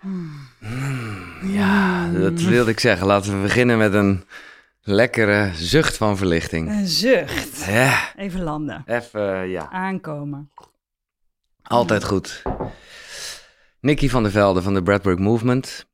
[0.00, 0.48] Hmm,
[1.42, 3.06] ja, dat wilde ik zeggen.
[3.06, 4.24] Laten we beginnen met een
[4.82, 6.68] lekkere zucht van verlichting.
[6.68, 7.64] Een zucht.
[7.64, 8.82] Ja, Even landen.
[8.86, 9.70] even, ja.
[9.70, 10.50] Aankomen.
[11.62, 12.42] Altijd goed.
[13.80, 15.88] Nicky van der Velde van de Bradburg Movement.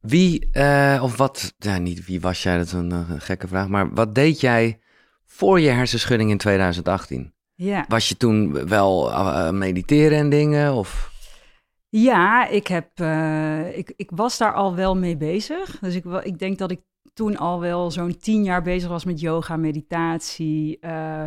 [0.00, 3.68] Wie, eh, of wat, ja, niet wie was jij, dat is een, eh, gekke vraag,
[3.68, 4.80] maar wat deed jij
[5.26, 7.32] voor je hersenschudding in 2018?
[7.54, 7.84] Ja.
[7.88, 10.72] Was je toen wel eh, mediteren en dingen?
[10.74, 11.12] Of?
[11.96, 15.78] Ja, ik, heb, eh, ik, ik was daar al wel mee bezig.
[15.78, 16.80] Dus ik, ik denk dat ik
[17.12, 20.78] toen al wel zo'n tien jaar bezig was met yoga, meditatie.
[20.78, 21.24] eh,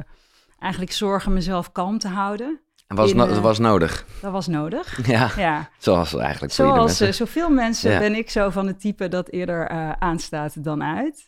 [0.59, 2.61] eigenlijk zorgen mezelf kalm te houden.
[2.87, 4.05] En was, In, no- eh, dat was nodig.
[4.21, 4.99] Dat was nodig.
[5.07, 7.07] Ja, Ja, zoals eigenlijk zoals mensen.
[7.07, 7.99] eh, zoveel mensen Ja.
[7.99, 11.25] ben ik zo van het type dat eerder eh, aanstaat dan uit.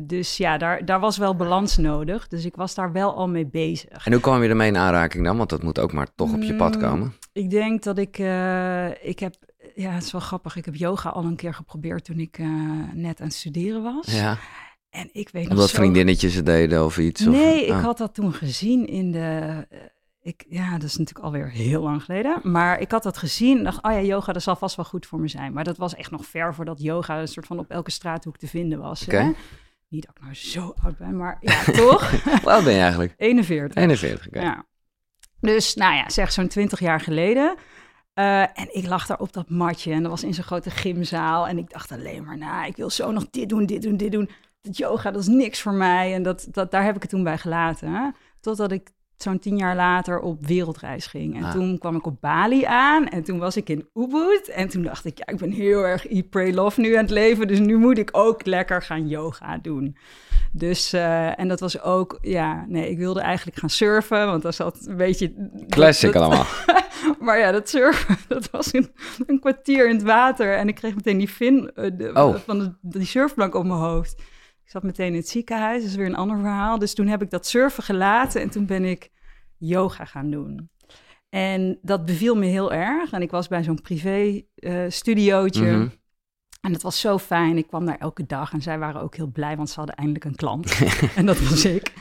[0.00, 2.28] Dus ja, daar, daar was wel balans nodig.
[2.28, 4.06] Dus ik was daar wel al mee bezig.
[4.06, 5.36] En hoe kwam je ermee in aanraking dan?
[5.36, 7.14] Want dat moet ook maar toch op je pad Mm, komen.
[7.32, 8.18] Ik denk dat ik,
[9.02, 9.34] ik heb,
[9.74, 10.56] ja, het is wel grappig.
[10.56, 12.38] Ik heb yoga al een keer geprobeerd toen ik
[12.92, 14.06] net aan het studeren was.
[14.06, 14.38] Ja,
[14.90, 15.76] En ik weet nog omdat zo...
[15.76, 17.26] vriendinnetjes het deden of iets?
[17.26, 17.82] of- Nee, ik oh.
[17.82, 19.66] had dat toen gezien in de...
[20.24, 22.40] ik, ja, dat is natuurlijk alweer heel lang geleden.
[22.42, 25.06] Maar ik had dat gezien en dacht, oh ja, yoga, dat zal vast wel goed
[25.06, 25.52] voor me zijn.
[25.52, 28.46] Maar dat was echt nog ver voordat yoga een soort van op elke straathoek te
[28.46, 29.06] vinden was.
[29.06, 29.32] Hè?
[29.88, 32.24] Niet dat ik nou zo oud ben, maar ja, toch?
[32.24, 33.14] Hoe oud ben je eigenlijk?
[33.16, 33.82] 41.
[33.82, 34.40] 41, oké.
[34.40, 34.64] Ja.
[35.40, 37.56] Dus, nou ja, zeg zo'n 20 jaar geleden.
[38.14, 41.48] Eh, en ik lag daar op dat matje en dat was in zo'n grote gymzaal.
[41.48, 44.12] En ik dacht alleen maar, nou, ik wil zo nog dit doen, dit doen, dit
[44.12, 44.30] doen.
[44.60, 46.14] Dat yoga, dat is niks voor mij.
[46.14, 47.92] En dat, dat, daar heb ik het toen bij gelaten.
[47.92, 48.10] Hè?
[48.40, 51.36] Totdat ik zo'n tien jaar later op wereldreis ging.
[51.36, 51.50] En Ah.
[51.52, 54.48] toen kwam ik op Bali aan en toen was ik in Ubud.
[54.54, 57.10] En toen dacht ik, ja, ik ben heel erg eat, pray, love nu aan het
[57.10, 57.46] leven.
[57.48, 59.96] Dus nu moet ik ook lekker gaan yoga doen.
[60.52, 64.54] Dus, eh, en dat was ook, ja, nee, ik wilde eigenlijk gaan surfen, want dat
[64.54, 65.48] zat een beetje...
[65.68, 66.46] Classic dat- allemaal.
[67.20, 68.90] Maar ja, dat surfen, dat was een,
[69.26, 70.54] een kwartier in het water.
[70.56, 72.34] En ik kreeg meteen die fin eh, de- Oh.
[72.34, 74.12] van de, die surfplank op mijn hoofd.
[74.64, 76.78] Ik zat meteen in het ziekenhuis, dat is weer een ander verhaal.
[76.78, 79.10] Dus toen heb ik dat surfen gelaten en toen ben ik
[79.58, 80.68] yoga gaan doen.
[81.28, 83.10] En dat beviel me heel erg.
[83.12, 85.70] En ik was bij zo'n privé eh studiootje.
[85.72, 85.88] Mhm.
[86.60, 87.56] En het was zo fijn.
[87.56, 90.24] Ik kwam daar elke dag en zij waren ook heel blij, want ze hadden eindelijk
[90.24, 90.78] een klant.
[91.16, 91.92] en dat was ik.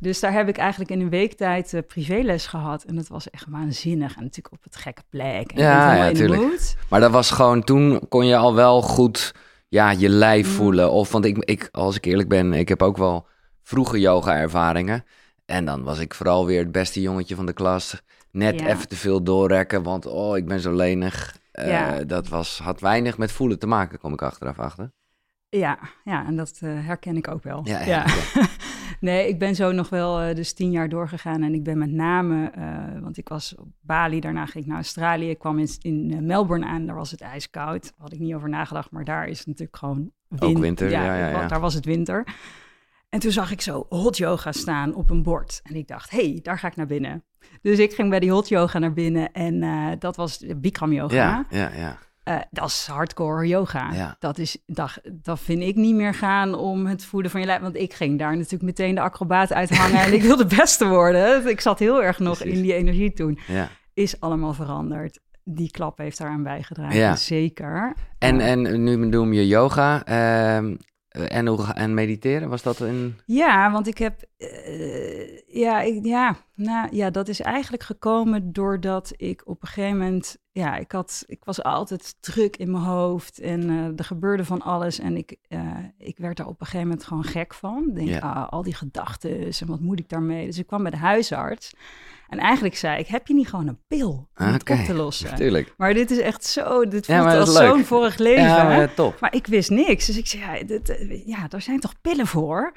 [0.00, 2.82] Dus daar heb ik eigenlijk in een week tijd eh, privéles gehad.
[2.82, 4.16] En dat was echt waanzinnig.
[4.16, 5.52] En natuurlijk op het gekke plek.
[5.52, 6.42] En Ja, je bent helemaal ja, in de tuurlijk.
[6.42, 6.76] mood.
[6.90, 9.34] Maar dat was gewoon, toen kon je al wel goed
[9.68, 10.52] ja, je lijf Mm.
[10.52, 10.90] voelen.
[10.90, 13.26] Of, want ik, ik, als ik eerlijk ben, ik heb ook wel
[13.62, 15.04] vroege yoga-ervaringen.
[15.50, 18.02] En dan was ik vooral weer het beste jongetje van de klas.
[18.30, 18.66] Net Ja.
[18.66, 21.36] even te veel doorrekken, want oh, ik ben zo lenig.
[21.52, 22.04] Eh, Ja.
[22.04, 24.92] Dat was, had weinig met voelen te maken, kom ik achteraf achter.
[25.48, 27.60] Ja, ja, en dat eh, herken ik ook wel.
[27.64, 28.04] Ja, ja,
[29.00, 31.42] nee, ik ben zo nog wel eh, dus tien jaar doorgegaan.
[31.42, 32.50] En ik ben met name,
[33.02, 35.30] want ik was op Bali, daarna ging ik naar Australië.
[35.30, 37.82] Ik kwam in, in Melbourne aan, daar was het ijskoud.
[37.82, 41.16] Daar had ik niet over nagedacht, maar daar is het natuurlijk gewoon win- winter, ja,
[41.16, 41.46] ja, ja.
[41.46, 42.24] Daar was het winter.
[43.08, 45.60] En toen zag ik zo hot yoga staan op een bord.
[45.62, 47.24] En ik dacht, hé, hey, daar ga ik naar binnen.
[47.62, 51.14] Dus ik ging bij die hot yoga naar binnen en eh, dat was Bikram yoga.
[51.14, 51.98] Ja, ja, ja.
[52.22, 53.92] Eh, dat is hardcore yoga.
[53.92, 54.16] Ja.
[54.18, 57.60] Dat, is, dat, dat vind ik niet meer gaan om het voeden van je lijf.
[57.60, 61.48] Want ik ging daar natuurlijk meteen de acrobaat uithangen en ik wilde de beste worden.
[61.48, 62.56] Ik zat heel erg nog Precies.
[62.56, 63.38] in die energie toen.
[63.46, 63.68] ja.
[63.94, 65.20] Is allemaal veranderd.
[65.44, 67.16] Die klap heeft daaraan bijgedragen, Ja.
[67.16, 67.94] zeker.
[68.18, 70.76] En, en nu doen je yoga ehm,
[71.08, 73.18] en, hoe, en mediteren, was dat een...
[73.26, 74.22] Ja, want ik heb.
[74.36, 79.98] eh, ja, ik, ja, nou, ja, dat is eigenlijk gekomen doordat ik op een gegeven
[79.98, 80.36] moment.
[80.58, 84.62] Ja, ik, had, ik was altijd druk in mijn hoofd en eh, er gebeurde van
[84.62, 84.98] alles.
[84.98, 85.60] En ik, eh,
[85.98, 87.84] ik werd daar op een gegeven moment gewoon gek van.
[87.88, 90.46] Ik Denk, ah, al die gedachten en wat moet ik daarmee?
[90.46, 91.74] Dus ik kwam bij de huisarts.
[92.28, 94.72] En eigenlijk zei ik: Heb je niet gewoon een pil om Ah, het oké.
[94.72, 95.64] op te lossen?
[95.76, 96.88] Maar dit is echt zo.
[96.88, 98.42] Dit voelt als zo'n vorig leven.
[98.42, 99.20] Ja, maar top.
[99.20, 100.06] Maar ik wist niks.
[100.06, 102.72] Dus ik zei, ja, dit, eh, ja, daar zijn toch pillen voor?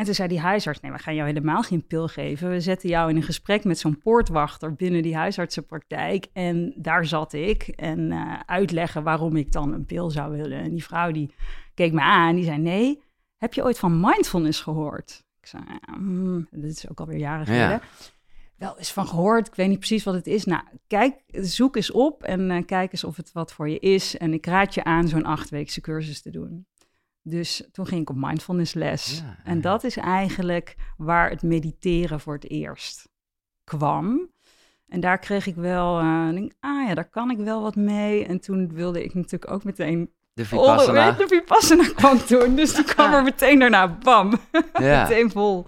[0.00, 2.50] En toen zei die huisarts, nee, we gaan jou helemaal geen pil geven.
[2.50, 6.26] We zetten jou in een gesprek met zo'n poortwachter binnen die huisartsenpraktijk.
[6.32, 10.58] En daar zat ik en eh, uitleggen waarom ik dan een pil zou willen.
[10.58, 11.34] En die vrouw die
[11.74, 13.02] keek me aan en die zei, nee,
[13.36, 15.24] heb je ooit van mindfulness gehoord?
[15.40, 17.62] Ik zei, ja, hmm, dit is ook alweer jaren Ja.
[17.66, 17.88] geleden.
[18.56, 20.44] Wel eens van gehoord, ik weet niet precies wat het is.
[20.44, 24.16] Nou, kijk, zoek eens op en eh, kijk eens of het wat voor je is.
[24.16, 26.66] En ik raad je aan zo'n achtweekse cursus te doen.
[27.22, 29.18] Dus toen ging ik op mindfulness les.
[29.24, 29.62] Ja, en ja.
[29.62, 33.08] dat is eigenlijk waar het mediteren voor het eerst
[33.64, 34.30] kwam.
[34.88, 35.98] En daar kreeg ik wel,
[36.32, 38.26] denk, ah ja, daar kan ik wel wat mee.
[38.26, 40.10] En toen wilde ik natuurlijk ook meteen...
[40.32, 41.10] De Oh, Vipassana.
[41.18, 44.32] de Vipassana kwam toen, dus die kwam er meteen daarna, bam,
[44.72, 45.02] Ja.
[45.02, 45.66] meteen vol.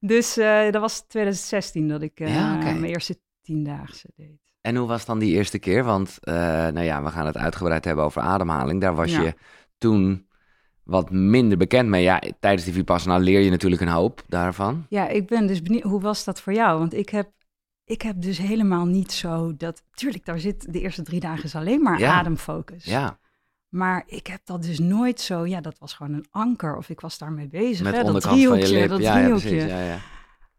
[0.00, 4.40] Dus eh, dat was 2016 dat ik eh, Ja, mijn eerste tiendaagse deed.
[4.60, 5.84] En hoe was dan die eerste keer?
[5.84, 8.80] Want, uh, nou ja, we gaan het uitgebreid hebben over ademhaling.
[8.80, 9.20] Daar was Ja.
[9.22, 9.34] je
[9.78, 10.27] toen
[10.88, 12.02] wat minder bekend mee.
[12.02, 14.86] Ja, tijdens die Vipassana leer je natuurlijk een hoop daarvan.
[14.88, 16.78] Ja, ik ben dus benieuwd, hoe was dat voor jou?
[16.78, 17.30] Want ik heb,
[17.84, 19.82] ik heb dus helemaal niet zo dat...
[19.94, 22.18] Tuurlijk, daar zit de eerste drie dagen is alleen maar Ja.
[22.18, 22.84] ademfocus.
[22.84, 23.18] Ja,
[23.68, 25.46] Maar ik heb dat dus nooit zo...
[25.46, 27.84] Ja, dat was gewoon een anker of ik was daarmee bezig.
[27.84, 29.48] met hè, dat driehoekje, dat ja, ja, driehoekje.
[29.48, 29.70] precies.
[29.70, 29.98] Ja, ja.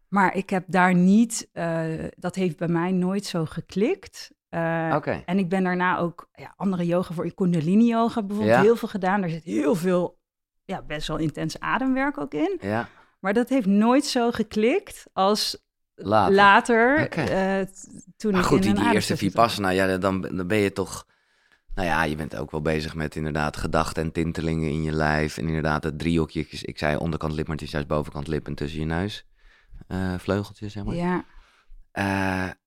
[0.08, 1.48] Maar ik heb daar niet...
[1.52, 1.82] eh,
[2.16, 4.30] dat heeft bij mij nooit zo geklikt.
[4.94, 5.22] Oké.
[5.24, 8.62] En ik ben daarna ook ja, andere yoga voor Kundalini yoga bijvoorbeeld Ja.
[8.62, 9.20] heel veel gedaan.
[9.20, 10.18] Daar zit heel veel,
[10.70, 12.58] ja, best wel intens ademwerk ook in.
[12.60, 12.88] Ja,
[13.20, 15.56] Maar dat heeft nooit zo geklikt als
[15.94, 17.08] later.
[17.08, 17.66] eh,
[18.16, 19.16] toen Maar ik goed, in die, die eerste.
[19.16, 21.06] Vipassana, ja, dan, dan ben je toch...
[21.74, 25.38] Nou ja, je bent ook wel bezig met inderdaad gedachten en tintelingen in je lijf.
[25.38, 26.62] En inderdaad het driehoekjes.
[26.62, 29.26] Ik zei onderkant lip, maar het is juist bovenkant lip en tussen je neus.
[29.86, 30.94] Eh vleugeltjes, zeg maar.
[30.94, 31.24] Ja,
[31.92, 32.04] Eh,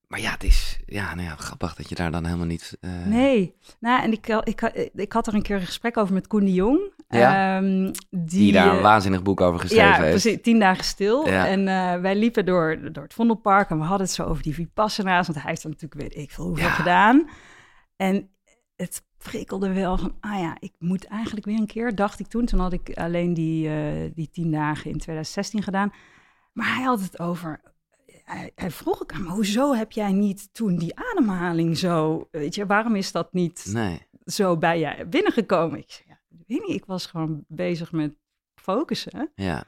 [0.06, 2.76] maar ja, het is ja, nou ja, grappig dat je daar dan helemaal niet...
[2.80, 3.54] eh, nee.
[3.80, 4.60] Nou, en ik, ik,
[4.94, 6.92] ik had er een keer een gesprek over met Koen de Jong.
[7.08, 7.56] Ja.
[7.56, 10.10] Ehm, die, Die daar een eh, waanzinnig boek over geschreven ja, heeft.
[10.22, 10.42] precies.
[10.42, 11.26] Tien dagen stil.
[11.28, 11.46] Ja.
[11.46, 14.54] En eh, wij liepen door, door het Vondelpark en we hadden het zo over die
[14.54, 15.26] Vipassana's.
[15.26, 16.72] Want hij heeft er natuurlijk, weet ik veel, hoeveel Ja.
[16.72, 17.28] gedaan.
[17.96, 18.30] En
[18.76, 22.44] het prikkelde wel van, ah ja, ik moet eigenlijk weer een keer, dacht ik toen.
[22.46, 25.92] Toen had ik alleen die, eh, die tien dagen in 2016 gedaan.
[26.52, 27.60] Maar hij had het over,
[28.24, 32.54] hij, hij vroeg ik aan me, hoezo heb jij niet toen die ademhaling zo, weet
[32.54, 35.78] je, waarom is dat niet Nee, zo bij je binnengekomen?
[35.78, 36.13] Ik zei, ja, ik
[36.46, 38.14] weet niet, ik was gewoon bezig met
[38.54, 39.30] focussen.
[39.34, 39.64] ja.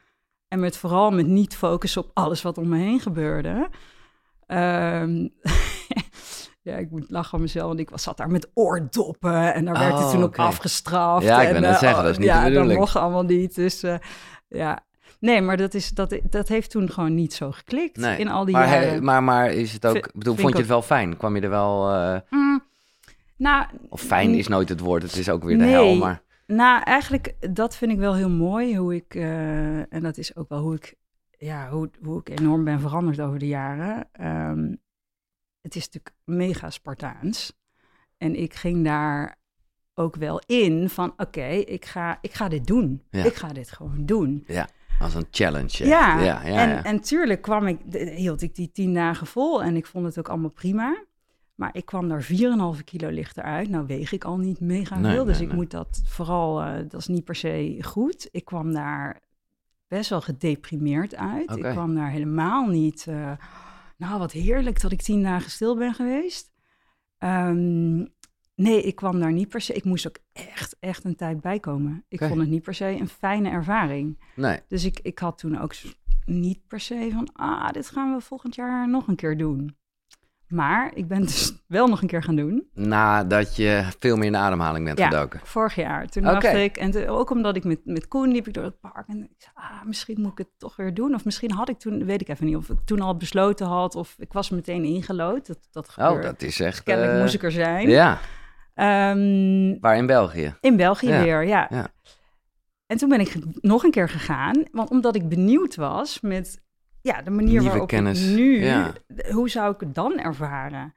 [0.48, 3.68] En met vooral met niet focussen op alles wat om me heen gebeurde.
[4.46, 5.28] Ehm,
[6.62, 9.78] ja, ik moet lachen om mezelf, want ik was, zat daar met oordoppen en daar
[9.78, 11.24] werd Oh, hij toen ook afgestraft.
[11.26, 13.54] Ja, ik en, wou net eh, zeggen, dat is niet ja, dat mocht allemaal niet.
[13.54, 13.96] Dus eh,
[14.48, 14.84] ja,
[15.20, 18.18] nee, maar dat, is, dat, dat heeft toen gewoon niet zo geklikt Nee.
[18.18, 18.88] in al die Maar, jaren.
[18.92, 19.96] he- maar, maar is het ook...
[19.96, 21.16] Ik bedoel, vond je het wel fijn?
[21.16, 21.88] Kwam je er wel...
[22.30, 22.62] Mm,
[23.36, 25.72] nou, of fijn is nooit het woord, het is ook weer de Nee.
[25.72, 26.22] hel, maar...
[26.46, 28.76] Nou, eigenlijk, dat vind ik wel heel mooi.
[28.76, 30.94] Hoe ik, eh, en dat is ook wel hoe ik,
[31.38, 34.08] ja, hoe, hoe ik enorm ben veranderd over de jaren.
[34.12, 34.74] Ehm,
[35.60, 37.52] het is natuurlijk mega Spartaans.
[38.18, 39.38] En ik ging daar
[39.94, 43.02] ook wel in van, oké, ik, ga, ik ga dit doen.
[43.10, 43.24] Ja.
[43.24, 44.46] Ik ga dit gewoon doen.
[45.00, 45.86] Als een challenge.
[45.86, 46.84] Ja, ja, ja, en, ja.
[46.84, 47.78] en tuurlijk kwam ik,
[48.14, 51.04] hield ik die tien dagen vol en ik vond het ook allemaal prima.
[51.56, 53.68] Maar ik kwam daar 4,5 kilo lichter uit.
[53.68, 55.56] Nou weeg ik al niet mega Nee, veel, dus nee, ik nee.
[55.56, 58.28] moet dat vooral, eh, dat is niet per se goed.
[58.30, 59.20] Ik kwam daar
[59.88, 61.56] best wel gedeprimeerd uit.
[61.56, 63.32] Ik kwam daar helemaal niet, eh,
[63.96, 66.52] nou wat heerlijk dat ik tien dagen stil ben geweest.
[67.18, 67.96] Ehm,
[68.54, 72.04] nee, ik kwam daar niet per se, ik moest ook echt, echt een tijd bijkomen.
[72.08, 74.18] Ik vond het niet per se een fijne ervaring.
[74.34, 75.72] Nee, Dus ik, ik had toen ook
[76.24, 79.76] niet per se van, ah, dit gaan we volgend jaar nog een keer doen.
[80.48, 82.68] Maar ik ben dus wel nog een keer gaan doen.
[82.74, 85.08] nadat je veel meer in de ademhaling bent Ja.
[85.08, 85.40] gedoken.
[85.44, 86.06] Vorig jaar.
[86.08, 86.40] Toen Oké.
[86.40, 89.08] dacht ik, en toen- ook omdat ik met, met Koen liep ik door het park.
[89.08, 91.14] En ik zei, ah, misschien moet ik het toch weer doen.
[91.14, 93.94] Of misschien had ik toen, weet ik even niet, of ik toen al besloten had.
[93.94, 95.46] Of ik was meteen ingelood.
[95.46, 96.22] Dat, dat Oh, gebeurde.
[96.26, 96.82] dat is echt...
[96.82, 97.88] Kennelijk eh, moest ik er zijn.
[97.88, 98.18] Ja,
[98.74, 100.54] Ehm, waar in België.
[100.60, 101.66] in België Ja, weer, ja.
[101.70, 101.88] ja.
[102.86, 106.64] En toen ben ik nog een keer gegaan, want omdat ik benieuwd was met
[107.06, 108.92] ja, de manier Nieuwe waarop kennis, ik nu, ja.
[109.30, 110.94] hoe zou ik het dan ervaren?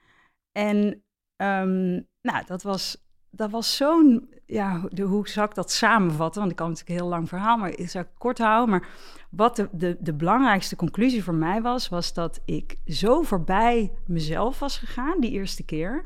[0.52, 1.04] En
[1.36, 1.92] ehm,
[2.22, 6.40] nou, dat was, dat was zo'n, ja, de, hoe zou ik dat samenvatten?
[6.40, 8.70] Want ik kan natuurlijk een heel lang verhaal, maar ik zou het kort houden.
[8.70, 8.88] Maar
[9.30, 14.60] wat de, de, de belangrijkste conclusie voor mij was, was dat ik zo voorbij mezelf
[14.60, 16.06] was gegaan die eerste keer.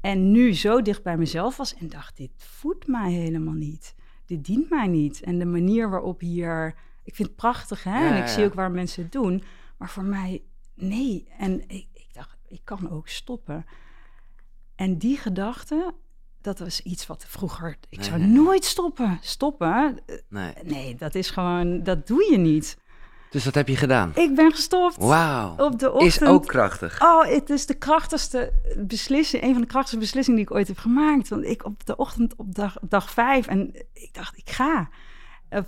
[0.00, 3.94] En nu zo dicht bij mezelf was en dacht, dit voedt mij helemaal niet.
[4.26, 5.20] Dit dient mij niet.
[5.20, 6.74] En de manier waarop hier...
[7.04, 8.04] Ik vind het prachtig, hè?
[8.04, 9.42] Ja, en ik zie ook waar mensen het doen.
[9.78, 10.42] Maar voor mij,
[10.74, 11.28] nee.
[11.38, 13.66] En ik, ik dacht, ik kan ook stoppen.
[14.76, 15.94] En die gedachte,
[16.40, 17.76] dat was iets wat vroeger...
[17.88, 18.28] Ik Nee, zou nee.
[18.28, 19.18] nooit stoppen.
[19.20, 20.00] Stoppen?
[20.06, 20.52] Eh, Nee.
[20.62, 21.82] Nee, dat is gewoon...
[21.82, 22.78] Dat doe je niet.
[23.30, 24.12] Dus dat heb je gedaan.
[24.14, 25.56] Ik ben gestopt Wauw.
[25.56, 26.22] op de ochtend.
[26.22, 27.02] Is ook krachtig.
[27.02, 28.52] Oh, het is de krachtigste
[28.86, 31.28] beslissing, een van de krachtigste beslissingen die ik ooit heb gemaakt.
[31.28, 34.88] Want ik op de ochtend op dag, dag vijf en ik dacht, ik ga.
[35.52, 35.62] Eh,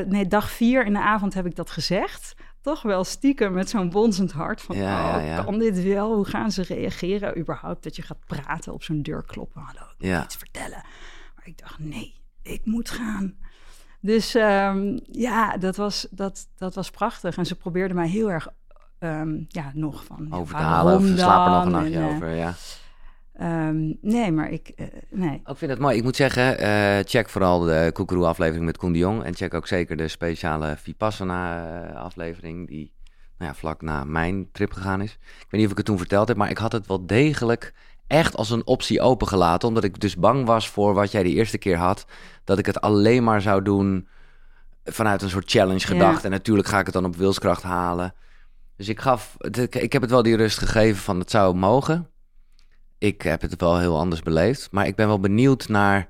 [0.00, 2.34] eh, nee, dag vier in de avond heb ik dat gezegd.
[2.60, 5.42] Toch wel stiekem met zo'n bonzend hart van, Ja, oh, ja.
[5.42, 6.14] kan dit wel?
[6.14, 7.38] Hoe gaan ze reageren?
[7.38, 9.60] Überhaupt dat je gaat praten op zo'n deur kloppen.
[9.62, 10.24] Hallo, ik moet Ja.
[10.24, 10.82] iets vertellen.
[11.36, 13.36] Maar ik dacht, nee, ik moet gaan.
[14.00, 17.36] Dus ehm, ja, dat was, dat, dat was prachtig.
[17.36, 18.48] En ze probeerden mij heel erg,
[18.98, 20.32] ehm, ja, nog van...
[20.32, 20.96] Over te halen.
[20.96, 22.28] Of slaap er nog een nachtje En, eh, over.
[22.34, 22.54] Ja.
[23.46, 25.42] Ehm, nee, maar ik, eh, nee.
[25.46, 25.96] Ik vind het mooi.
[25.96, 29.24] Ik moet zeggen, eh, check vooral de Koekeroe aflevering met Koen de Jong.
[29.24, 32.68] En check ook zeker de speciale Vipassana eh, aflevering.
[32.68, 32.92] Die
[33.38, 35.12] nou ja, vlak na mijn trip gegaan is.
[35.12, 37.74] Ik weet niet of ik het toen verteld heb, maar ik had het wel degelijk
[38.06, 39.68] echt als een optie opengelaten.
[39.68, 42.06] Omdat ik dus bang was voor wat jij de eerste keer had.
[42.44, 44.08] Dat ik het alleen maar zou doen
[44.84, 46.24] vanuit een soort challenge gedacht.
[46.24, 48.14] En natuurlijk ga ik het dan op wilskracht halen.
[48.76, 49.36] Dus ik gaf,
[49.70, 52.09] ik heb het wel die rust gegeven van het zou mogen.
[53.00, 54.68] Ik heb het wel heel anders beleefd.
[54.70, 56.08] Maar ik ben wel benieuwd naar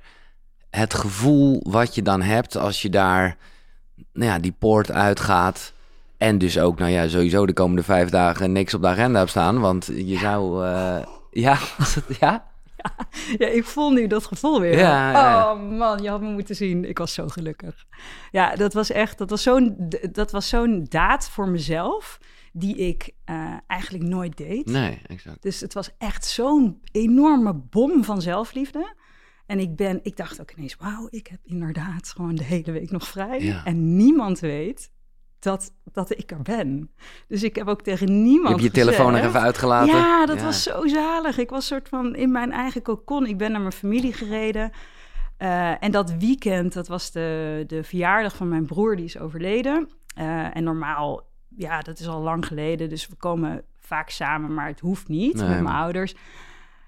[0.70, 3.36] het gevoel wat je dan hebt als je daar
[4.12, 5.72] nou ja, die poort uitgaat.
[6.16, 9.30] En dus ook, nou ja, sowieso de komende vijf dagen niks op de agenda hebt
[9.30, 9.60] staan.
[9.60, 10.98] Want je zou, uh,
[11.30, 11.58] ja,
[12.20, 12.48] ja?
[13.38, 14.78] Ja, ik voel nu dat gevoel weer.
[14.78, 16.88] Ja, Oh man, je had me moeten zien.
[16.88, 17.84] Ik was zo gelukkig.
[18.30, 19.76] Ja, dat was echt, dat was zo'n,
[20.12, 22.18] dat was zo'n daad voor mezelf
[22.52, 24.66] die ik uh, eigenlijk nooit deed.
[24.66, 25.42] Nee, exact.
[25.42, 28.94] Dus het was echt zo'n enorme bom van zelfliefde.
[29.46, 32.90] En ik, ben, ik dacht ook ineens, wauw, ik heb inderdaad gewoon de hele week
[32.90, 33.40] nog vrij.
[33.40, 33.64] Ja.
[33.64, 34.90] En niemand weet
[35.38, 36.90] dat, dat ik er ben.
[37.28, 39.96] Dus ik heb ook tegen niemand Je hebt je telefoon nog even uitgelaten?
[39.96, 41.38] Ja, dat was zo zalig.
[41.38, 43.26] Ik was soort van in mijn eigen kokon.
[43.26, 44.70] Ik ben naar mijn familie gereden.
[45.38, 49.88] Uh, en dat weekend, dat was de, de verjaardag van mijn broer, die is overleden.
[50.18, 52.88] Uh, en normaal, ja, dat is al lang geleden.
[52.88, 55.48] Dus we komen vaak samen, maar het hoeft niet nee.
[55.48, 56.14] met mijn ouders.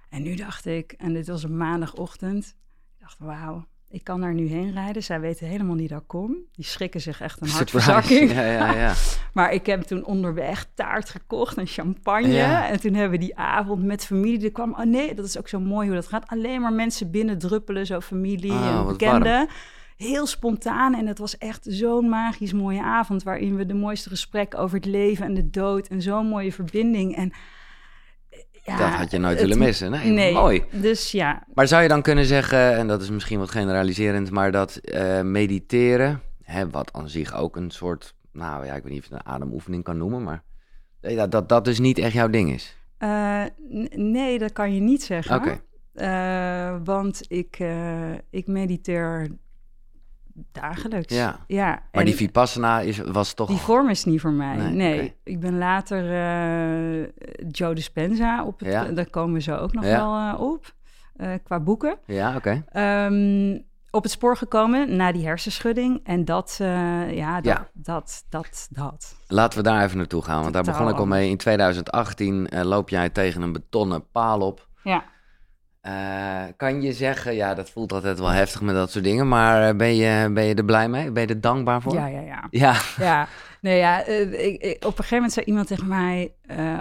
[0.09, 2.57] En nu dacht ik, en dit was een maandagochtend,
[2.95, 5.03] ik dacht, wauw, ik kan daar nu heen rijden.
[5.03, 6.37] Zij weten helemaal niet dat ik kom.
[6.53, 8.31] Die schrikken zich echt een hartverzakking.
[8.33, 8.95] Ja, ja, ja.
[9.35, 12.33] maar ik heb toen onderweg taart gekocht en champagne.
[12.33, 12.69] Ja.
[12.69, 14.45] En toen hebben we die avond met familie...
[14.45, 16.29] Er kwam, oh nee, dat is ook zo mooi hoe dat gaat.
[16.29, 19.33] Alleen maar mensen binnen druppelen, zo familie Oh, en bekenden.
[19.33, 19.49] warm.
[19.97, 23.23] Heel spontaan en het was echt zo'n magisch mooie avond...
[23.23, 25.87] waarin we de mooiste gesprekken over het leven en de dood...
[25.89, 27.33] en zo'n mooie verbinding en...
[28.65, 29.91] Ja, dat had je nooit het- willen missen.
[29.91, 30.65] Nee, Nee, mooi.
[30.71, 34.53] dus ja, Maar zou je dan kunnen zeggen, en dat is misschien wat generaliserend, maar
[34.53, 39.03] dat eh, mediteren, hè, wat aan zich ook een soort, nou ja, ik weet niet
[39.03, 40.43] of je het een ademoefening kan noemen, maar
[41.01, 42.77] eh, dat dat, dat dus niet echt jouw ding is.
[42.99, 43.43] Eh,
[43.95, 45.37] nee, dat kan je niet zeggen.
[45.37, 45.61] Oké.
[45.93, 49.29] Eh, want ik, eh, ik mediteer
[50.53, 51.15] dagelijks.
[51.15, 51.39] Ja.
[51.47, 53.49] ja Maar en die Vipassana is, was toch...
[53.49, 54.57] die vorm is niet voor mij.
[54.57, 57.09] Nee, ik ben later eh,
[57.51, 58.85] Joe Dispenza op het, Ja.
[58.85, 59.97] daar komen we zo ook nog Ja.
[59.97, 60.75] wel eh, op,
[61.17, 61.99] eh, qua boeken.
[62.07, 62.65] Ja, oké.
[62.69, 63.59] Ehm,
[63.91, 66.01] op het spoor gekomen na die hersenschudding.
[66.05, 67.69] En dat, ja, dat, Ja.
[67.73, 69.15] dat, dat, dat.
[69.27, 71.31] Laten we daar even naartoe gaan, want daar begon ik al mee.
[71.31, 74.69] In 2018 eh, loop jij tegen een betonnen paal op.
[74.83, 75.05] Ja.
[75.83, 79.69] Eh, kan je zeggen, ja, dat voelt altijd wel heftig met dat soort dingen, maar
[79.69, 81.11] eh, ben je, ben je er blij mee?
[81.11, 81.95] Ben je er dankbaar voor?
[81.95, 82.47] Ja, ja, ja.
[82.51, 83.29] Ja, Ja,
[83.61, 86.33] nee, ja eh, ik, ik- op een gegeven moment zei iemand tegen mij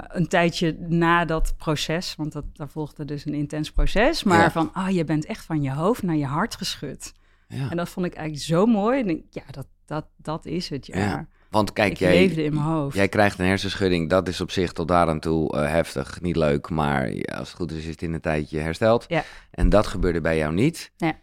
[0.07, 4.51] een tijdje na dat proces, want dat, daar volgde dus een intens proces, maar Ja.
[4.51, 7.13] van, ah, je bent echt van je hoofd naar je hart geschud.
[7.47, 7.69] ja.
[7.69, 8.99] En dat vond ik eigenlijk zo mooi.
[8.99, 10.97] En ik, ja, dat, dat, dat is het, ja.
[10.99, 11.27] Ja.
[11.51, 12.95] Want kijk, ik jij, leefde in mijn hoofd.
[12.95, 16.35] Jij krijgt een hersenschudding, dat is op zich tot daar aan toe eh, heftig, niet
[16.35, 19.05] leuk, maar ja, als het goed is, is het in een tijdje hersteld.
[19.07, 19.23] Ja.
[19.51, 20.91] En dat gebeurde bij jou niet.
[20.97, 21.13] Ja.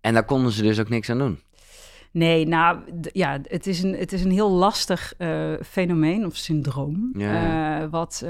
[0.00, 1.40] En daar konden ze dus ook niks aan doen.
[2.10, 2.78] Nee, nou
[3.12, 7.10] ja, het is een, het is een heel lastig eh, fenomeen of syndroom.
[7.16, 7.80] Ja.
[7.80, 8.24] eh, wat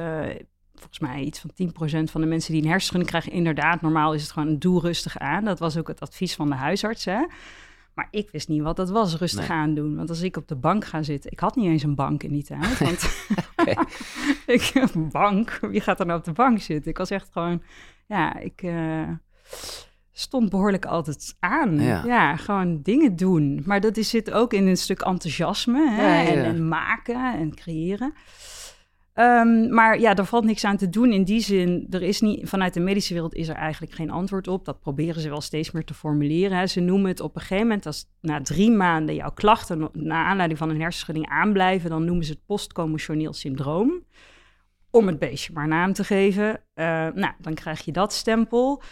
[0.75, 1.51] volgens mij iets van
[2.07, 5.19] 10% van de mensen die een hersenschudding krijgen, inderdaad, normaal is het gewoon doe rustig
[5.19, 5.45] aan.
[5.45, 7.05] Dat was ook het advies van de huisarts.
[7.05, 7.25] Hè?
[7.97, 9.59] Maar ik wist niet wat dat was, rustig Nee.
[9.59, 9.97] aan doen.
[9.97, 12.33] Want als ik op de bank ga zitten, ik had niet eens een bank in
[12.33, 12.79] die tijd.
[12.87, 13.27] Want
[14.57, 16.91] ik een bank, wie gaat er nou op de bank zitten?
[16.91, 17.63] Ik was echt gewoon,
[18.07, 19.09] ja, ik eh,
[20.13, 21.81] stond behoorlijk altijd aan.
[21.81, 22.05] Ja.
[22.05, 22.37] Ja.
[22.37, 23.63] gewoon dingen doen.
[23.65, 26.03] Maar dat is, zit ook in een stuk enthousiasme hè?
[26.03, 26.37] Ja, ja, ja.
[26.37, 28.13] En, en maken en creëren.
[29.17, 31.87] Ehm, maar ja, er valt niks aan te doen in die zin.
[31.91, 34.65] Er is niet, vanuit de medische wereld is er eigenlijk geen antwoord op.
[34.65, 36.69] Dat proberen ze wel steeds meer te formuleren.
[36.69, 40.59] Ze noemen het op een gegeven moment, als na drie maanden jouw klachten naar aanleiding
[40.59, 44.05] van een hersenschudding aanblijven, dan noemen ze het postcommotioneel syndroom.
[44.91, 46.61] Om het beestje maar naam te geven.
[46.75, 48.83] Eh, nou, dan krijg je dat stempel.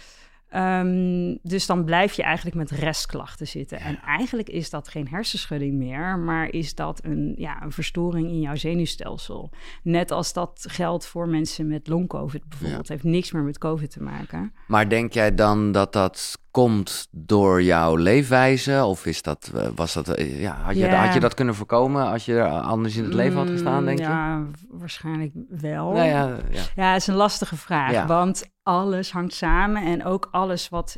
[0.54, 3.80] Ehm, dus dan blijf je eigenlijk met restklachten zitten.
[3.80, 8.40] En eigenlijk is dat geen hersenschudding meer, maar is dat een, ja, een verstoring in
[8.40, 9.50] jouw zenuwstelsel.
[9.82, 12.88] Net als dat geldt voor mensen met long-covid bijvoorbeeld.
[12.88, 14.52] Heeft niks meer met covid te maken.
[14.66, 18.84] Maar denk jij dan dat dat komt door jouw leefwijze?
[18.84, 21.04] Of is dat, eh, was dat, eh, ja, had, je, Ja.
[21.04, 24.04] had je dat kunnen voorkomen als je anders in het leven had gestaan, denk Mm,
[24.04, 24.10] je?
[24.10, 25.92] Ja, waarschijnlijk wel.
[25.92, 26.62] Nou ja, ja.
[26.76, 27.92] Ja, het is een lastige vraag.
[27.92, 28.06] Ja.
[28.06, 30.96] Want alles hangt samen en ook alles wat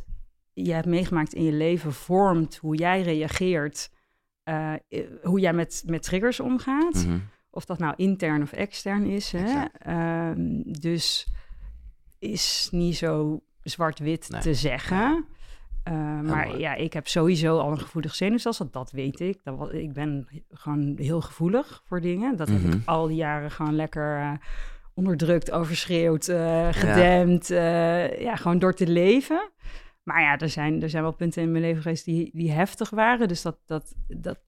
[0.53, 3.89] je hebt meegemaakt in je leven vormt hoe jij reageert,
[4.43, 4.73] eh,
[5.23, 6.93] hoe jij met, met triggers omgaat.
[7.05, 7.17] Mhm.
[7.49, 9.31] Of dat nou intern of extern is.
[9.31, 9.63] Hè?
[9.79, 11.27] Ehm, dus
[12.19, 14.41] is niet zo zwart-wit Nee.
[14.41, 15.25] te zeggen.
[15.91, 19.39] Uh, maar ja, ik heb sowieso al een gevoelig zenuwstelsel, dat weet ik.
[19.43, 22.35] Dat was, ik ben gewoon heel gevoelig voor dingen.
[22.35, 22.71] Dat heb Mhm.
[22.77, 24.31] ik al die jaren gewoon lekker eh,
[24.93, 27.47] onderdrukt, overschreeuwd, eh, gedempt.
[27.47, 28.03] Ja.
[28.03, 29.51] ja, gewoon door te leven.
[30.03, 32.89] Maar ja, er zijn, er zijn wel punten in mijn leven geweest die, die heftig
[32.89, 33.27] waren.
[33.27, 34.39] Dus dat, dat, dat,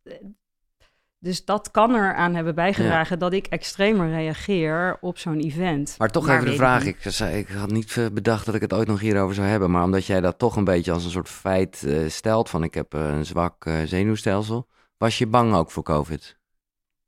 [1.20, 3.20] dus dat kan eraan hebben bijgedragen ja.
[3.20, 5.96] dat ik extremer reageer op zo'n event.
[5.98, 8.88] Maar toch maar even de vraag, ik, ik, had niet bedacht dat ik het ooit
[8.88, 11.84] nog hierover zou hebben, maar omdat jij dat toch een beetje als een soort feit
[11.86, 15.84] uh, stelt van ik heb uh, een zwak uh, zenuwstelsel, was je bang ook voor
[15.84, 16.38] COVID?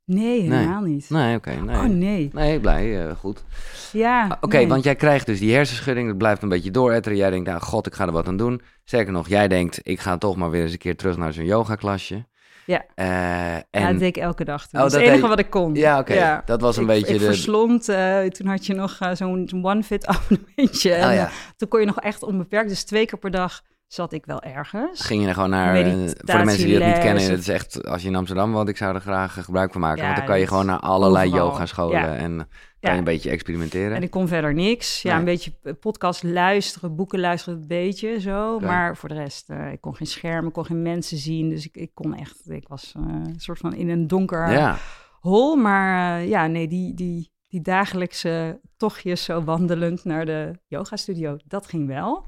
[0.04, 0.92] Nee, helemaal nee.
[0.92, 1.10] niet.
[1.10, 1.50] Nee, oké.
[1.50, 1.76] Okay, nee.
[1.76, 2.30] Oh, nee.
[2.32, 3.44] Nee, blij, goed.
[3.92, 4.68] Ja, Oké, okay, nee.
[4.68, 7.18] want jij krijgt dus die hersenschudding, dat blijft een beetje dooretteren.
[7.18, 8.62] Jij denkt, nou god, ik ga er wat aan doen.
[8.84, 11.44] Sterker nog, jij denkt, ik ga toch maar weer eens een keer terug naar zo'n
[11.44, 12.26] yogaklasje.
[12.66, 12.84] Ja.
[12.96, 13.64] Uh, en...
[13.70, 14.66] ja, dat deed ik elke dag.
[14.66, 14.80] Toen.
[14.80, 15.28] Oh, dat is het enige deed...
[15.28, 15.74] wat ik kon.
[15.74, 16.12] Ja, oké.
[16.12, 16.22] Okay.
[16.22, 16.42] Ja.
[16.44, 17.24] Dat was een ik, beetje ik de...
[17.24, 20.92] verslond, uh, toen had je nog uh, zo'n OneFit abonnementje.
[20.92, 21.30] En oh, ja.
[21.56, 25.00] toen kon je nog echt onbeperkt, dus twee keer per dag zat ik wel ergens.
[25.00, 27.86] Ging je er gewoon naar, voor de mensen die het niet kennen, het is echt,
[27.86, 29.98] als je in Amsterdam woont, ik zou er graag gebruik van maken.
[29.98, 32.14] Ja, want dan kan je gewoon naar allerlei yogascholen ja.
[32.14, 32.48] en
[32.82, 33.02] kan ja.
[33.02, 33.96] je een beetje experimenteren.
[33.96, 35.02] En ik kon verder niks.
[35.02, 35.18] Ja, nee.
[35.18, 38.58] een beetje podcast luisteren, boeken luisteren, een beetje zo.
[38.58, 41.48] Maar voor de rest, uh, ik kon geen schermen, kon geen mensen zien.
[41.48, 44.78] Dus ik, ik kon echt, ik was uh, een soort van in een donker ja.
[45.20, 45.56] hol.
[45.56, 51.66] Maar uh, ja, nee, die, die, die dagelijkse tochtjes zo wandelend naar de yogastudio, dat
[51.66, 52.24] ging wel.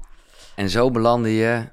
[0.55, 1.69] En zo belandde je,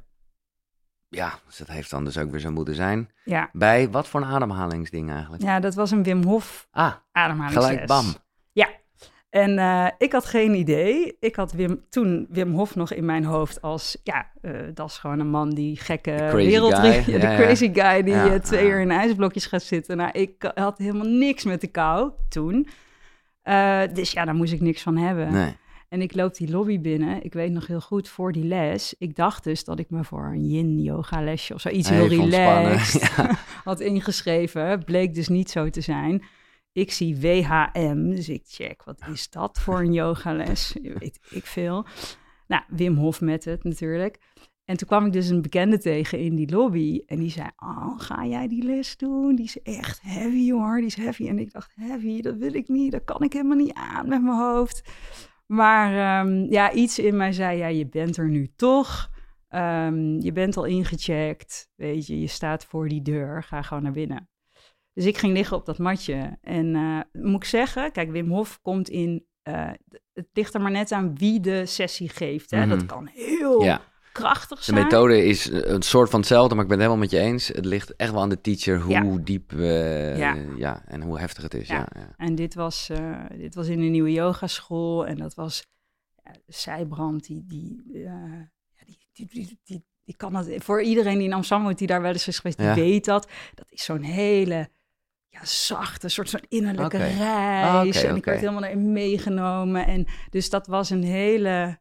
[1.08, 3.50] ja, dus dat heeft dan dus ook weer zo moeten zijn, ja.
[3.52, 5.42] bij wat voor een ademhalingsding eigenlijk?
[5.42, 7.64] Ja, dat was een Wim Hof ah, ademhalingsles.
[7.64, 8.14] Gelijk bam.
[9.32, 11.16] En uh, ik had geen idee.
[11.20, 14.98] Ik had Wim, toen Wim Hof nog in mijn hoofd als, ja, uh, dat is
[14.98, 18.90] gewoon een man die gekke wereldreis, de crazy guy die ja, uh, twee uur in
[18.90, 19.96] ijsblokjes gaat zitten.
[19.96, 22.68] Nou, ik had helemaal niks met de kou toen.
[23.44, 25.32] Uh, dus ja, daar moest ik niks van hebben.
[25.32, 25.56] Nee.
[25.88, 27.24] En ik loop die lobby binnen.
[27.24, 28.94] Ik weet nog heel goed voor die les.
[28.98, 33.30] Ik dacht dus dat ik me voor een yin-yoga lesje of zoiets heel relaxed ja.
[33.64, 34.84] had ingeschreven.
[34.84, 36.22] Bleek dus niet zo te zijn.
[36.72, 40.76] Ik zie WHM, dus ik check, wat is dat voor een yogales?
[40.82, 41.86] weet ik veel.
[42.46, 44.18] Nou, Wim Hof met het natuurlijk.
[44.64, 47.02] En toen kwam ik dus een bekende tegen in die lobby.
[47.06, 49.34] En die zei, oh, ga jij die les doen?
[49.34, 51.28] Die is echt heavy hoor, die is heavy.
[51.28, 52.92] En ik dacht, heavy, dat wil ik niet.
[52.92, 54.90] Dat kan ik helemaal niet aan met mijn hoofd.
[55.46, 59.10] Maar um, ja, iets in mij zei, ja, je bent er nu toch.
[59.48, 63.92] Um, je bent al ingecheckt, weet je, je staat voor die deur, ga gewoon naar
[63.92, 64.28] binnen.
[64.94, 66.38] Dus ik ging liggen op dat matje.
[66.40, 69.70] En uh, moet ik zeggen, kijk, Wim Hof komt in, uh,
[70.12, 72.50] het ligt er maar net aan wie de sessie geeft.
[72.50, 72.56] Hè?
[72.56, 72.78] Mm -hmm.
[72.78, 73.80] Dat kan heel ja.
[74.12, 74.76] krachtig zijn.
[74.76, 77.48] De methode is een soort van hetzelfde, maar ik ben het helemaal met je eens.
[77.48, 79.16] Het ligt echt wel aan de teacher hoe ja.
[79.24, 80.36] diep uh, ja.
[80.56, 80.82] ja.
[80.86, 81.68] en hoe heftig het is.
[81.68, 81.88] Ja.
[82.16, 82.90] En dit was,
[83.36, 85.66] dit was in een nieuwe yogaschool en dat was
[86.46, 87.82] Zijbrand, die, die,
[88.84, 92.02] die, die, die, die, die kan dat, voor iedereen die in Amsterdam woont, die daar
[92.02, 93.28] wel eens is geweest, die weet dat.
[93.54, 94.68] Dat is zo'n hele
[95.32, 97.16] ja, zachte, soort van innerlijke okay.
[97.16, 97.96] reis.
[97.96, 99.86] Okay, en ik werd helemaal meegenomen.
[99.86, 101.78] En dus dat was een hele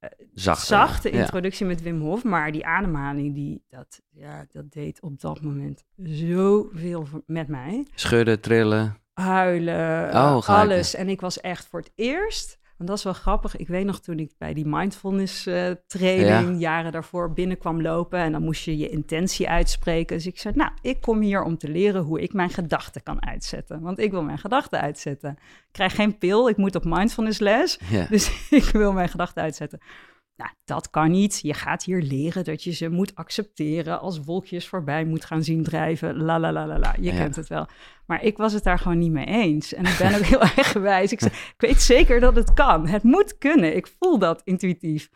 [0.00, 1.72] uh, zachte, zachte introductie ja.
[1.72, 2.24] met Wim Hof.
[2.24, 7.86] Maar die ademhaling, die, dat, ja, dat deed op dat moment zoveel met mij.
[7.94, 8.96] Schudden, trillen.
[9.12, 10.94] Huilen, oh, alles.
[10.94, 12.58] En ik was echt voor het eerst...
[12.76, 13.56] Want dat is wel grappig.
[13.56, 16.58] Ik weet nog toen ik bij die mindfulness uh, training ja.
[16.58, 18.18] jaren daarvoor binnenkwam lopen.
[18.18, 20.16] En dan moest je je intentie uitspreken.
[20.16, 23.26] Dus ik zei, nou, ik kom hier om te leren hoe ik mijn gedachten kan
[23.26, 23.80] uitzetten.
[23.80, 25.30] Want ik wil mijn gedachten uitzetten.
[25.40, 27.78] Ik krijg geen pil, ik moet op mindfulness les.
[27.88, 28.06] Ja.
[28.10, 29.80] Dus ik wil mijn gedachten uitzetten.
[30.36, 31.38] Nou, dat kan niet.
[31.42, 35.62] Je gaat hier leren dat je ze moet accepteren als wolkjes voorbij moet gaan zien
[35.62, 36.16] drijven.
[36.16, 36.94] La la la la la.
[37.00, 37.16] Je Ja.
[37.18, 37.66] kent het wel.
[38.06, 39.74] Maar ik was het daar gewoon niet mee eens.
[39.74, 41.12] En ik ben ook heel eigenwijs.
[41.12, 42.86] Ik, zei, ik weet zeker dat het kan.
[42.86, 43.76] Het moet kunnen.
[43.76, 45.08] Ik voel dat intuïtief.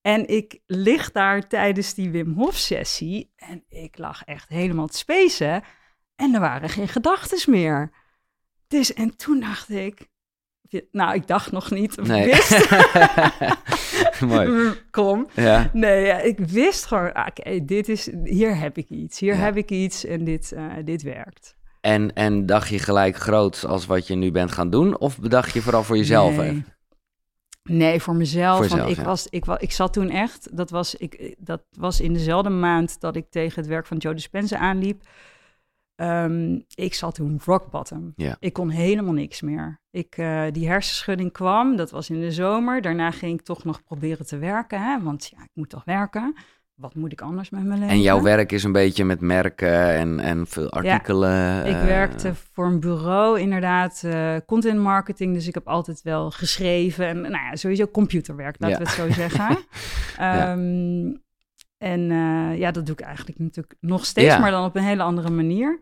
[0.00, 4.96] En ik lig daar tijdens die Wim Hof sessie en ik lag echt helemaal te
[4.98, 5.62] spacen.
[6.16, 7.90] En er waren geen gedachten meer.
[8.68, 10.08] Dus en toen dacht ik,
[10.90, 11.98] nou, ik dacht nog niet.
[11.98, 12.24] Of Nee.
[12.24, 12.68] wist.
[14.26, 14.72] Mooi.
[14.90, 15.28] Kom.
[15.34, 15.70] Ja.
[15.72, 19.18] Nee, ja, ik wist gewoon, ah, oké, dit is, hier heb ik iets.
[19.18, 19.40] Hier Ja.
[19.40, 21.56] heb ik iets en dit, eh, dit werkt.
[21.80, 24.98] En, en dacht je gelijk groot als wat je nu bent gaan doen?
[24.98, 26.36] Of bedacht je vooral voor jezelf?
[26.36, 26.48] Nee.
[26.48, 26.66] even?
[27.62, 28.66] Nee, voor mezelf.
[28.66, 29.02] Voor want ik, ja.
[29.02, 33.16] was, ik, ik zat toen echt, dat was, ik, dat was in dezelfde maand dat
[33.16, 35.02] ik tegen het werk van Joe Dispenza aanliep.
[35.96, 38.12] Ehm, ik zat toen rock bottom.
[38.16, 38.36] Ja.
[38.38, 39.80] Ik kon helemaal niks meer.
[39.90, 42.82] Ik, eh, die hersenschudding kwam, dat was in de zomer.
[42.82, 45.02] Daarna ging ik toch nog proberen te werken, hè?
[45.02, 46.34] want ja, ik moet toch werken.
[46.74, 47.94] Wat moet ik anders met mijn leven?
[47.94, 51.66] En jouw werk is een beetje met merken en, en veel artikelen.
[51.66, 55.34] Ik eh, werkte voor een bureau, inderdaad, eh, content marketing.
[55.34, 57.06] Dus ik heb altijd wel geschreven.
[57.06, 58.84] En nou ja, sowieso computerwerk, laten Ja.
[58.84, 59.56] we het zo zeggen.
[60.18, 60.56] Ja.
[61.78, 64.38] En eh, ja, dat doe ik eigenlijk natuurlijk nog steeds, Ja.
[64.38, 65.80] maar dan op een hele andere manier.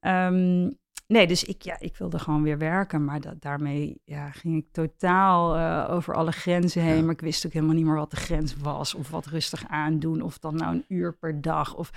[0.00, 0.68] Ehm,
[1.06, 4.66] nee, dus ik, ja, ik wilde gewoon weer werken, maar dat, daarmee ja, ging ik
[4.72, 6.96] totaal eh, over alle grenzen heen.
[6.96, 7.02] Ja.
[7.02, 10.22] Maar ik wist ook helemaal niet meer wat de grens was, of wat rustig aandoen,
[10.22, 11.90] of dan nou een uur per dag, of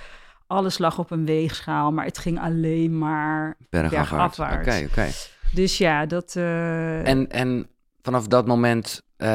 [0.47, 4.39] alles lag op een weegschaal, maar het ging alleen maar Bergafwaarts.
[4.39, 5.07] Oké, oké.
[5.53, 6.35] Dus ja, dat.
[6.35, 7.67] eh, En, en
[8.05, 9.29] vanaf dat moment eh,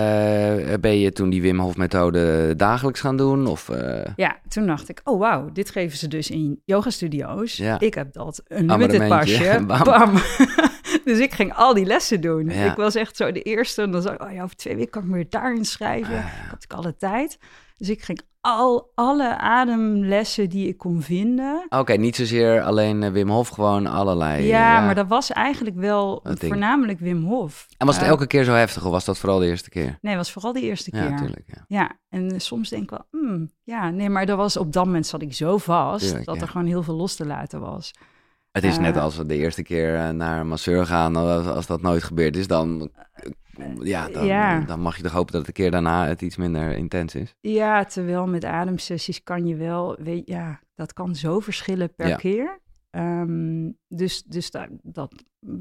[0.80, 3.46] ben je toen die Wim Hof methode dagelijks gaan doen?
[3.46, 7.56] Of, eh, Ja, toen dacht ik, oh wauw, dit geven ze dus in yoga-studio's.
[7.56, 7.80] Ja.
[7.80, 9.61] Ik heb dat een limited pasje.
[9.66, 9.85] Bam.
[9.85, 10.12] Bam.
[11.04, 12.48] dus ik ging al die lessen doen.
[12.48, 12.70] Ja.
[12.70, 13.83] Ik was echt zo de eerste.
[13.83, 16.14] En dan zei ik, oh ja, over twee weken kan ik me weer daarin schrijven.
[16.14, 17.38] Ah, Ik had natuurlijk alle tijd.
[17.76, 21.66] Dus ik ging al alle ademlessen die ik kon vinden.
[21.68, 24.46] Oké, niet zozeer alleen eh, Wim Hof, gewoon allerlei.
[24.46, 27.66] ja, eh, maar dat was eigenlijk wel voornamelijk Wim Hof.
[27.76, 29.98] En was het Eh, elke keer zo heftig of was dat vooral de eerste keer?
[30.00, 31.03] Nee, was vooral de eerste keer.
[31.03, 31.44] Ja, natuurlijk.
[31.46, 31.64] Ja.
[31.68, 35.07] Ja, en soms denk ik wel, hmm, ja, nee, maar dat was op dat moment
[35.07, 36.40] zat ik zo vast Tuurlijk, dat ja.
[36.40, 37.92] er gewoon heel veel los te laten was.
[38.53, 39.03] Het is net Eh.
[39.03, 41.17] als we de eerste keer eh, naar een masseur gaan.
[41.17, 44.61] Als, als dat nooit gebeurd is, dan, eh, ja, dan, ja.
[44.61, 47.35] dan mag je toch hopen dat de keer daarna het iets minder intens is.
[47.41, 52.17] Ja, terwijl met ademsessies kan je wel, weet, ja, dat kan zo verschillen per Ja.
[52.17, 52.59] keer.
[52.91, 55.13] Ehm, dus dus dat, dat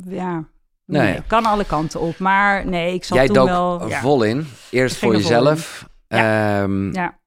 [0.08, 0.44] ja,
[0.86, 2.18] nee, kan alle kanten op.
[2.20, 3.88] Maar nee, ik zat Jij toen dook wel...
[3.88, 4.46] Ja, vol in.
[4.72, 5.90] Eerst voor jezelf.
[6.08, 6.62] Ja.
[6.62, 7.19] Ehm, ja,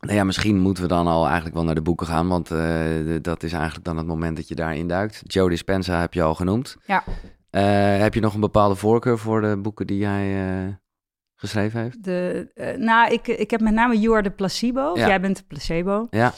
[0.00, 3.16] Nou ja, misschien moeten we dan al eigenlijk wel naar de boeken gaan, want eh,
[3.20, 5.22] dat is eigenlijk dan het moment dat je daarin duikt.
[5.24, 6.76] Joe Dispenza heb je al genoemd.
[6.86, 7.04] Ja.
[7.50, 10.74] Eh, heb je nog een bepaalde voorkeur voor de boeken die jij eh,
[11.34, 12.04] geschreven heeft?
[12.04, 14.92] de, nou, ik, ik heb met name You Are the Placebo.
[14.94, 15.06] Ja.
[15.06, 16.06] Jij bent de placebo.
[16.10, 16.32] Ja.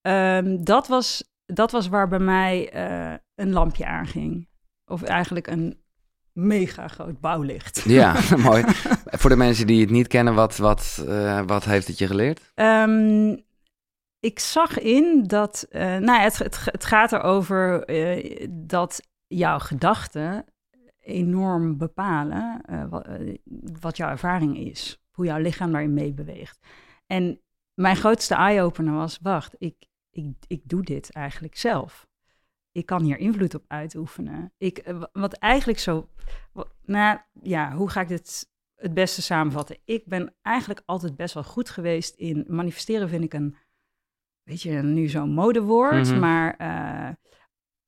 [0.00, 2.74] Ehm, dat, was, dat was waar bij mij
[3.34, 4.48] een lampje aanging.
[4.84, 5.81] Of eigenlijk een
[6.32, 7.84] mega groot bouwlicht.
[7.88, 8.64] Ja, mooi.
[9.04, 12.52] Voor de mensen die het niet kennen, wat, wat, eh, wat heeft het je geleerd?
[12.54, 13.36] Ehm,
[14.20, 19.58] ik zag in dat, eh, nou ja, het, het, het gaat erover eh, dat jouw
[19.58, 20.44] gedachten
[21.00, 23.06] enorm bepalen wat,
[23.80, 26.58] wat jouw ervaring is, hoe jouw lichaam daarin meebeweegt.
[27.06, 27.40] En
[27.74, 29.74] mijn grootste eye-opener was, wacht, ik,
[30.10, 32.06] ik, ik doe dit eigenlijk zelf.
[32.72, 34.52] Ik kan hier invloed op uitoefenen.
[34.58, 36.08] Ik, eh, wa- wat eigenlijk zo,
[36.84, 39.76] nou ja, hoe ga ik dit het beste samenvatten?
[39.84, 43.56] Ik ben eigenlijk altijd best wel goed geweest in manifesteren, vind ik een,
[44.42, 46.18] weet je, nu zo'n modewoord, Mhm.
[46.18, 47.10] maar eh,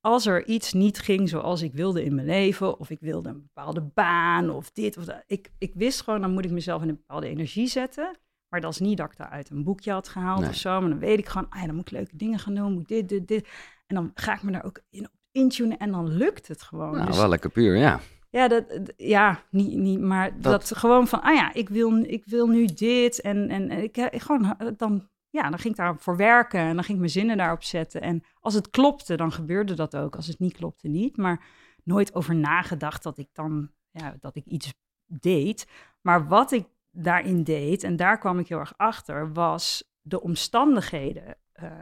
[0.00, 3.42] als er iets niet ging zoals ik wilde in mijn leven, of ik wilde een
[3.42, 6.88] bepaalde baan, of dit of dat, ik, ik wist gewoon, dan moet ik mezelf in
[6.88, 8.18] een bepaalde energie zetten.
[8.48, 10.48] Maar dat is niet dat ik daar uit een boekje had gehaald Nee.
[10.48, 10.80] of zo.
[10.80, 12.80] Maar dan weet ik gewoon, ah ja, dan moet ik leuke dingen gaan doen, moet
[12.80, 13.48] ik dit, dit, dit.
[13.86, 16.92] En dan ga ik me daar ook in intunen en dan lukt het gewoon.
[16.92, 18.00] Nou, Dus- wel lekker puur, ja.
[18.30, 18.64] ja, dat,
[18.96, 23.20] ja niet, niet, maar dat, gewoon van, ah ja, ik wil, ik wil nu dit.
[23.20, 26.74] En, en en ik, ik gewoon, eh, dan, ja, dan ging ik daarvoor werken en
[26.74, 28.00] dan ging ik mijn zinnen daarop zetten.
[28.00, 30.16] En als het klopte, dan gebeurde dat ook.
[30.16, 31.16] Als het niet klopte, niet.
[31.16, 31.44] Maar
[31.84, 34.72] nooit over nagedacht dat ik dan, ja, dat ik iets
[35.06, 35.66] deed.
[36.00, 41.36] Maar wat ik daarin deed, en daar kwam ik heel erg achter, was de omstandigheden
[41.52, 41.72] eh,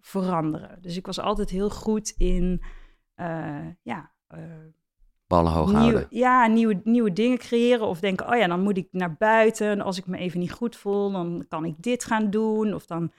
[0.00, 0.82] veranderen.
[0.82, 2.62] Dus ik was altijd heel goed in,
[3.14, 4.12] eh, ja...
[4.26, 4.38] eh,
[5.26, 6.06] Ballen hoog nieuw- houden.
[6.10, 7.86] ja, nieuwe, nieuwe dingen creëren.
[7.86, 9.80] Of denken, oh ja, dan moet ik naar buiten.
[9.80, 12.74] Als ik me even niet goed voel, dan kan ik dit gaan doen.
[12.74, 13.12] Of dan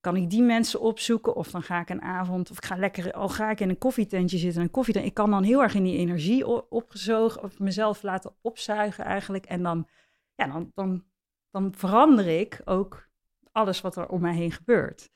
[0.00, 1.36] kan ik die mensen opzoeken.
[1.36, 3.78] Of dan ga ik een avond, of ik ga lekker, al ga ik in een
[3.78, 4.62] koffietentje zitten.
[4.62, 9.04] Een koffie, ik kan dan heel erg in die energie opgezogen, of mezelf laten opzuigen
[9.04, 9.46] eigenlijk.
[9.46, 9.88] En dan,
[10.34, 11.04] ja, dan, dan,
[11.50, 13.08] dan verander ik ook
[13.52, 15.10] alles wat er om mij heen gebeurt.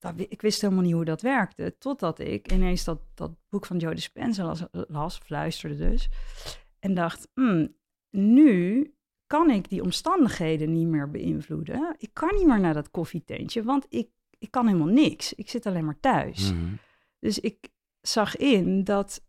[0.00, 1.74] Dat, ik wist helemaal niet hoe dat werkte.
[1.78, 6.08] Totdat ik ineens dat, dat boek van Joe Dispenza las, las, of luisterde dus.
[6.78, 7.74] En dacht, hmm,
[8.10, 8.90] nu
[9.26, 11.94] kan ik die omstandigheden niet meer beïnvloeden.
[11.98, 14.08] Ik kan niet meer naar dat koffietentje, want ik,
[14.38, 15.32] ik kan helemaal niks.
[15.34, 16.52] Ik zit alleen maar thuis.
[16.52, 16.74] Mhm.
[17.18, 17.68] Dus ik
[18.00, 19.24] zag in dat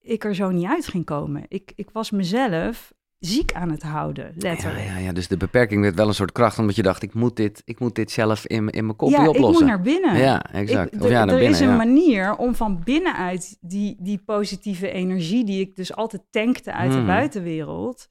[0.00, 1.44] ik er zo niet uit ging komen.
[1.48, 2.93] Ik, ik was mezelf
[3.26, 4.84] ziek aan het houden, Ja, letterlijk.
[4.84, 7.36] ja, ja, dus de beperking werd wel een soort kracht, omdat je dacht, ik moet
[7.36, 9.66] dit, ik moet dit zelf in, in mijn kopje ja, ik oplossen.
[9.66, 10.16] moet naar binnen.
[10.16, 10.94] Ja, exact.
[10.94, 11.76] Ik- of ja, er- naar er binnen, is een ja.
[11.76, 16.96] manier om van binnenuit die, die positieve energie, die ik dus altijd tankte uit de
[16.96, 17.06] Hmm.
[17.06, 18.08] buitenwereld,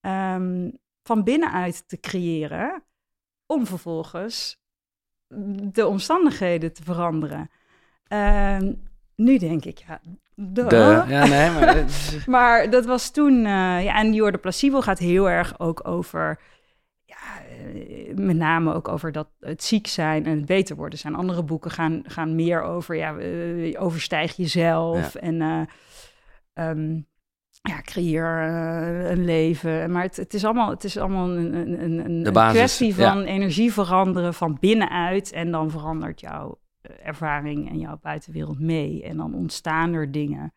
[0.00, 0.70] ehm,
[1.02, 2.82] van binnenuit te creëren,
[3.46, 4.60] om vervolgens
[5.72, 7.50] de omstandigheden te veranderen.
[8.04, 8.72] Ehm,
[9.16, 10.00] nu denk ik, ja,
[10.34, 11.04] duh.
[11.08, 11.84] Ja, nee, maar...
[12.26, 16.40] Maar dat was toen, eh, ja, en Jordan Placebo gaat heel erg ook over,
[17.04, 21.14] ja, eh, met name ook over dat het ziek zijn en het beter worden zijn.
[21.14, 25.14] Andere boeken gaan, gaan meer over, ja, eh, overstijg jezelf.
[25.14, 25.60] En eh,
[26.52, 27.00] ehm,
[27.62, 28.26] ja, creëer
[29.10, 29.90] een leven.
[29.90, 33.12] Maar het, het, is allemaal, het is allemaal een, een, een, kwestie ja.
[33.12, 35.32] van energie veranderen van binnenuit.
[35.32, 36.61] En dan verandert jouw
[37.02, 39.02] ervaring en jouw buitenwereld mee.
[39.02, 40.52] En dan ontstaan er dingen.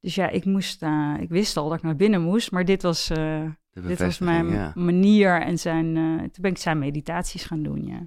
[0.00, 2.82] Dus ja, ik moest, eh, ik wist al dat ik naar binnen moest, maar dit
[2.82, 4.72] was, eh, dit was mijn ja.
[4.74, 5.40] manier.
[5.40, 8.06] En zijn, eh, toen ben ik zijn meditaties gaan doen, ja.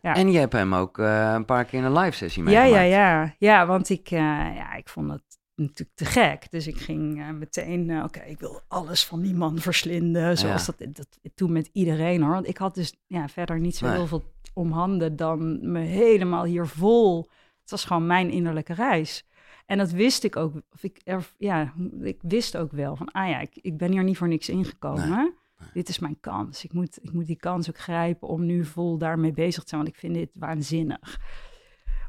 [0.00, 0.14] Ja.
[0.14, 2.88] En je hebt hem ook eh, een paar keer in een live sessie Ja, meegemaakt.
[2.90, 3.34] ja, ja.
[3.38, 4.18] Ja, want ik, eh,
[4.56, 5.22] ja, ik vond het
[5.54, 6.50] natuurlijk te gek.
[6.50, 10.38] Dus ik ging eh, meteen, eh, oké, ik wil alles van die man verslinden.
[10.38, 12.32] Zoals dat, dat toen met iedereen hoor.
[12.32, 13.94] Want ik had dus ja, verder niet zo Nee.
[13.94, 14.22] heel veel
[14.56, 17.30] om handen dan me helemaal hier vol.
[17.60, 19.26] Het was gewoon mijn innerlijke reis.
[19.66, 20.52] En dat wist ik ook.
[20.72, 24.04] Of ik, er, ja, ik wist ook wel van, ah ja, ik, ik ben hier
[24.04, 25.34] niet voor niks ingekomen.
[25.72, 26.64] Dit is mijn kans.
[26.64, 29.80] Ik moet, ik moet die kans ook grijpen om nu vol daarmee bezig te zijn.
[29.80, 31.20] Want ik vind dit waanzinnig.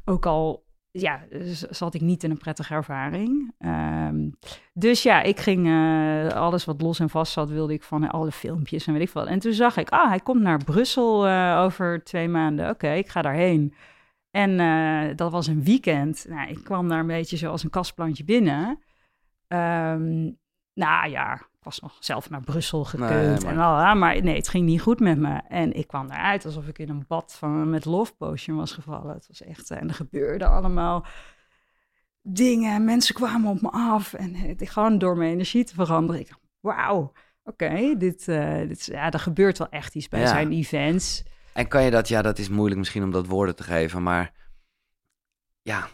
[0.04, 3.54] Ook al ja, z- zat ik niet in een prettige ervaring.
[3.58, 4.30] Ehm,
[4.72, 8.32] dus ja, ik ging eh, alles wat los en vast zat, wilde ik van alle
[8.32, 9.26] filmpjes en weet ik wat.
[9.26, 12.68] En toen zag ik, ah, hij komt naar Brussel eh, over twee maanden.
[12.70, 13.74] Oké, ik ga daarheen.
[14.30, 16.26] En eh, dat was een weekend.
[16.28, 18.78] Nou, ik kwam daar een beetje zoals een kastplantje binnen.
[19.46, 20.30] Ehm,
[20.74, 23.10] nou ja, ik was nog zelf naar Brussel gekund.
[23.10, 25.40] Nee, maar- en lalala, maar nee, het ging niet goed met me.
[25.48, 29.14] En ik kwam eruit alsof ik in een bad van, met love potion was gevallen.
[29.14, 31.06] Het was echt, en er gebeurde allemaal
[32.22, 32.84] dingen.
[32.84, 34.14] Mensen kwamen op me af.
[34.14, 36.20] En het, gewoon door mijn energie te veranderen.
[36.20, 37.12] Ik dacht, wauw,
[37.44, 40.26] oké, dit, eh, dit ja, er gebeurt wel echt iets bij Ja.
[40.26, 41.22] zijn events.
[41.52, 44.32] En kan je dat, ja, dat is moeilijk misschien om dat woorden te geven, maar
[45.62, 45.88] ja,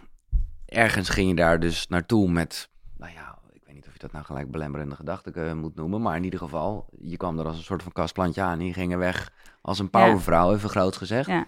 [0.67, 4.13] ergens ging je daar dus naartoe met, nou ja, ik weet niet of je dat
[4.13, 7.57] nou gelijk belemmerende gedachten eh, moet noemen, maar in ieder geval, je kwam er als
[7.57, 10.97] een soort van kastplantje aan en je ging er weg als een powervrouw, even groot
[10.97, 11.29] gezegd.
[11.29, 11.47] Ja.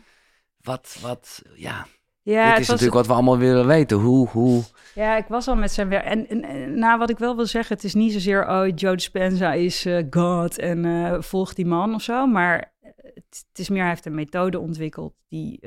[0.60, 1.86] Wat, wat, ja,
[2.22, 3.96] Ja, dit het is was- natuurlijk wat we allemaal willen weten.
[3.98, 4.62] Hoe, hoe,
[4.94, 6.04] Ja, ik was al met zijn werk.
[6.04, 8.96] En, en, en nou, wat ik wel wil zeggen, het is niet zozeer, oh, Joe
[8.96, 12.26] Dispenza is eh, God en eh volg die man of zo.
[12.26, 15.60] Maar het, het is meer, hij heeft een methode ontwikkeld die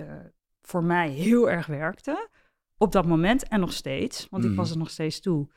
[0.61, 2.29] voor mij heel erg werkte.
[2.77, 4.59] Op dat moment en nog steeds, want ik Mhm.
[4.59, 5.47] was er nog steeds toe.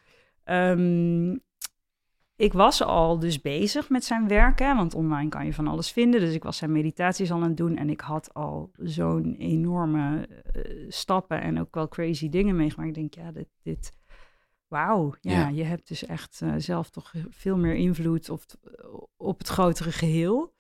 [0.45, 1.37] Ehm,
[2.37, 5.93] ik was al dus bezig met zijn werk, hè, want online kan je van alles
[5.93, 6.21] vinden.
[6.21, 10.27] Dus ik was zijn meditaties al aan het doen en ik had al zo'n enorme
[10.53, 12.89] eh, stappen en ook wel crazy dingen meegemaakt.
[12.89, 13.93] Ik denk, ja, dit, dit
[14.69, 15.49] wauw, ja, Ja.
[15.49, 18.59] je hebt dus echt eh, zelf toch veel meer invloed op, het-
[19.17, 20.55] op het grotere geheel.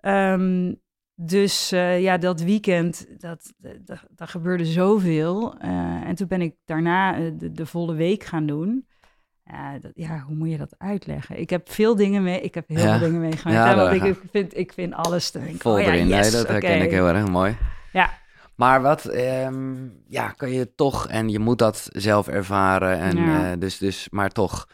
[0.00, 0.74] Ehm,
[1.14, 3.52] dus eh, ja, dat weekend, dat,
[3.84, 5.58] dat, daar gebeurde zoveel.
[5.58, 8.86] En toen ben ik daarna de, de volle week gaan doen.
[9.50, 11.40] Ja, dat, ja, hoe moet je dat uitleggen?
[11.40, 12.40] Ik heb veel dingen mee.
[12.40, 12.98] Ik heb heel Ja.
[12.98, 13.56] veel dingen meegemaakt.
[13.56, 15.58] Ja, want ik, vind, ik vind alles te denken.
[15.60, 16.06] vol oh ja, erin?
[16.08, 17.56] yes, nee, dat herken ik heel erg mooi.
[17.92, 18.10] Ja.
[18.54, 19.74] Maar wat, ehm,
[20.08, 24.30] ja, kan je toch, en je moet dat zelf ervaren, en, eh, dus, dus, maar
[24.30, 24.68] toch,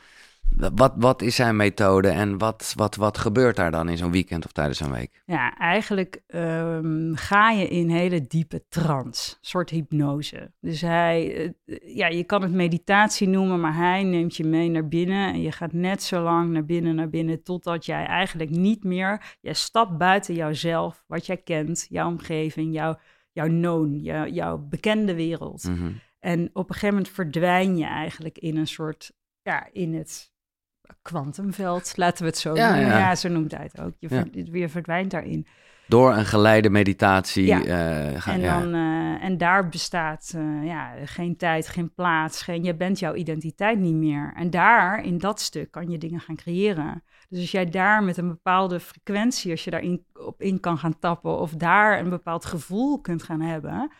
[0.57, 4.45] wat, wat is zijn methode en wat, wat, wat gebeurt daar dan in zo'n weekend
[4.45, 5.23] of tijdens een week?
[5.27, 10.53] Ja, eigenlijk ehm, ga je in hele diepe trance, een soort hypnose.
[10.61, 14.89] Dus hij, eh, ja, je kan het meditatie noemen, maar hij neemt je mee naar
[14.89, 18.85] binnen en je gaat net zo lang naar binnen, naar binnen, totdat jij eigenlijk niet
[18.85, 22.99] meer, je stapt buiten jouzelf, wat jij kent, jouw omgeving, jouw,
[23.33, 25.65] jouw known, jouw, jouw bekende wereld.
[25.69, 25.93] Mhm.
[26.19, 29.13] En op een gegeven moment verdwijn je eigenlijk in een soort,
[29.43, 30.33] ja, in het
[31.03, 32.89] kwantumveld, laten we het zo Ja, noemen.
[32.91, 32.99] ja.
[32.99, 33.93] Ja, zo noemt hij het ook.
[33.99, 34.23] Je, Ja.
[34.33, 35.47] ver- je verdwijnt daarin.
[35.87, 37.47] Door een geleide meditatie.
[37.47, 37.59] Ja.
[38.19, 42.75] ga, En, dan, eh, en daar bestaat eh, ja, geen tijd, geen plaats, geen, je
[42.77, 44.33] bent jouw identiteit niet meer.
[44.37, 47.03] En daar, in dat stuk, kan je dingen gaan creëren.
[47.29, 50.99] Dus als jij daar met een bepaalde frequentie, als je daarin op in kan gaan
[50.99, 53.93] tappen, of daar een bepaald gevoel kunt gaan hebben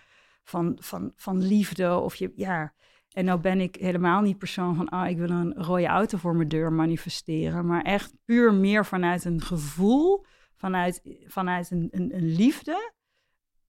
[0.45, 2.73] van, van, van liefde, of je, ja.
[3.15, 6.37] En nou ben ik helemaal niet persoon van, ah, ik wil een rode auto voor
[6.37, 10.25] mijn deur manifesteren, maar echt puur meer vanuit een gevoel,
[10.57, 12.93] vanuit, vanuit een, een, een liefde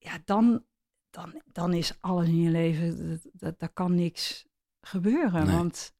[0.06, 0.64] ja, dan,
[1.10, 4.46] dan, dan is alles in je leven, dat, dat, daar kan niks
[4.82, 5.46] gebeuren.
[5.46, 5.56] Nee.
[5.56, 5.94] Want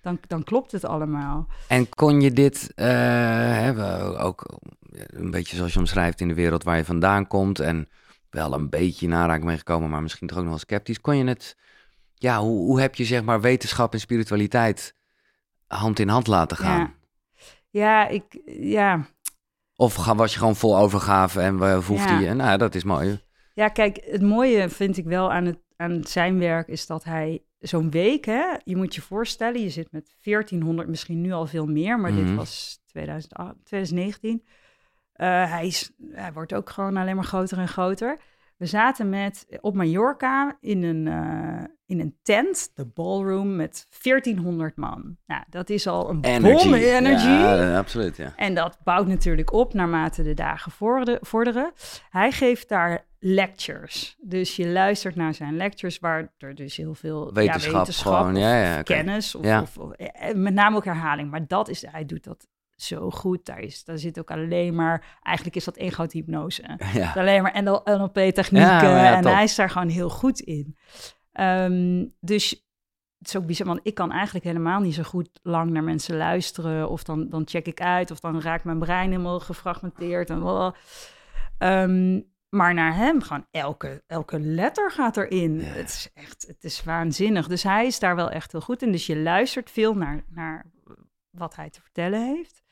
[0.00, 1.46] dan, dan klopt het allemaal.
[1.68, 2.86] En kon je dit, eh,
[3.60, 4.58] hebben ook
[4.90, 7.88] een beetje zoals je omschrijft in de wereld waar je vandaan komt en
[8.30, 11.00] wel een beetje in aanraking mee gekomen, maar misschien toch ook nog wel sceptisch.
[11.00, 11.56] Kon je het,
[12.18, 14.94] ja, hoe, hoe heb je zeg maar wetenschap en spiritualiteit
[15.66, 16.78] hand in hand laten gaan?
[16.80, 16.94] Ja.
[17.70, 19.06] Ja, ik, ja.
[19.76, 22.18] Of was je gewoon vol overgave en we hoefde Ja.
[22.18, 23.20] je, nou dat is mooi.
[23.54, 27.42] ja, kijk, het mooie vind ik wel aan, het, aan zijn werk is dat hij
[27.58, 31.66] zo'n week, hè, je moet je voorstellen, je zit met 1400, misschien nu al veel
[31.66, 32.24] meer, maar Mhm.
[32.24, 34.44] dit was 2008, 2019.
[35.12, 38.18] Eh, hij, is, hij wordt ook gewoon alleen maar groter en groter.
[38.56, 44.76] We zaten met, op Mallorca in een, eh, in een tent, de ballroom, met 1400
[44.76, 45.16] man.
[45.26, 46.62] Nou, dat is al een Energy.
[46.64, 47.26] bom energy.
[47.26, 48.32] Ja, eh, absoluut, ja.
[48.36, 51.72] En dat bouwt natuurlijk op naarmate de dagen vorde- vorderen.
[52.10, 54.16] Hij geeft daar lectures.
[54.20, 58.32] Dus je luistert naar zijn lectures, waar er dus heel veel Wetenschap ja, wetenschap gewoon,
[58.34, 58.94] of, ja, ja, of oké.
[58.94, 61.30] kennis, of, of- eh, met name ook herhaling.
[61.30, 63.44] Maar dat is, hij doet dat zo goed.
[63.44, 66.78] Daar, is, daar zit ook alleen maar, eigenlijk is dat één grote hypnose.
[66.92, 67.12] ja.
[67.12, 68.70] Alleen maar NL NLP-technieken.
[68.70, 69.32] Ja, maar ja, en top.
[69.32, 70.76] hij is daar gewoon heel goed in.
[71.32, 72.50] Ehm, dus
[73.18, 76.16] het is ook bizar, want ik kan eigenlijk helemaal niet zo goed lang naar mensen
[76.16, 76.88] luisteren.
[76.88, 80.30] Of dan, dan check ik uit, of dan raakt mijn brein helemaal gefragmenteerd.
[80.30, 80.74] En.
[81.58, 85.60] Ehm, maar naar hem, gewoon elke, elke letter gaat erin.
[85.60, 87.48] Het is echt, het is waanzinnig.
[87.48, 88.92] Dus hij is daar wel echt heel goed in.
[88.92, 90.66] Dus je luistert veel naar, naar
[91.30, 92.62] wat hij te vertellen heeft.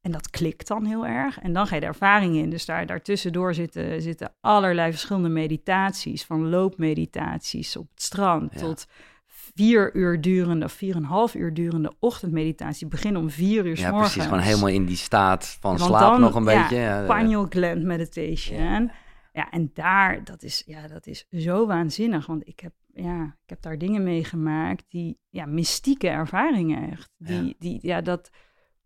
[0.00, 1.38] En dat klikt dan heel erg.
[1.38, 2.50] En dan ga je de ervaring in.
[2.50, 6.24] Dus daar, daartussendoor zitten, zitten allerlei verschillende meditaties.
[6.24, 8.58] Van loopmeditaties op het strand Ja.
[8.60, 8.86] tot
[9.26, 12.86] vier uur durende of vier en een half uur durende ochtendmeditatie.
[12.86, 14.12] Beginnen om vier uur 's Ja, morgens.
[14.12, 14.28] precies.
[14.30, 16.76] Gewoon helemaal in die staat van Want slaap dan- nog een ja, beetje.
[16.76, 18.90] Ja, Pineal gland meditation.
[19.32, 19.50] Ja.
[19.50, 22.26] en daar, dat is, ja, dat is zo waanzinnig.
[22.26, 27.10] Want ik heb, ja, ik heb daar dingen meegemaakt die, ja, mystieke ervaringen echt.
[27.16, 27.52] Die, Ja.
[27.58, 28.30] die, ja, dat,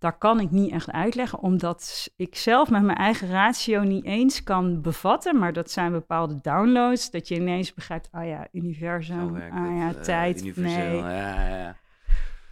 [0.04, 4.42] daar kan ik niet echt uitleggen, omdat ik zelf met mijn eigen ratio niet eens
[4.42, 5.38] kan bevatten.
[5.38, 9.96] Maar dat zijn bepaalde downloads, dat je ineens begrijpt, ah ja, universum, ah ja, het,
[9.96, 10.96] eh, tijd, nee.
[10.96, 11.10] Ja,
[11.48, 11.76] ja,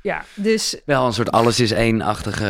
[0.03, 0.25] ja.
[0.35, 2.45] Dus Wel een soort alles is één-achtige...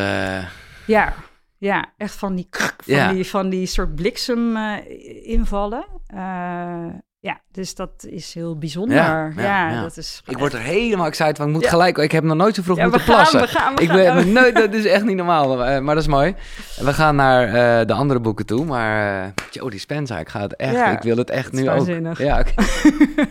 [0.87, 1.15] Ja,
[1.59, 3.13] ja, echt van die, van Ja.
[3.13, 5.85] die, van die soort bliksem eh, invallen.
[6.07, 6.87] Eh,
[7.23, 8.97] ja, dus dat is heel bijzonder.
[8.97, 9.83] Ja, Ja, ja, ja.
[9.83, 10.23] dat is.
[10.27, 11.47] Ik word er helemaal excited van.
[11.47, 11.99] Ik moet gelijk...
[11.99, 13.41] Ik heb nog nooit zo vroeg moeten gaan, plassen.
[13.41, 14.15] we gaan, we Ik gaan.
[14.15, 16.35] ben nooit, dat is echt niet normaal, eh, maar dat is mooi.
[16.77, 20.57] We gaan naar eh, de andere boeken toe, maar uh, Joe Dispenza, ik ga het
[20.57, 22.17] echt, ik wil het echt het nu ook.
[22.19, 22.45] Ja,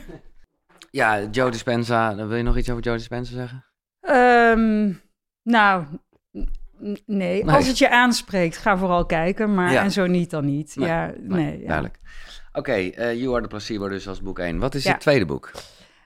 [1.01, 3.65] ja, Joe Dispenza, wil je nog iets over Joe Dispenza zeggen?
[4.01, 4.93] Ehm,
[5.43, 5.84] nou,
[7.06, 7.43] nee.
[7.43, 7.49] Nee.
[7.49, 9.54] Als het je aanspreekt, ga vooral kijken.
[9.54, 10.75] Maar en zo niet, dan niet.
[10.75, 11.60] Nee, ja, nee.
[11.60, 11.67] ja.
[11.67, 11.99] Duidelijk.
[12.53, 14.59] Oké, eh, You Are the Placebo dus als boek 1.
[14.59, 14.91] Wat is Ja.
[14.91, 15.51] het tweede boek?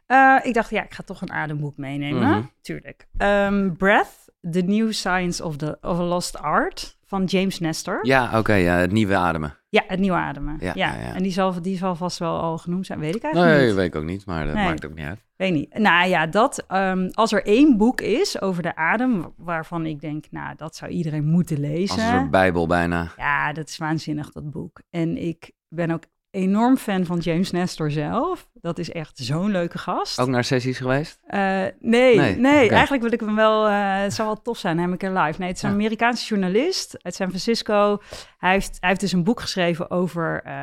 [0.05, 2.29] Eh, ik dacht, ja, ik ga toch een ademboek meenemen.
[2.29, 2.41] Mhm.
[2.62, 3.08] Tuurlijk.
[3.17, 7.99] Ehm, Breath, The New Science of, the, of a Lost Art van James Nestor.
[8.05, 9.58] Ja, oké, ja, het nieuwe ademen.
[9.69, 10.58] Ja, het nieuwe ademen.
[10.60, 11.13] Ja, Ja, ja, ja.
[11.13, 12.99] en die zal, die zal vast wel al genoemd zijn.
[12.99, 13.75] Weet ik eigenlijk Nee, niet.
[13.75, 14.65] weet ik ook niet, maar dat Nee.
[14.65, 15.23] maakt ook niet uit.
[15.36, 15.77] Weet niet.
[15.77, 20.25] Nou ja, dat, ehm, als er één boek is over de adem, waarvan ik denk,
[20.31, 21.95] nou, dat zou iedereen moeten lezen.
[21.95, 23.12] Als een soort bijbel bijna.
[23.17, 24.81] Ja, dat is waanzinnig, dat boek.
[24.89, 26.03] En ik ben ook
[26.36, 28.48] enorm fan van James Nestor zelf.
[28.54, 30.19] Dat is echt zo'n leuke gast.
[30.19, 31.19] Ook naar sessies geweest?
[31.26, 33.67] Eh, nee, Nee, eigenlijk wil ik hem wel.
[33.67, 35.39] eh, het zou wel tof zijn, hem een keer live.
[35.39, 35.76] Nee, het is een Ja.
[35.76, 38.02] Amerikaanse journalist uit San Francisco.
[38.38, 40.54] Hij heeft, hij heeft dus een boek geschreven over, eh,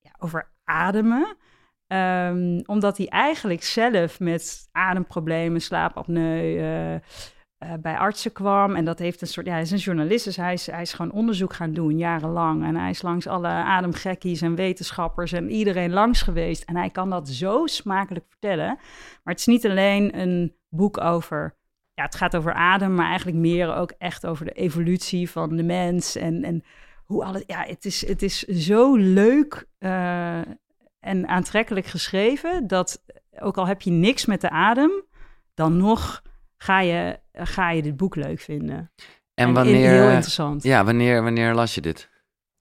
[0.00, 1.36] ja, over ademen.
[1.86, 6.98] Ehm, omdat hij eigenlijk zelf met ademproblemen, slaapapneu.
[7.60, 8.76] Eh, bij artsen kwam.
[8.76, 9.46] En dat heeft een soort.
[9.46, 12.64] Ja, hij is een journalist, dus hij is, hij is gewoon onderzoek gaan doen, jarenlang.
[12.64, 16.62] En hij is langs alle ademgekkies en wetenschappers en iedereen langs geweest.
[16.62, 18.66] En hij kan dat zo smakelijk vertellen.
[18.66, 21.56] Maar het is niet alleen een boek over.
[21.94, 25.62] Ja, het gaat over adem, maar eigenlijk meer ook echt over de evolutie van de
[25.62, 26.16] mens.
[26.16, 26.64] En, en
[27.04, 27.42] hoe alles.
[27.46, 30.40] Ja, het is, het is zo leuk eh,
[31.00, 32.66] en aantrekkelijk geschreven.
[32.66, 33.02] Dat
[33.38, 34.90] ook al heb je niks met de adem,
[35.54, 36.22] dan nog
[36.62, 38.90] ga je, ga je dit boek leuk vinden.
[39.34, 39.90] En wanneer...
[39.90, 40.62] heel interessant.
[40.62, 42.08] Ja, wanneer, wanneer las je dit?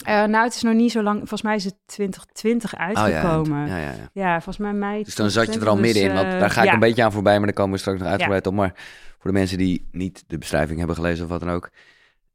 [0.06, 1.18] Eh, nou, het is nog niet zo lang.
[1.18, 3.68] Volgens mij is het 2020 Oh ja, uitgekomen.
[3.68, 4.34] ja, ja, ja, ja.
[4.34, 5.04] volgens mij mei.
[5.04, 6.10] Dus dan zat je er al 2020, midden in.
[6.10, 6.74] dus, Want eh, daar ga ik ja.
[6.74, 8.54] een beetje aan voorbij, maar daar komen we straks nog uitgebreid op.
[8.54, 8.74] Maar
[9.20, 11.70] voor de mensen die niet de beschrijving hebben gelezen of wat dan ook.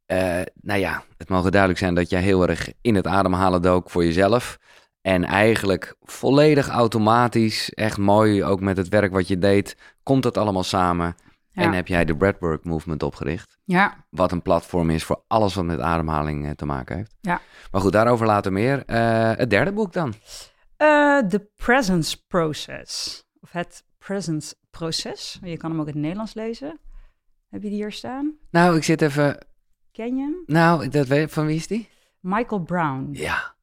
[0.05, 3.89] eh, nou ja, het mogen duidelijk zijn dat jij heel erg in het ademhalen dook
[3.89, 4.57] voor jezelf.
[5.01, 10.37] En eigenlijk volledig automatisch, echt mooi, ook met het werk wat je deed, komt dat
[10.37, 11.15] allemaal samen.
[11.55, 11.61] Ja.
[11.63, 13.57] En heb jij de Breathwork Movement opgericht.
[13.63, 17.15] Ja, Wat een platform is voor alles wat met ademhaling eh, te maken heeft.
[17.21, 17.41] Ja.
[17.71, 18.85] Maar goed, daarover later meer.
[18.85, 20.13] Eh, het derde boek dan.
[20.77, 23.23] Eh, The Presence Process.
[23.39, 25.39] Of het Presence Proces.
[25.43, 26.79] Je kan hem ook in het Nederlands lezen.
[27.49, 28.33] Heb je die hier staan?
[28.51, 29.45] Nou, ik zit even...
[29.91, 30.43] Ken je hem?
[30.45, 31.89] Nou, dat weet, van wie is die?
[32.19, 33.09] Michael Brown.
[33.11, 33.55] Ja.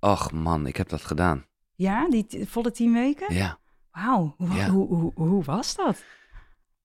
[0.00, 1.44] Och man, ik heb dat gedaan.
[1.74, 3.34] Ja, die volle tien weken?
[3.34, 3.58] Ja.
[3.90, 4.68] Wauw, hoe, Ja.
[4.68, 6.04] hoe, hoe, hoe was dat?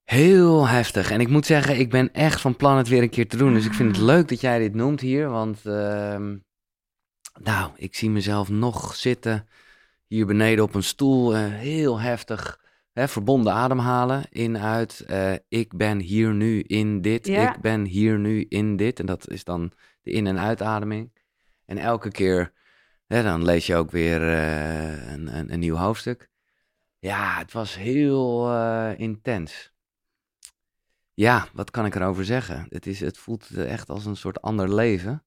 [0.05, 1.11] Heel heftig.
[1.11, 3.53] En ik moet zeggen, ik ben echt van plan het weer een keer te doen.
[3.53, 4.05] Dus ik vind het Ah.
[4.05, 5.29] leuk dat jij dit noemt hier.
[5.29, 6.37] Want, ehm,
[7.43, 9.47] nou, ik zie mezelf nog zitten
[10.07, 11.35] hier beneden op een stoel.
[11.35, 12.63] eh, heel heftig.
[12.93, 14.23] Hè, verbonden ademhalen.
[14.29, 14.99] In, uit.
[15.07, 17.27] eh, ik ben hier nu in dit.
[17.27, 17.55] Ja.
[17.55, 18.99] Ik ben hier nu in dit.
[18.99, 21.11] En dat is dan de in- en uitademing.
[21.65, 22.53] En elke keer
[23.07, 26.29] Hè, dan lees je ook weer eh, een, een, een nieuw hoofdstuk.
[26.99, 28.53] Ja, het was heel
[28.97, 29.73] intens.
[31.15, 32.65] Ja, wat kan ik erover zeggen?
[32.69, 35.23] Het, is, het voelt echt als een soort ander leven.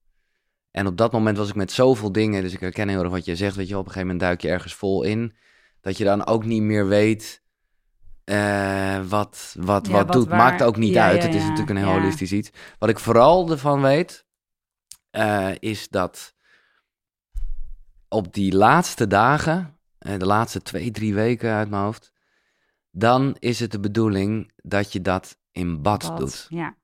[0.70, 3.24] En op dat moment was ik met zoveel dingen, dus ik herken heel erg wat
[3.24, 3.56] je zegt.
[3.56, 5.36] Weet je, op een gegeven moment duik je ergens vol in.
[5.80, 7.42] Dat je dan ook niet meer weet
[8.24, 10.28] eh, wat, wat, Ja, wat, wat doet.
[10.28, 11.16] waar- Maakt ook niet ja, uit.
[11.22, 12.50] ja, het is natuurlijk een heel holistisch iets.
[12.78, 14.26] Wat ik vooral ervan weet,
[15.10, 16.34] eh, is dat
[18.08, 22.12] op die laatste dagen, eh, de laatste twee, drie weken uit mijn hoofd,
[22.90, 26.18] dan is het de bedoeling dat je dat in bad, Bad.
[26.18, 26.46] doet.
[26.48, 26.76] Ja.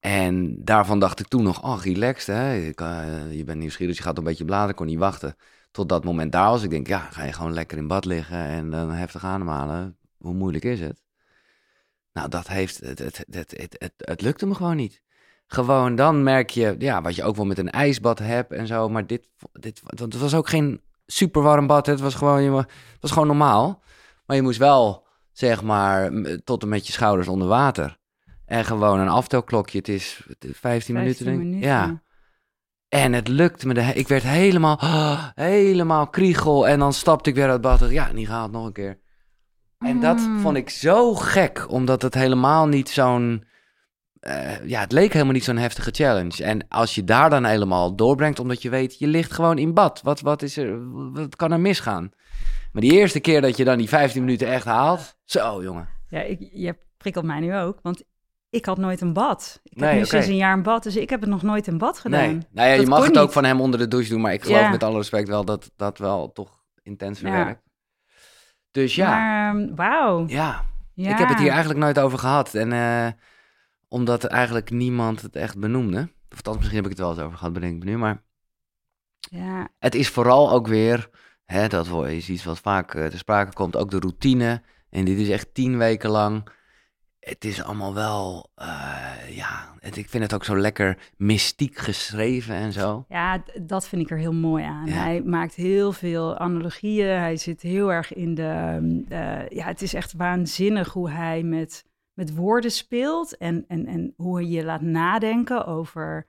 [0.00, 2.56] En daarvan dacht ik toen nog, oh, relaxed, hè?
[2.56, 5.36] Ik, eh, je bent nieuwsgierig, je gaat een beetje bladeren, ik kon niet wachten.
[5.70, 6.62] Tot dat moment daar was.
[6.62, 9.96] Ik denk, ja, ga je gewoon lekker in bad liggen en dan heftig ademhalen.
[10.18, 11.02] Hoe moeilijk is het?
[12.12, 15.02] Nou, dat heeft, het, het, het, het, het, het lukte me gewoon niet.
[15.46, 18.88] Gewoon, dan merk je, ja, wat je ook wel met een ijsbad hebt en zo.
[18.88, 21.86] Maar dit, dit want het was ook geen super warm bad.
[21.86, 21.92] hè.
[21.92, 23.82] Het was gewoon, je, het was gewoon normaal.
[24.26, 25.06] Maar je moest wel,
[25.38, 26.10] zeg maar,
[26.44, 27.96] tot en met je schouders onder water.
[28.44, 29.78] En gewoon een aftelklokje.
[29.78, 31.44] Het is 15, minuten, 15 denk ik.
[31.44, 31.68] minuten.
[31.68, 32.02] Ja.
[32.88, 33.74] En het lukte me.
[33.74, 34.78] De, ik werd helemaal,
[35.34, 36.68] helemaal kriegel.
[36.68, 37.90] En dan stapte ik weer uit het bad.
[37.90, 38.98] Ja, niet gehaald, nog een keer.
[39.78, 40.40] En dat Mm.
[40.40, 43.44] vond ik zo gek, omdat het helemaal niet zo'n...
[44.20, 46.44] eh, ja, het leek helemaal niet zo'n heftige challenge.
[46.44, 50.00] En als je daar dan helemaal doorbrengt, omdat je weet, je ligt gewoon in bad.
[50.02, 52.10] Wat, wat, is er, wat kan er misgaan?
[52.78, 55.88] Maar die eerste keer dat je dan die 15 minuten echt haalt, zo jongen.
[56.08, 58.02] Ja, ik, je prikkelt mij nu ook, want
[58.50, 59.60] ik had nooit een bad.
[59.62, 61.78] Ik heb nu sinds een jaar een bad, dus ik heb het nog nooit in
[61.78, 62.20] bad gedaan.
[62.20, 64.32] Nee, nou ja, je Dat mag het ook van hem onder de douche doen, maar
[64.32, 64.70] ik geloof Ja.
[64.70, 67.44] met alle respect wel dat dat wel toch intenser Ja.
[67.44, 67.62] werkt.
[68.70, 70.24] Dus ja, Maar, ehm, wauw.
[70.28, 70.64] ja,
[70.94, 71.10] Ja.
[71.10, 72.54] ik heb het hier eigenlijk nooit over gehad.
[72.54, 73.08] En eh,
[73.88, 76.00] omdat eigenlijk niemand het echt benoemde.
[76.30, 77.98] Of althans, misschien heb ik het wel eens over gehad, bedenk ik me nu.
[77.98, 78.22] Maar
[79.30, 81.08] Ja, het is vooral ook weer,
[81.52, 84.62] hè, dat is iets wat vaak eh, te sprake komt, ook de routine.
[84.90, 86.48] En dit is echt tien weken lang.
[87.20, 92.54] Het is allemaal wel, eh, ja, het, ik vind het ook zo lekker mystiek geschreven
[92.54, 93.04] en zo.
[93.08, 94.86] ja, dat vind ik er heel mooi aan.
[94.86, 94.92] Ja.
[94.92, 97.18] Hij maakt heel veel analogieën.
[97.18, 98.42] Hij zit heel erg in de...
[98.42, 103.36] ehm, eh, ja, het is echt waanzinnig hoe hij met, met woorden speelt.
[103.36, 106.28] En, en, en hoe hij je laat nadenken over...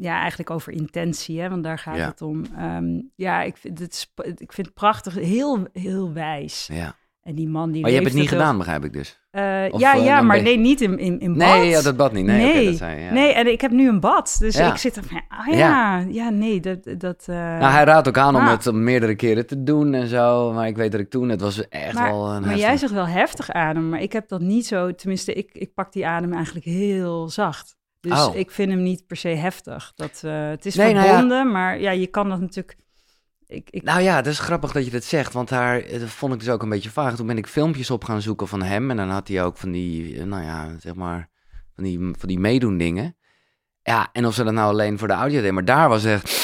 [0.00, 2.06] ja, eigenlijk over intentie, hè, want daar gaat Ja.
[2.06, 2.44] het om.
[2.56, 6.68] Ehm, ja, ik vind het, ik vind het prachtig, heel, heel wijs.
[6.72, 6.94] Ja.
[7.22, 9.20] En die man die Maar je hebt het niet heel- gedaan, begrijp ik dus.
[9.70, 11.48] Of, ja, eh, ja, maar ben nee, niet in, in, in bad.
[11.48, 12.24] Nee, ja, dat bad niet.
[12.24, 12.64] Nee, Nee.
[12.66, 13.04] dat zei je.
[13.04, 13.12] Ja.
[13.12, 14.36] Nee, en ik heb nu een bad.
[14.38, 14.70] Dus Ja.
[14.70, 16.84] ik zit er van, ah ja, ja, nee, dat...
[16.98, 18.50] dat eh, Nou, hij raadt ook aan om Ah.
[18.50, 20.52] het meerdere keren te doen en zo.
[20.52, 22.92] Maar ik weet dat ik toen, het was echt maar, wel een maar jij zegt
[22.92, 24.94] wel heftig adem, maar ik heb dat niet zo...
[24.94, 27.76] Tenminste, ik, ik pak die adem eigenlijk heel zacht.
[28.00, 28.36] Dus Oh.
[28.36, 29.92] ik vind hem niet per se heftig.
[29.96, 31.12] Dat, eh, het is Nee, nou ja.
[31.12, 32.76] verbonden, maar ja, je kan dat natuurlijk...
[33.46, 36.08] Ik, ik, Nou ja, dat is grappig dat je dat zegt, want daar eh, dat
[36.08, 37.16] vond ik dus ook een beetje vaag.
[37.16, 39.70] Toen ben ik filmpjes op gaan zoeken van hem en dan had hij ook van
[39.72, 41.28] die, eh, nou ja, zeg maar,
[41.74, 43.16] van die, van die meedoen dingen.
[43.82, 46.36] Ja, en of ze dat nou alleen voor de audio deden, maar daar was echt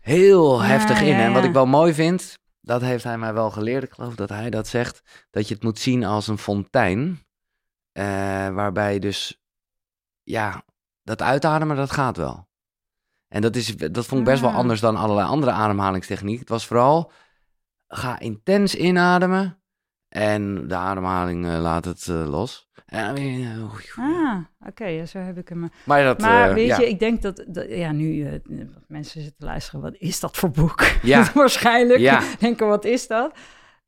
[0.00, 1.06] heel Ja, heftig in.
[1.06, 4.14] ja, En wat ik wel mooi vind, dat heeft hij mij wel geleerd, ik geloof
[4.14, 7.24] dat hij dat zegt, dat je het moet zien als een fontein,
[7.92, 8.04] eh,
[8.48, 9.40] waarbij dus,
[10.30, 10.62] ja,
[11.02, 12.46] dat uitademen, dat gaat wel.
[13.28, 14.56] En dat, is, dat vond ik best wel Ah.
[14.56, 16.40] anders dan allerlei andere ademhalingstechnieken.
[16.40, 17.12] Het was vooral,
[17.86, 19.62] ga intens inademen
[20.08, 22.66] en de ademhaling eh, laat het eh, los.
[22.86, 23.08] Eh,
[23.96, 25.70] ah, oké, ja, zo heb ik hem.
[25.84, 26.78] maar dat, Maar eh, weet ja.
[26.80, 28.40] je, ik denk dat, dat ja, nu eh,
[28.86, 30.84] mensen zitten te luisteren, wat is dat voor boek?
[31.02, 31.30] Ja.
[31.34, 32.22] Waarschijnlijk Ja.
[32.38, 33.36] denken, wat is dat?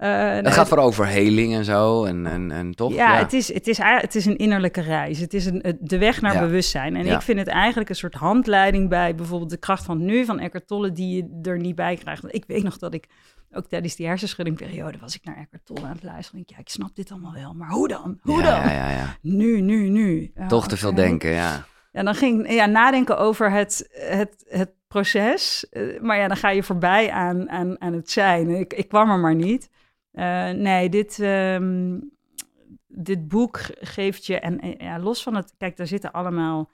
[0.01, 0.11] Nee,
[0.43, 2.93] het gaat voor over heling en zo en, en, en toch?
[2.93, 5.19] Ja, Het, is, het, is, het is een innerlijke reis.
[5.19, 6.41] Het is een, de weg naar Ja.
[6.41, 6.97] bewustzijn.
[6.97, 7.15] En Ja.
[7.15, 10.67] ik vind het eigenlijk een soort handleiding bij bijvoorbeeld de kracht van nu van Eckhart
[10.67, 12.23] Tolle, die je er niet bij krijgt.
[12.23, 13.07] Want ik weet nog dat ik
[13.53, 16.41] ook tijdens die hersenschuddingperiode was ik naar Eckhart Tolle aan het luisteren.
[16.41, 18.19] Ik, ja, ik snap dit allemaal wel, maar hoe dan?
[18.23, 18.61] Hoe dan?
[18.61, 19.17] Ja, ja, ja.
[19.23, 20.33] Nu, nu, nu.
[20.49, 21.65] Toch te veel denken, ja.
[21.93, 25.69] Ja, dan ging ja, nadenken over het, het, het proces.
[25.71, 28.49] Eh, maar ja, dan ga je voorbij aan, aan, aan het zijn.
[28.51, 29.69] Ik, ik kwam er maar niet.
[30.13, 31.99] Eh, nee, dit, ehm,
[32.87, 34.41] dit boek geeft je...
[34.41, 35.55] En ja, los van het...
[35.59, 36.71] Kijk, daar zitten allemaal...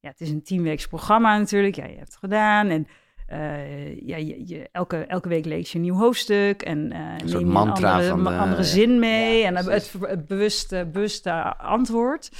[0.00, 1.74] Ja, het is een tienweeks programma natuurlijk.
[1.76, 2.68] Ja, je hebt het gedaan.
[2.68, 2.86] En
[3.26, 6.62] eh, ja, je, je, elke, elke week lees je een nieuw hoofdstuk.
[6.62, 9.38] En neem soort je een mantra andere, van de- andere zin mee.
[9.38, 12.30] Ja, en het, het bewuste, bewuste antwoord.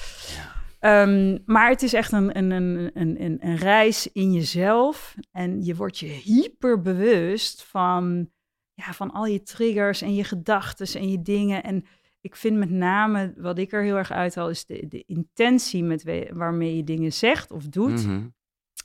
[0.81, 5.15] Ehm, maar het is echt een, een, een, een, een, een reis in jezelf.
[5.33, 8.31] En je wordt je hyper bewust van,
[8.77, 11.63] ja, van al je triggers en je gedachten en je dingen.
[11.63, 11.85] En
[12.21, 16.03] ik vind met name, wat ik er heel erg uithaal, is de, de intentie met
[16.03, 18.07] we- waarmee je dingen zegt of doet.
[18.07, 18.27] Mhm.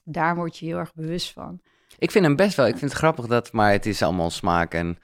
[0.03, 1.61] Daar word je heel erg bewust van.
[1.97, 4.73] Ik vind hem best wel, ik vind het grappig dat, maar het is allemaal smaak
[4.73, 4.97] en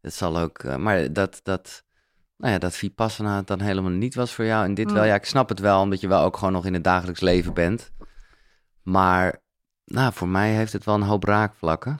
[0.00, 1.84] het zal ook, eh, maar dat, dat,
[2.36, 5.02] nou ja, dat Vipassana dan helemaal niet was voor jou en dit wel.
[5.02, 5.08] Mm.
[5.08, 7.54] Ja, ik snap het wel, omdat je wel ook gewoon nog in het dagelijks leven
[7.54, 7.90] bent.
[8.82, 9.42] Maar,
[9.84, 11.98] nou, voor mij heeft het wel een hoop raakvlakken.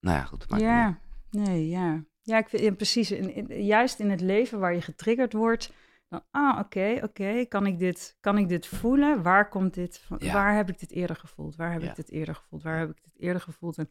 [0.00, 0.44] Nou ja, goed.
[0.48, 0.60] uit.
[0.60, 0.98] Ja,
[1.30, 2.04] nee, ja.
[2.22, 3.10] Ja, ik vind, ja, precies.
[3.10, 5.72] In, in- juist in het leven waar je getriggerd wordt,
[6.08, 9.22] dan, ah, oké, oké, kan ik dit, kan ik dit voelen?
[9.22, 10.16] Waar komt dit van?
[10.20, 10.32] Ja.
[10.32, 11.56] Waar heb ik dit eerder gevoeld?
[11.56, 11.90] Waar heb Ja.
[11.90, 12.62] ik dit eerder gevoeld?
[12.62, 13.78] Waar heb ik dit eerder gevoeld?
[13.78, 13.90] En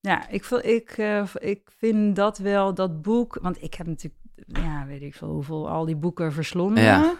[0.00, 4.20] ja, ik, voel, ik, eh, ik vind dat wel, dat boek, want ik heb natuurlijk,
[4.46, 6.82] ja, weet ik veel hoeveel, al die boeken verslonden.
[6.84, 7.10] Ja.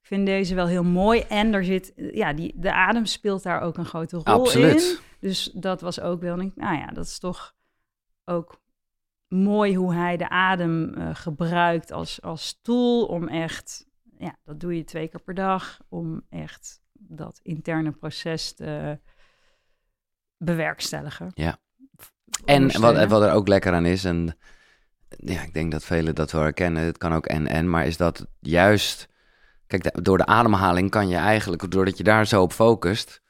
[0.00, 1.20] Ik vind deze wel heel mooi.
[1.20, 4.40] En er zit, ja, die, de adem speelt daar ook een grote rol in.
[4.40, 5.02] Absoluut.
[5.20, 7.54] Dus dat was ook wel, denk nou ja, dat is toch
[8.24, 8.60] ook
[9.28, 13.86] mooi hoe hij de adem eh, gebruikt als, als tool om echt,
[14.18, 18.98] ja, dat doe je twee keer per dag, om echt dat interne proces te
[20.36, 21.30] bewerkstelligen.
[21.34, 21.58] Ja.
[22.44, 24.36] En wat, wat er ook lekker aan is, en
[25.08, 28.26] ja, ik denk dat velen dat wel herkennen, het kan ook en-en, maar is dat
[28.40, 29.08] juist,
[29.66, 33.22] kijk, de- door de ademhaling kan je eigenlijk, doordat je daar zo op focust,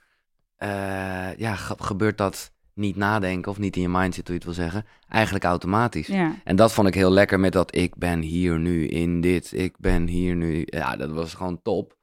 [0.57, 4.45] eh, ja, ge- gebeurt dat niet nadenken of niet in je mind zit, hoe je
[4.47, 6.07] het wil zeggen, eigenlijk automatisch.
[6.07, 9.53] Ja, En dat vond ik heel lekker met dat ik ben hier nu in dit,
[9.53, 10.63] ik ben hier nu.
[10.67, 11.97] Ja, dat was gewoon top.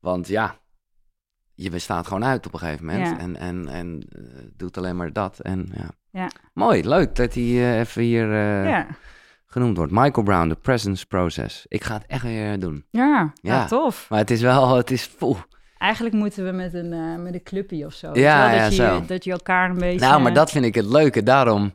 [0.00, 0.58] Want ja,
[1.54, 3.06] je bestaat gewoon uit op een gegeven moment.
[3.06, 3.18] Ja.
[3.18, 4.22] En, en, en eh,
[4.56, 5.38] doet alleen maar dat.
[5.40, 5.90] En ja.
[6.10, 6.30] Ja.
[6.54, 8.84] Mooi, leuk dat hij eh, even hier eh,
[9.46, 9.92] genoemd wordt.
[9.92, 11.64] Michael Brown, The Presence Process.
[11.68, 12.84] Ik ga het echt weer doen.
[12.90, 13.66] Ja, ja, Ja.
[13.66, 14.06] tof.
[14.08, 15.38] Maar het is wel, het is poeh.
[15.78, 18.10] Eigenlijk moeten we met een, eh, met een clubje of zo.
[18.14, 19.02] Ja, dat, je, zo.
[19.06, 20.06] dat je elkaar een beetje...
[20.06, 21.22] Nou, maar dat vind ik het leuke.
[21.22, 21.74] Daarom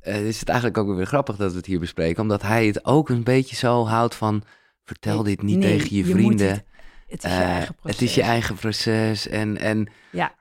[0.00, 2.22] eh, is het eigenlijk ook weer grappig dat we het hier bespreken.
[2.22, 4.42] Omdat hij het ook een beetje zo houdt van...
[4.84, 6.48] Vertel dit niet nee, tegen je vrienden.
[6.50, 6.64] het-
[7.06, 7.92] Het is je Eh, eigen proces.
[8.00, 9.28] Het is je eigen proces.
[9.28, 10.32] En, en Ja,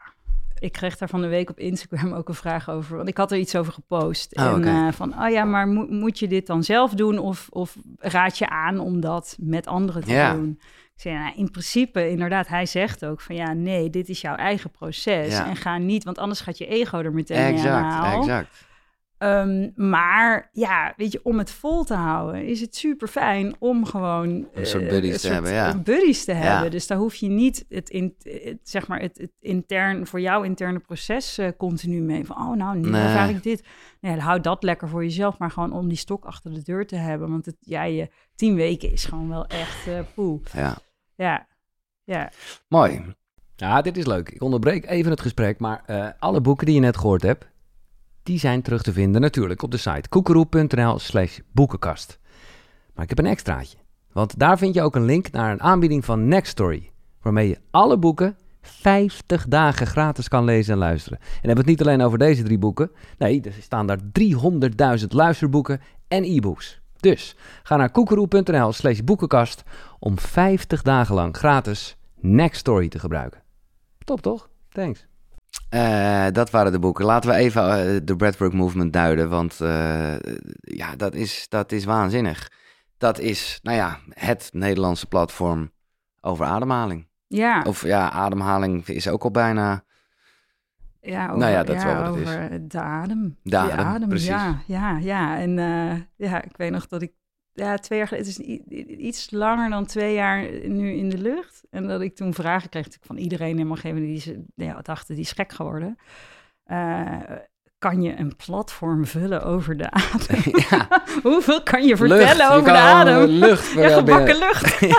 [0.59, 2.95] ik kreeg daar van de week op Instagram ook een vraag over.
[2.97, 4.35] Want ik had er iets over gepost.
[4.37, 7.17] Oh, en van, oh ja, maar moet, moet je dit dan zelf doen?
[7.17, 10.33] Of, of raad je aan om dat met anderen te Ja.
[10.33, 10.59] doen?
[11.01, 14.71] Zei, nou, in principe, inderdaad, hij zegt ook van, ja, nee, dit is jouw eigen
[14.71, 15.31] proces.
[15.33, 15.47] Ja.
[15.47, 18.69] En ga niet, want anders gaat je ego er meteen mee aan exact, exact.
[19.17, 23.85] Ehm, maar ja, weet je, om het vol te houden is het super fijn om
[23.85, 25.77] gewoon Een soort eh, buddies een te hebben, ja.
[25.77, 26.37] buddies te Ja.
[26.37, 26.71] hebben.
[26.71, 30.43] Dus daar hoef je niet het, in, het zeg maar het, het intern voor jouw
[30.43, 33.01] interne proces eh, continu mee van oh nou nu Nee.
[33.01, 33.63] ervaar ik dit.
[33.99, 36.95] Nee, houd dat lekker voor jezelf, maar gewoon om die stok achter de deur te
[36.95, 40.39] hebben, want het, ja, je tien weken is gewoon wel echt eh poe.
[40.53, 40.77] Ja.
[41.21, 41.47] Ja,
[42.03, 42.31] ja.
[42.67, 43.13] Mooi.
[43.55, 44.29] Ja, dit is leuk.
[44.29, 47.47] Ik onderbreek even het gesprek, maar eh, alle boeken die je net gehoord hebt,
[48.23, 52.19] die zijn terug te vinden natuurlijk op de site koekeroe.nl slash boekenkast.
[52.93, 53.77] Maar ik heb een extraatje,
[54.11, 56.91] want daar vind je ook een link naar een aanbieding van Nextory,
[57.21, 61.19] waarmee je alle boeken 50 dagen gratis kan lezen en luisteren.
[61.19, 63.99] En dan hebben we het niet alleen over deze drie boeken, nee, er staan daar
[64.99, 66.80] 300.000 luisterboeken en e-books.
[67.01, 69.63] Dus ga naar koekeroe.nl slash boekenkast
[69.99, 73.43] om 50 dagen lang gratis Nextory te gebruiken.
[74.03, 74.49] Top toch?
[74.69, 75.07] Thanks.
[75.69, 77.05] Eh, dat waren de boeken.
[77.05, 80.19] Laten we even eh, de Breathwork Movement duiden, want eh,
[80.61, 82.51] ja, dat is, dat is waanzinnig.
[82.97, 85.71] Dat is, nou ja, het Nederlandse platform
[86.21, 87.07] over ademhaling.
[87.27, 89.83] Ja, Of ja, ademhaling is ook al bijna...
[91.01, 92.29] ja, over, Nou ja, dat is wel wat het is.
[92.29, 93.37] over de adem.
[93.43, 94.27] De adem, precies.
[94.27, 95.37] Ja, ja, ja.
[95.39, 97.11] En eh, ja, ik weet nog dat ik
[97.53, 98.45] ja, twee jaar geleden, het is
[98.97, 101.63] iets langer dan twee jaar nu in de lucht.
[101.69, 105.23] En dat ik toen vragen kreeg van iedereen helemaal gegeven die ze ja, dachten die
[105.23, 105.97] is gek geworden.
[106.63, 107.17] Eh,
[107.77, 110.41] kan je een platform vullen over de adem?
[110.69, 110.87] ja,
[111.23, 112.37] Hoeveel kan je vertellen lucht.
[112.37, 113.25] Je over kan de adem?
[113.25, 114.79] Lucht Ja, gebakken lucht.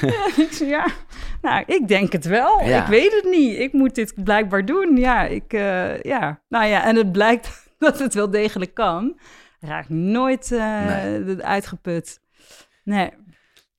[0.00, 0.86] Ja, ja,
[1.42, 2.62] nou, ik denk het wel.
[2.64, 2.82] Ja.
[2.82, 3.58] Ik weet het niet.
[3.58, 4.96] Ik moet dit blijkbaar doen.
[4.96, 6.42] Ja, ik, eh, ja.
[6.48, 9.18] Nou ja, en het blijkt dat het wel degelijk kan.
[9.60, 11.42] Raak nooit eh, Nee.
[11.42, 12.20] uitgeput.
[12.84, 13.10] Nee.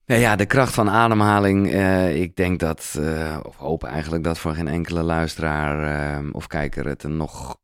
[0.05, 1.71] Ja, ja, de kracht van ademhaling.
[1.71, 2.99] eh, ik denk dat,
[3.43, 7.57] of hoop eigenlijk dat voor geen enkele luisteraar of kijker het een nog,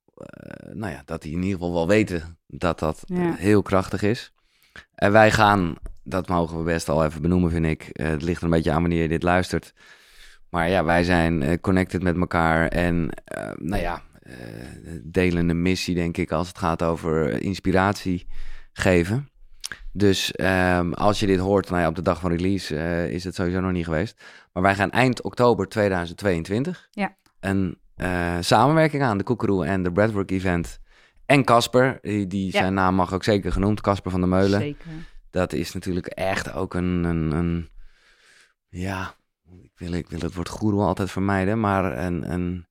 [0.74, 3.34] nou ja, dat die in ieder geval wel weten dat dat Ja.
[3.36, 4.34] heel krachtig is.
[4.96, 5.76] En wij gaan,
[6.08, 7.82] dat mogen we best al even benoemen, vind ik.
[7.92, 9.74] Eh, het ligt er een beetje aan wanneer je dit luistert.
[10.50, 14.02] Maar ja, wij zijn eh, connected met elkaar en, eh, nou ja,
[15.04, 18.28] delen een missie, denk ik, als het gaat over inspiratie
[18.74, 19.30] geven.
[19.92, 22.76] Dus ehm, als je dit hoort, nou ja, op de dag van release
[23.12, 24.22] is het sowieso nog niet geweest.
[24.54, 27.16] Maar wij gaan eind oktober 2022 Ja.
[27.40, 27.78] een
[28.40, 30.80] samenwerking aan, de Koekeroe en de Breathwork Event.
[31.26, 32.60] En Casper, die, die Ja.
[32.60, 34.60] zijn naam mag ook zeker genoemd, Casper van der Meulen.
[34.60, 34.86] Zeker.
[35.38, 37.70] Dat is natuurlijk echt ook een, een, een
[38.70, 39.14] ja,
[39.62, 42.66] ik wil, ik wil het woord goeroe altijd vermijden, maar een, een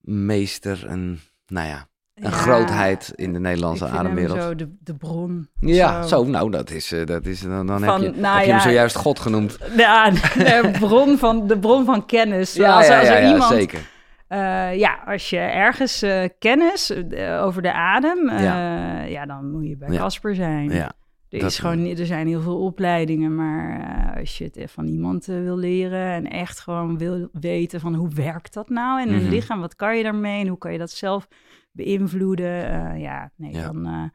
[0.00, 4.42] meester, een, nou ja, een Ja, grootheid in de Nederlandse ademwereld.
[4.42, 5.48] Zo de, de bron.
[5.60, 8.44] Ja, zo, nou, dat is, eh, dat is dan, dan Van, heb je, nou heb
[8.44, 9.58] je hem zojuist God genoemd.
[9.76, 12.54] Ja, de bron van, de bron van kennis.
[12.54, 13.80] Ja, als, als er ja, iemand, zeker.
[14.28, 16.92] eh, ja, als je ergens eh, kennis
[17.40, 19.26] over de adem, ja.
[19.26, 19.96] dan moet je bij.
[19.96, 20.70] Casper zijn.
[20.70, 20.92] Ja,
[21.30, 24.86] er, dat- is gewoon, er zijn heel veel opleidingen, maar eh, als je het van
[24.86, 29.08] iemand eh, wil leren en echt gewoon wil weten van hoe werkt dat nou in
[29.14, 29.28] een Mhm.
[29.30, 31.28] lichaam, wat kan je daarmee en hoe kan je dat zelf
[31.72, 33.72] beïnvloeden, eh, ja, nee, Ja.
[33.72, 34.10] dan...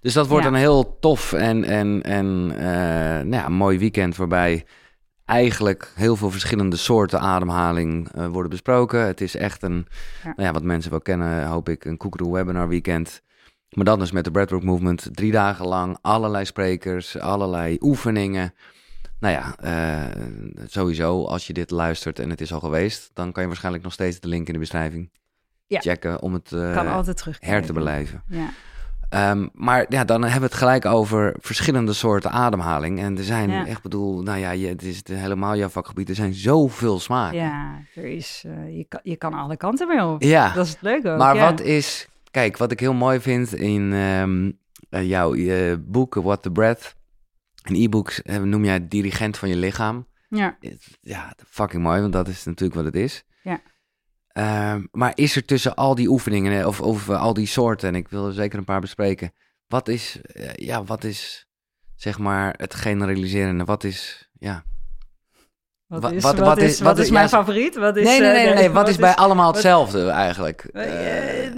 [0.00, 0.50] Dus dat wordt Ja.
[0.50, 2.46] een heel tof en, en, en
[3.28, 4.64] nou ja, mooi weekend waarbij
[5.24, 9.06] eigenlijk heel veel verschillende soorten ademhaling worden besproken.
[9.06, 9.86] Het is echt een,
[10.24, 13.22] nou ja, wat mensen wel kennen, hoop ik, een Koekeroe webinar weekend.
[13.70, 18.54] Maar dan dus met de Breathwork Movement, drie dagen lang, allerlei sprekers, allerlei oefeningen.
[19.20, 20.22] Nou ja, eh,
[20.66, 23.92] sowieso, als je dit luistert en het is al geweest, dan kan je waarschijnlijk nog
[23.92, 25.10] steeds de link in de beschrijving
[25.66, 25.80] Ja.
[25.80, 28.22] checken om het eh, kan altijd terug her te beleven.
[28.28, 28.48] Ja.
[29.08, 33.00] Ehm, maar ja, dan hebben we het gelijk over verschillende soorten ademhaling.
[33.00, 33.66] En er zijn, Ja.
[33.66, 36.08] echt bedoel, nou ja, je, het is helemaal jouw vakgebied.
[36.08, 37.38] Er zijn zoveel smaken.
[37.38, 40.22] Ja, er is, eh, je, kan, je kan alle kanten mee op.
[40.22, 41.50] Ja, Dat is het leuke ook, maar ja.
[41.50, 44.50] wat is, kijk, wat ik heel mooi vind in ehm,
[44.90, 46.94] eh, jouw eh, boek, What the Breath.
[47.64, 50.08] In e-books eh, noem jij dirigent van je lichaam.
[50.28, 50.58] Ja,
[51.00, 53.24] Ja, fucking mooi, want dat is natuurlijk wat het is.
[53.42, 53.60] Ja.
[54.28, 57.94] Ehm, maar is er tussen al die oefeningen eh, of, of al die soorten, en
[57.94, 59.32] ik wil er zeker een paar bespreken,
[59.66, 60.20] wat is,
[60.54, 61.46] ja, wat is
[61.96, 63.64] zeg maar het generaliserende?
[63.64, 64.64] Wat is, ja.
[65.86, 67.76] wat, Wa- is, wat- wat, is, wat is mijn ja, favoriet?
[67.76, 70.64] Wat is, nee, nee, nee, nee, wat is bij allemaal hetzelfde eigenlijk?
[70.64, 71.50] Eh,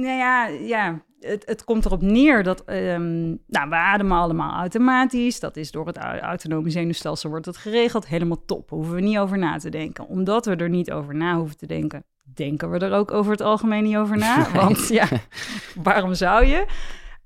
[0.00, 5.40] nou ja, ja het, het komt erop neer dat ehm, nou, we ademen allemaal automatisch.
[5.40, 8.06] Dat is door het au- autonome zenuwstelsel wordt het geregeld.
[8.06, 8.70] Helemaal top.
[8.70, 10.06] Hoeven we niet over na te denken.
[10.06, 13.40] Omdat we er niet over na hoeven te denken, denken we er ook over het
[13.40, 14.50] algemeen niet over na.
[14.52, 15.08] Want ja,
[15.82, 16.66] waarom zou je?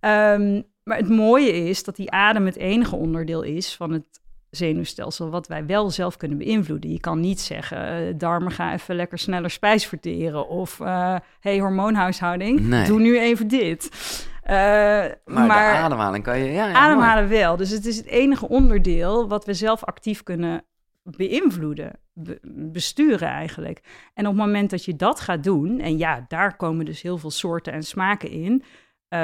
[0.00, 4.19] Ehm, maar het mooie is dat die adem het enige onderdeel is van het
[4.51, 6.90] zenuwstelsel wat wij wel zelf kunnen beïnvloeden.
[6.92, 11.59] Je kan niet zeggen, eh, darmen ga even lekker sneller spijs verteren of eh hey
[11.59, 12.86] hormoonhuishouding, Nee.
[12.86, 13.88] doe nu even dit.
[14.42, 17.57] Eh, maar, maar de ademhaling kan je, ja, ja ademhalen wel.
[17.57, 20.64] Dus het is het enige onderdeel wat we zelf actief kunnen
[21.03, 22.38] beïnvloeden, be-
[22.72, 23.80] besturen eigenlijk.
[24.14, 27.18] En op het moment dat je dat gaat doen, en ja, daar komen dus heel
[27.18, 28.62] veel soorten en smaken in,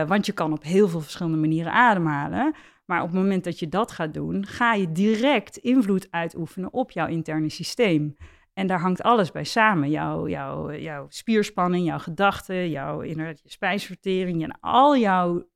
[0.07, 2.55] want je kan op heel veel verschillende manieren ademhalen.
[2.87, 6.91] Maar op het moment dat je dat gaat doen, ga je direct invloed uitoefenen op
[6.91, 8.17] jouw interne systeem.
[8.53, 9.91] En daar hangt alles bij samen.
[9.91, 15.49] Jouw, jouw, jouw spierspanning, jouw gedachten, jouw inderdaad, je spijsvertering en al jouw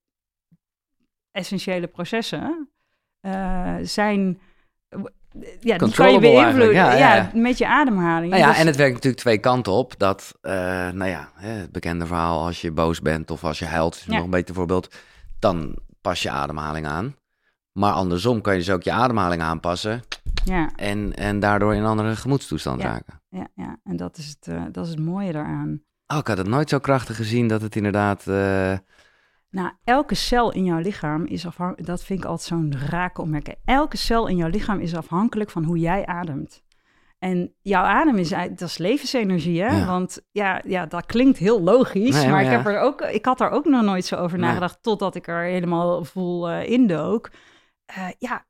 [1.31, 2.69] essentiële processen
[3.21, 4.41] eh, zijn.
[5.61, 8.31] Ja, die kan je beïnvloeden ja, ja, met je ademhaling.
[8.31, 9.95] Nou ja, Dus- en het werkt natuurlijk twee kanten op.
[9.99, 10.53] Dat, eh,
[10.91, 14.25] nou ja, het bekende verhaal, als je boos bent of als je huilt, is nog
[14.25, 14.95] een beter voorbeeld,
[15.39, 17.15] dan pas je ademhaling aan.
[17.81, 20.01] Maar andersom kan je dus ook je ademhaling aanpassen
[20.45, 22.89] ja, en, en daardoor in een andere gemoedstoestand Ja.
[22.89, 23.21] raken.
[23.29, 25.83] ja, ja, en dat is, het, eh, dat is het mooie daaraan.
[26.07, 28.27] Oh, ik had het nooit zo krachtig gezien dat het inderdaad...
[28.27, 28.73] eh,
[29.51, 31.87] Nou, elke cel in jouw lichaam is afhankelijk.
[31.87, 33.57] Dat vind ik altijd zo'n rake opmerking.
[33.65, 36.63] Elke cel in jouw lichaam is afhankelijk van hoe jij ademt.
[37.19, 39.77] En jouw adem is, dat is levensenergie, hè?
[39.79, 39.87] Ja.
[39.87, 42.15] Want ja, ja, dat klinkt heel logisch.
[42.15, 44.39] Nee, maar maar ik, heb er ook, ik had daar ook nog nooit zo over
[44.39, 44.47] Nee.
[44.49, 44.79] nagedacht.
[44.83, 47.31] Totdat ik er helemaal vol eh indook.
[47.95, 48.47] Eh, ja,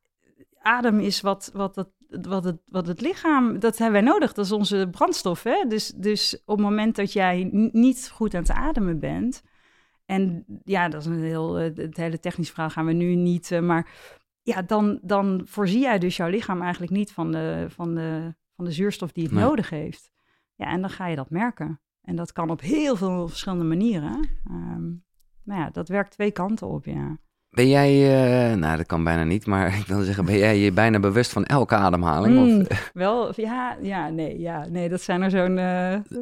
[0.61, 1.89] adem is wat, wat, het,
[2.27, 4.33] wat, het, wat het lichaam, dat hebben wij nodig.
[4.33, 5.43] Dat is onze brandstof.
[5.43, 5.65] Hè?
[5.67, 9.43] Dus, dus op het moment dat jij niet goed aan het ademen bent.
[10.05, 13.51] En ja, dat is een heel, eh, het hele technische verhaal gaan we nu niet.
[13.51, 13.89] eh, maar
[14.41, 18.65] ja, dan, dan voorzie jij dus jouw lichaam eigenlijk niet van de, van de, van
[18.65, 19.43] de zuurstof die het Nee.
[19.43, 20.11] nodig heeft.
[20.55, 21.81] Ja, en dan ga je dat merken.
[22.01, 24.29] En dat kan op heel veel verschillende manieren.
[24.47, 24.89] Ehm
[25.43, 27.17] nou ja, dat werkt twee kanten op, ja.
[27.51, 27.91] Ben jij,
[28.51, 31.31] eh, nou dat kan bijna niet, maar ik wil zeggen, ben jij je bijna bewust
[31.31, 32.35] van elke ademhaling?
[32.35, 35.55] Mm, Of, wel, ja, ja, nee, ja, nee, dat zijn er zo'n,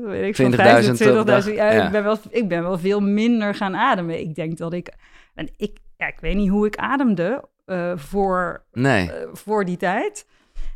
[0.06, 1.20] weet ik 20.000 veel, 25.000.
[1.20, 1.86] op dag, Ja, ja.
[1.86, 4.20] Ik, ben wel, ik ben wel veel minder gaan ademen.
[4.20, 4.94] Ik denk dat ik,
[5.36, 9.78] en ik, ja, ik weet niet hoe ik ademde eh, voor, nee, eh, voor die
[9.78, 10.26] tijd.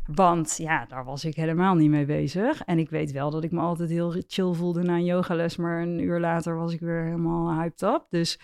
[0.05, 2.61] Want ja, daar was ik helemaal niet mee bezig.
[2.65, 5.81] En ik weet wel dat ik me altijd heel chill voelde na een yogales, maar
[5.81, 8.05] een uur later was ik weer helemaal hyped up.
[8.09, 8.39] Dus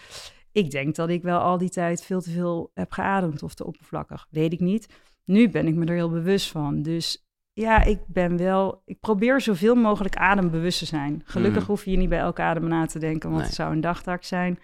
[0.51, 3.65] ik denk dat ik wel al die tijd veel te veel heb geademd of te
[3.65, 4.27] oppervlakkig.
[4.29, 4.87] Weet ik niet.
[5.25, 6.81] Nu ben ik me er heel bewust van.
[6.81, 8.81] Dus ja, ik ben wel.
[8.85, 11.21] Ik probeer zoveel mogelijk adembewust te zijn.
[11.25, 11.67] Gelukkig Mm.
[11.67, 13.45] hoef je niet bij elke adem na te denken, want Nee.
[13.47, 14.59] het zou een dagtaak zijn.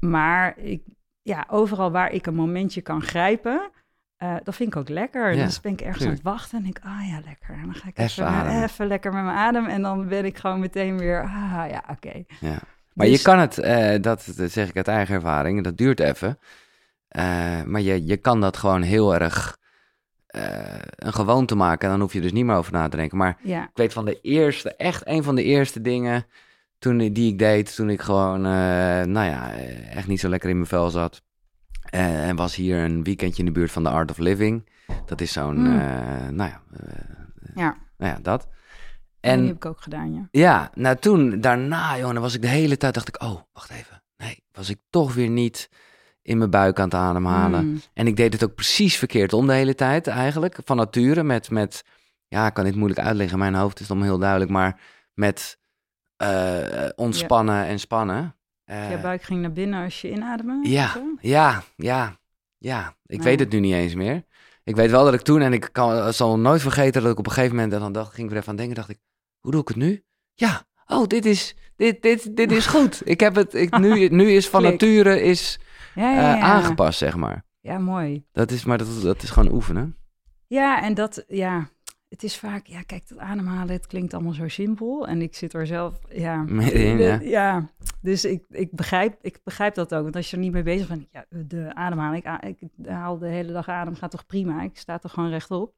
[0.00, 0.82] Maar ik,
[1.22, 3.70] ja, overal waar ik een momentje kan grijpen,
[4.22, 5.34] Uh, dat vind ik ook lekker.
[5.34, 6.20] Ja, dus ben ik ergens tuurlijk.
[6.24, 7.54] aan het wachten en denk ik, ah ja, lekker.
[7.54, 9.66] En dan ga ik Even even lekker met mijn adem.
[9.66, 12.24] En dan ben ik gewoon meteen weer, ah ja, oké.
[12.40, 12.58] Ja.
[12.94, 16.00] Maar Dus- je kan het, eh, dat, dat zeg ik uit eigen ervaring, dat duurt
[16.00, 16.38] even.
[17.08, 19.56] Eh, maar je, je kan dat gewoon heel erg
[20.26, 21.84] eh, een gewoonte maken.
[21.84, 23.18] En dan hoef je dus niet meer over na te denken.
[23.18, 26.26] Maar Ja, ik weet van de eerste, echt een van de eerste dingen
[26.78, 29.52] toen, die ik deed, toen ik gewoon, nou ja,
[29.90, 31.22] echt niet zo lekker in mijn vel zat.
[31.90, 34.68] En was hier een weekendje in de buurt van de Art of Living.
[35.06, 35.78] Dat is zo'n, Mm.
[35.78, 36.60] eh, nou ja,
[37.54, 37.76] ja.
[37.98, 38.48] nou ja, dat.
[39.22, 40.28] En die heb ik ook gedaan, ja.
[40.30, 43.70] ja, nou toen, daarna, joh, dan was ik de hele tijd, dacht ik, oh, wacht
[43.70, 44.02] even.
[44.16, 45.68] Nee, was ik toch weer niet
[46.22, 47.66] in mijn buik aan het ademhalen.
[47.66, 47.80] Mm.
[47.94, 50.58] En ik deed het ook precies verkeerd om de hele tijd eigenlijk.
[50.64, 51.84] Van nature met, met
[52.28, 53.38] ja, ik kan dit moeilijk uitleggen.
[53.38, 54.50] Mijn hoofd is dan heel duidelijk.
[54.50, 54.80] Maar
[55.14, 55.58] met
[56.16, 58.36] eh, ontspannen en spannen.
[58.64, 60.68] Eh, Je buik ging naar binnen als je inademde?
[60.68, 62.16] ja, ja, ja,
[62.58, 62.94] ja.
[63.06, 63.28] Ik Nou.
[63.28, 64.24] weet het nu niet eens meer.
[64.64, 67.26] Ik weet wel dat ik toen, en ik kan, zal nooit vergeten dat ik op
[67.26, 68.98] een gegeven moment, en dan dacht, ging ik er even aan denken, dacht ik,
[69.42, 70.04] hoe doe ik het nu?
[70.34, 73.02] Ja, oh, dit is, dit, dit, dit is goed.
[73.04, 75.58] Ik heb het, ik, nu, nu is van nature is
[75.94, 77.44] Ja, eh, ja, aangepast, zeg maar.
[77.60, 78.24] Ja, mooi.
[78.32, 79.96] Dat is, maar dat, dat is gewoon oefenen.
[80.46, 81.68] Ja, en dat, ja,
[82.08, 85.06] het is vaak, ja, kijk, dat ademhalen, het klinkt allemaal zo simpel.
[85.08, 87.18] En ik zit er zelf, ja, Middenin, de- ja.
[87.22, 87.68] ja.
[88.00, 90.02] Dus ik, ik, begrijp, ik begrijp dat ook.
[90.02, 93.18] Want als je er niet mee bezig bent, ja, de ademhaling, ik, a- ik haal
[93.18, 94.62] de hele dag adem, gaat toch prima.
[94.62, 95.74] Ik sta toch gewoon rechtop.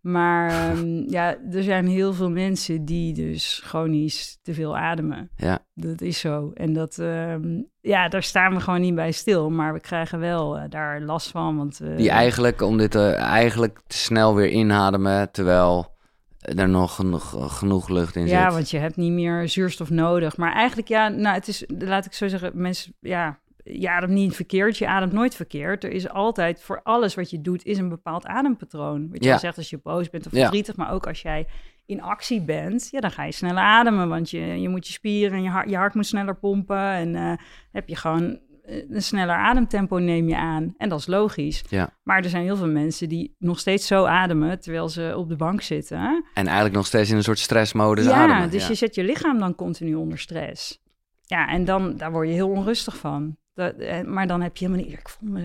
[0.00, 5.30] Maar ehm, ja, er zijn heel veel mensen die dus chronisch te veel ademen.
[5.36, 6.50] Ja, Dat is zo.
[6.54, 9.50] En dat, ehm, ja, daar staan we gewoon niet bij stil.
[9.50, 11.56] Maar we krijgen wel eh, daar last van.
[11.56, 15.98] Want, eh, die eigenlijk, om dit te, eigenlijk te snel weer inademen, terwijl
[16.40, 18.52] er nog genoeg, genoeg lucht in Ja, zit.
[18.52, 20.36] want je hebt niet meer zuurstof nodig.
[20.36, 23.38] Maar eigenlijk, ja, nou, het is, laat ik zo zeggen, mensen, ja,
[23.72, 25.84] je ademt niet verkeerd, je ademt nooit verkeerd.
[25.84, 29.08] Er is altijd, voor alles wat je doet, is een bepaald adempatroon.
[29.10, 29.32] Wat je Ja.
[29.32, 30.40] al zegt als je boos bent of Ja.
[30.40, 31.46] verdrietig, maar ook als jij
[31.86, 35.36] in actie bent, ja, dan ga je sneller ademen, want je, je moet je spieren
[35.36, 36.78] en je hart, je hart moet sneller pompen.
[36.90, 37.32] En eh,
[37.72, 40.74] heb je gewoon eh, een sneller ademtempo neem je aan.
[40.76, 41.64] En dat is logisch.
[41.68, 41.90] Ja.
[42.02, 45.36] Maar er zijn heel veel mensen die nog steeds zo ademen, terwijl ze op de
[45.36, 46.24] bank zitten.
[46.34, 48.50] En eigenlijk nog steeds in een soort stressmodus Ja, ademen.
[48.50, 48.68] dus ja.
[48.68, 50.80] je zet je lichaam dan continu onder stress.
[51.26, 53.36] Ja, en dan daar word je heel onrustig van.
[53.54, 54.98] Dat, eh, maar dan heb je helemaal niet...
[54.98, 55.40] Ik voel me...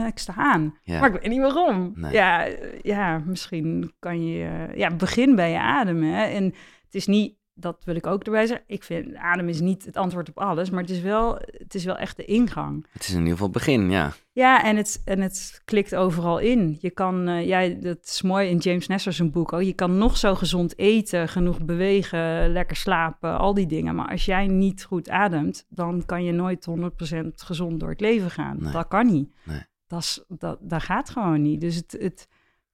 [0.00, 0.78] eh, ik sta aan.
[0.82, 1.00] Ja.
[1.00, 1.92] Maar ik weet niet waarom.
[1.94, 2.12] Nee.
[2.12, 2.48] Ja,
[2.82, 4.68] ja, misschien kan je...
[4.74, 6.12] ja, begin bij je ademen.
[6.12, 6.24] hè.
[6.24, 6.44] En
[6.84, 7.36] het is niet...
[7.60, 8.66] Dat wil ik ook erbij zeggen.
[8.66, 11.84] Ik vind adem is niet het antwoord op alles, maar het is wel, het is
[11.84, 12.86] wel echt de ingang.
[12.90, 14.12] Het is in ieder geval het begin, ja.
[14.32, 16.78] Ja, en het, en het klikt overal in.
[16.80, 19.62] Je kan, ja, dat is mooi in James Nestor zijn boek ook.
[19.62, 23.94] Je kan nog zo gezond eten, genoeg bewegen, lekker slapen, al die dingen.
[23.94, 26.74] Maar als jij niet goed ademt, dan kan je nooit 100%
[27.34, 28.56] gezond door het leven gaan.
[28.60, 28.72] Nee.
[28.72, 29.30] Dat kan niet.
[29.44, 29.62] Nee.
[29.86, 31.60] Dat, is, dat, dat gaat gewoon niet.
[31.60, 32.28] Dus het, het,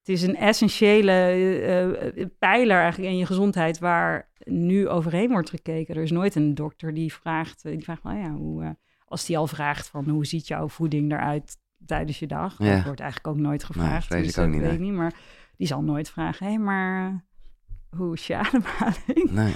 [0.04, 5.50] het is een essentiële eh, eh, pijler eigenlijk in je gezondheid waar nu overheen wordt
[5.50, 5.94] gekeken.
[5.94, 8.70] Er is nooit een dokter die vraagt, eh, die vraagt, nou ja, hoe, eh,
[9.04, 12.58] als die al vraagt van hoe ziet jouw voeding eruit tijdens je dag?
[12.58, 12.74] Ja.
[12.74, 14.06] Dat wordt eigenlijk ook nooit gevraagd.
[14.06, 14.88] vrees dus ik ook dat niet, weet nee.
[14.88, 15.14] niet, maar
[15.56, 19.30] die zal nooit vragen, hé, hey, maar eh, hoe is je ademhaling?
[19.30, 19.54] Nee.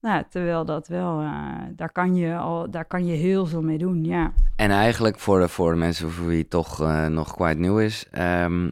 [0.00, 3.78] nou, terwijl dat wel, eh, daar, kan je al, daar kan je heel veel mee
[3.78, 4.32] doen, ja.
[4.56, 7.78] En eigenlijk voor de, voor de mensen voor wie het toch eh, nog quite nieuw
[7.78, 8.08] is.
[8.10, 8.68] ehm,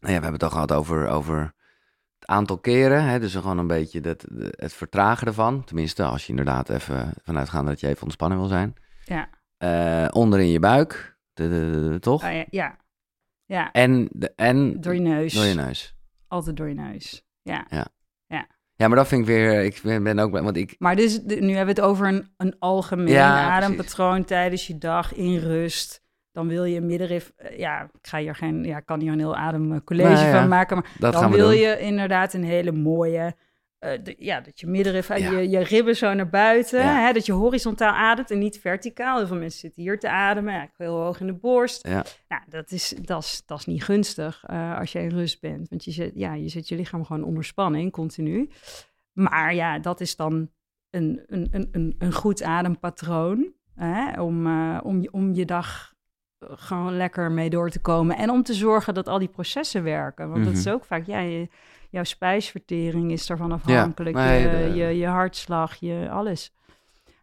[0.00, 1.54] nou ja, we hebben het al gehad over, over
[2.18, 3.04] het aantal keren.
[3.04, 5.64] Hè, dus gewoon een beetje dat, het vertragen ervan.
[5.64, 8.74] Tenminste, als je inderdaad even vanuit gaat dat je even ontspannen wil zijn.
[9.04, 9.28] Ja,
[9.58, 12.22] Eh, onder in je buik, de, de- de- de- toch?
[12.24, 12.76] Ah, ja, ja.
[13.44, 13.72] ja.
[13.72, 15.32] En, de, en door je neus.
[15.34, 15.96] door je neus.
[16.28, 17.66] Altijd door je neus, ja.
[18.80, 21.74] Ja, maar dat vind ik weer, ik ben, ook, want ik, Maar dus, nu hebben
[21.74, 26.02] we het over een, een algemeen Ja, adempatroon tijdens je dag in rust.
[26.38, 29.36] Dan wil je middenrif, eh, ja, ik ga hier geen, ja, kan hier een heel
[29.36, 31.56] ademcollege Nou ja, van maken, maar dat dan wil doen.
[31.58, 33.34] je inderdaad een hele mooie,
[33.78, 35.30] eh, de- ja, dat je middenrif, eh, Ja.
[35.30, 37.06] je, je ribben zo naar buiten, Ja.
[37.06, 39.16] hè, dat je horizontaal ademt en niet verticaal.
[39.18, 41.88] Heel veel mensen zitten hier te ademen, eigenlijk heel hoog in de borst.
[41.88, 42.04] Ja.
[42.28, 45.68] Nou, dat is, dat is, dat is niet gunstig eh, als je in rust bent,
[45.68, 48.50] want je zet, ja, je zet je lichaam gewoon onder spanning, continu.
[49.12, 50.50] Maar ja, dat is dan
[50.90, 55.97] een, een, een, een, goed adempatroon hè, om, eh, om, je, om je dag eh,
[56.40, 58.16] gewoon lekker mee door te komen.
[58.16, 60.30] En om te zorgen dat al die processen werken.
[60.30, 60.74] Want dat is Mhm.
[60.74, 61.48] ook vaak, ja, je,
[61.90, 64.16] jouw spijsvertering is daarvan afhankelijk.
[64.16, 66.52] je, de- je, je hartslag, je alles.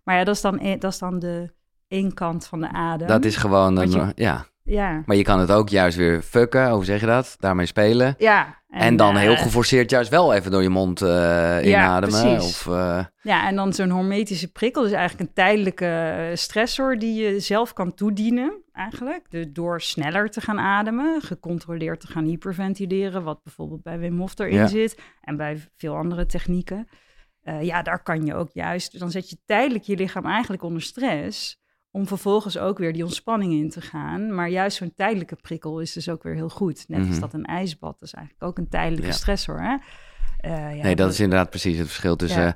[0.03, 1.51] Maar ja, dat is dan, e- dat is dan de
[1.87, 3.07] één kant van de adem.
[3.07, 5.03] dat is gewoon, een, je- ja, ja.
[5.05, 7.35] Maar je kan het ook juist weer fucken, hoe zeg je dat?
[7.39, 8.15] Daarmee spelen.
[8.17, 8.63] Ja.
[8.69, 12.21] En, dan eh, heel geforceerd juist wel even door je mond eh, inademen.
[12.21, 12.43] precies.
[12.49, 17.39] Of, eh, Ja, en dan zo'n hormetische prikkel is eigenlijk een tijdelijke stressor die je
[17.39, 19.25] zelf kan toedienen, eigenlijk.
[19.29, 24.39] Dus door sneller te gaan ademen, gecontroleerd te gaan hyperventileren, wat bijvoorbeeld bij Wim Hof
[24.39, 24.67] erin Ja.
[24.67, 26.87] zit en bij veel andere technieken.
[27.61, 31.57] Ja, daar kan je ook juist, dan zet je tijdelijk je lichaam eigenlijk onder stress,
[31.95, 34.33] om vervolgens ook weer die ontspanning in te gaan.
[34.35, 36.85] Maar juist zo'n tijdelijke prikkel is dus ook weer heel goed.
[36.87, 37.19] Net als Mhm.
[37.19, 39.13] dat een ijsbad, dat is eigenlijk ook een tijdelijke Ja.
[39.13, 39.75] stressor, hè?
[40.39, 42.55] Eh, ja, nee, dat is inderdaad precies het verschil tussen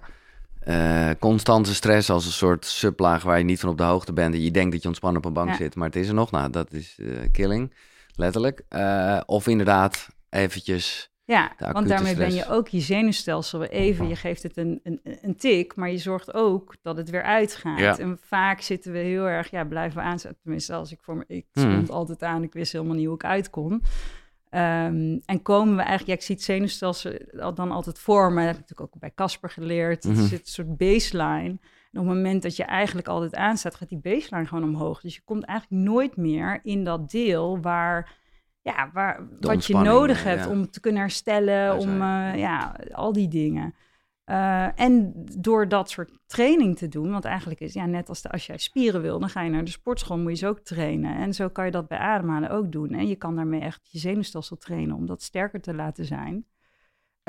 [0.60, 4.34] eh, constante stress als een soort sublaag waar je niet van op de hoogte bent.
[4.34, 6.32] En je denkt dat je ontspannen op een bank zit, maar het is er nog.
[6.32, 7.74] Nou, dat is eh, killing,
[8.16, 8.62] letterlijk.
[9.26, 11.12] Of inderdaad eventjes...
[11.34, 15.36] Ja, want daarmee ben je ook je zenuwstelsel even, je geeft het een, een, een
[15.36, 17.80] tik, maar je zorgt ook dat het weer uitgaat.
[17.80, 17.98] Ja.
[17.98, 20.42] En vaak zitten we heel erg, ja, blijven we aanzetten.
[20.42, 21.72] Tenminste, als ik voor me, ik Hmm.
[21.72, 23.84] stond altijd aan, ik wist helemaal niet hoe ik uit kon.
[24.50, 28.46] Ehm, en komen we eigenlijk, ja, ik zie het zenuwstelsel dan altijd voor me, dat
[28.46, 30.04] heb ik natuurlijk ook bij Casper geleerd.
[30.04, 30.16] Mhm.
[30.16, 31.58] Het is een soort baseline.
[31.92, 35.02] En op het moment dat je eigenlijk altijd aanstaat, gaat die baseline gewoon omhoog.
[35.02, 38.18] Dus je komt eigenlijk nooit meer in dat deel waar,
[38.62, 40.50] ja, waar, wat je nodig eh, hebt ja.
[40.50, 43.76] om te kunnen herstellen, om eh, ja, al die dingen.
[44.24, 48.30] Eh, en door dat soort training te doen, want eigenlijk is ja, net als de,
[48.30, 51.16] als jij spieren wil, dan ga je naar de sportschool, moet je ze ook trainen.
[51.16, 52.94] En zo kan je dat bij ademhalen ook doen.
[52.94, 56.46] En je kan daarmee echt je zenuwstelsel trainen om dat sterker te laten zijn.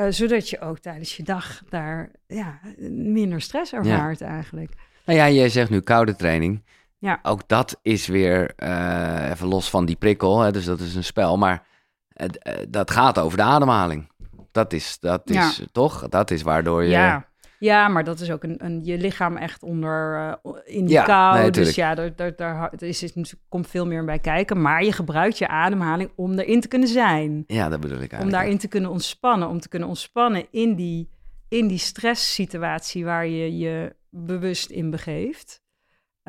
[0.09, 2.61] Zodat je ook tijdens je dag daar ja,
[2.91, 4.72] minder stress ervaart eigenlijk.
[5.05, 6.62] Nou ja, jij zegt nu koude training.
[7.01, 7.18] Ja.
[7.22, 11.05] Ook dat is weer eh, even los van die prikkel, hè, dus dat is een
[11.05, 11.38] spel.
[11.38, 11.66] Maar
[12.09, 14.09] eh, dat gaat over de ademhaling.
[14.53, 16.09] Dat is, dat is toch?
[16.09, 16.90] Dat is waardoor je...
[16.90, 17.26] Ja.
[17.59, 21.05] ja, maar dat is ook een, een, je lichaam echt onder eh, in die Ja,
[21.05, 21.38] kou.
[21.38, 24.61] nee, dus ja, daar, daar, daar is, is, komt veel meer bij kijken.
[24.61, 27.44] Maar je gebruikt je ademhaling om erin te kunnen zijn.
[27.46, 28.22] Ja, dat bedoel ik eigenlijk.
[28.22, 29.48] Om daarin te kunnen ontspannen.
[29.48, 31.11] Om te kunnen ontspannen in die,
[31.48, 35.62] in die stresssituatie waar je je bewust in begeeft.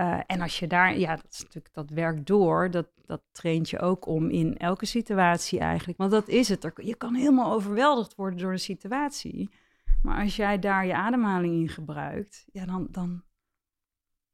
[0.02, 2.72] Eh, en als je daar, ja, dat, is natuurlijk, dat werkt door.
[2.72, 5.97] Dat, dat traint je ook om in elke situatie eigenlijk.
[5.97, 6.64] Want dat is het.
[6.64, 9.49] Er- Je kan helemaal overweldigd worden door de situatie.
[10.02, 13.22] Maar als jij daar je ademhaling in gebruikt, ja, dan, dan,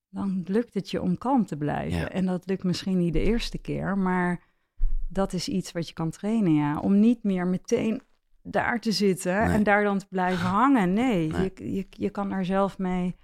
[0.10, 2.00] dan lukt het je om kalm te blijven.
[2.00, 2.10] Ja.
[2.10, 4.44] En dat lukt misschien niet de eerste keer, maar
[5.10, 6.80] dat is iets wat je kan trainen, ja.
[6.80, 8.02] Om niet meer meteen
[8.42, 9.54] daar te zitten Nee.
[9.56, 10.94] en daar dan te blijven hangen.
[10.94, 11.52] Nee, Nee.
[11.56, 13.16] Je, je, je kan daar zelf mee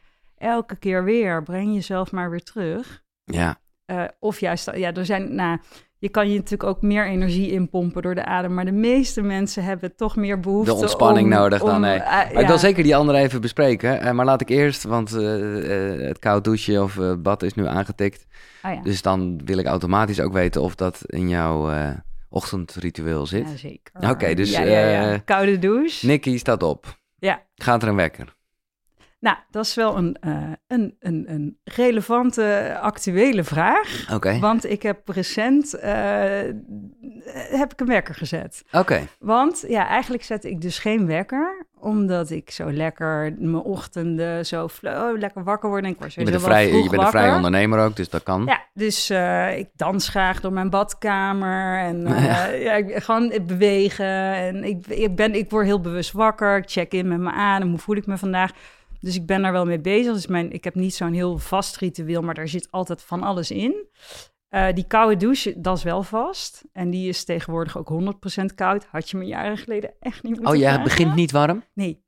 [0.43, 3.03] elke keer weer, breng jezelf maar weer terug.
[3.23, 5.57] Ja, Eh, of juist, ja, er zijn, nou,
[5.97, 9.63] je kan je natuurlijk ook meer energie inpompen door de adem, maar de meeste mensen
[9.63, 11.97] hebben toch meer behoefte de ontspanning om- nodig dan, nee.
[11.97, 14.01] eh, Maar ik wil zeker die andere even bespreken.
[14.01, 18.25] eh, maar laat ik eerst, want het koud douchen of bad is nu aangetikt.
[18.61, 18.81] Ah, ja.
[18.81, 21.71] Dus dan wil ik automatisch ook weten of dat in jouw
[22.29, 23.49] ochtendritueel zit.
[23.49, 24.09] Ja, zeker.
[24.09, 25.17] Oké, dus, Ja, ja, ja.
[25.17, 26.05] Koude douche.
[26.05, 26.99] Nicky staat op.
[27.17, 27.41] Ja.
[27.55, 28.35] Gaat er een wekker?
[29.23, 34.05] Nou, dat is wel een, eh, een, een, een relevante, actuele vraag.
[34.39, 35.91] Want ik heb recent eh,
[37.33, 38.63] heb ik een wekker gezet.
[38.71, 39.07] Oké.
[39.19, 44.67] Want ja, eigenlijk zet ik dus geen wekker, omdat ik zo lekker mijn ochtenden zo
[44.81, 45.83] oh, lekker wakker word.
[45.83, 48.23] En ik word Je bent, een vrij, je bent een vrij ondernemer ook, dus dat
[48.23, 48.45] kan.
[48.45, 52.73] Ja, dus eh, ik dans graag door mijn badkamer en eh, ja.
[52.73, 54.33] ik, gewoon bewegen.
[54.33, 56.57] En ik, ik, ben, ik word heel bewust wakker.
[56.57, 57.69] Ik check in met mijn adem.
[57.69, 58.51] Hoe voel ik me vandaag?
[59.03, 60.13] Dus ik ben daar wel mee bezig.
[60.13, 63.51] Dus mijn, ik heb niet zo'n heel vast ritueel, maar daar zit altijd van alles
[63.51, 63.87] in.
[64.49, 66.63] Eh, die koude douche, dat is wel vast.
[66.71, 67.89] En die is tegenwoordig ook
[68.41, 68.85] 100% koud.
[68.91, 71.63] Had je me jaren geleden echt niet moeten Oh, jij begint niet warm?
[71.73, 72.03] Nee.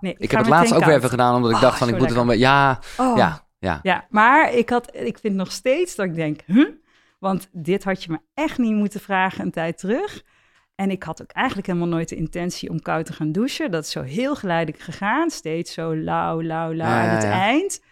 [0.00, 1.98] nee Ik heb het laatst ook weer even gedaan, omdat ik Oh, dacht van, ik
[1.98, 2.32] moet het wel...
[2.32, 3.16] Ja, Oh.
[3.16, 3.80] ja, ja.
[3.82, 6.68] Ja, maar ik, had, ik vind nog steeds dat ik denk, huh?
[7.18, 10.22] Want dit had je me echt niet moeten vragen een tijd terug.
[10.74, 13.70] En ik had ook eigenlijk helemaal nooit de intentie om koud te gaan douchen.
[13.70, 15.30] Dat is zo heel geleidelijk gegaan.
[15.30, 17.30] Steeds zo lauw, lauw, lauw aan ja, het ja.
[17.30, 17.82] eind.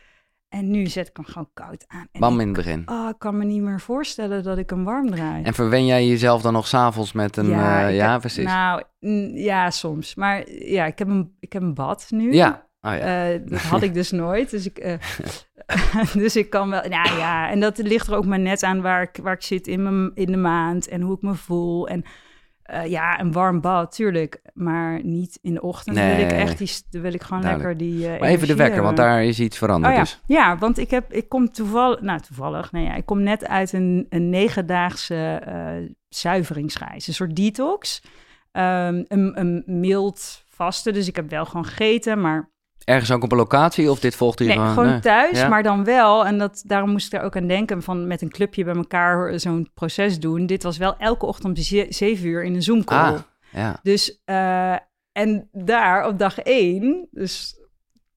[0.49, 2.07] En nu zet ik hem gewoon koud aan.
[2.13, 2.83] En Bam in het begin.
[2.87, 5.43] oh, ik kan me niet meer voorstellen dat ik hem warm draai.
[5.43, 7.47] En verwen jij jezelf dan nog s'avonds met een...
[7.49, 8.45] Ja, ik ja heb- precies.
[8.45, 8.83] Nou,
[9.35, 10.15] ja, soms.
[10.15, 12.33] Maar ja, ik heb een, ik heb een bad nu.
[12.33, 12.71] ja.
[12.81, 13.33] Oh, ja.
[13.33, 14.51] Eh, dat had ik dus nooit.
[14.51, 14.99] Dus ik, eh,
[16.23, 16.89] dus ik kan wel.
[16.89, 19.67] Nou ja, en dat ligt er ook maar net aan waar ik, waar ik zit
[19.67, 21.89] in, mijn, in de maand en hoe ik me voel.
[21.89, 22.05] En
[22.73, 24.41] eh, ja, een warm bad, tuurlijk.
[24.55, 25.97] Maar niet in de ochtend.
[25.97, 27.79] Wil ik echt die, dan wil ik gewoon Duidelijk.
[27.81, 28.09] lekker die.
[28.13, 30.05] eh, maar even de wekker, want daar is iets veranderd Oh ja.
[30.05, 30.21] dus.
[30.27, 33.73] ja, want ik, heb, ik kom toevallig, nou toevallig, nee, ja, ik kom net uit
[33.73, 38.03] een, een negendaagse eh zuiveringsreis, een soort detox.
[38.53, 42.51] Ehm, een, een mild vaste, dus ik heb wel gewoon gegeten, maar
[42.85, 44.73] Ergens ook op een locatie of dit volgt hier Nee, gewoon?
[44.73, 45.01] gewoon nee.
[45.01, 45.49] thuis, Ja?
[45.49, 46.27] maar dan wel.
[46.27, 49.41] En dat, daarom moest ik er ook aan denken van met een clubje bij elkaar
[49.41, 50.47] zo'n proces doen.
[50.47, 53.13] Dit was wel elke ochtend om ze- zeven uur in een Zoom-call.
[53.15, 53.21] Ah,
[53.53, 53.79] ja.
[53.83, 54.77] Dus, eh,
[55.13, 57.57] en daar op dag één, dus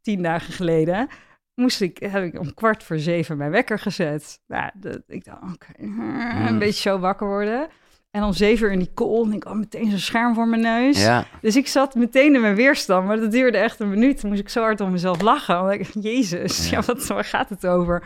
[0.02, 1.08] tien dagen geleden,
[1.56, 4.40] moest ik, heb ik om kwart voor zeven mijn wekker gezet.
[4.48, 6.46] Nou, dat, ik dacht, oké, Hmm.
[6.48, 7.68] een beetje zo wakker worden.
[8.16, 10.62] En om zeven uur in die call, en ik oh, meteen zo'n scherm voor mijn
[10.62, 11.04] neus.
[11.04, 14.20] Ja, Dus ik zat meteen in mijn weerstand, maar dat duurde echt een minuut.
[14.20, 15.64] Toen moest ik zo hard om mezelf lachen.
[15.64, 16.78] Want ik, jezus, ja.
[16.78, 16.84] Ja.
[16.86, 18.04] wat, waar gaat het over?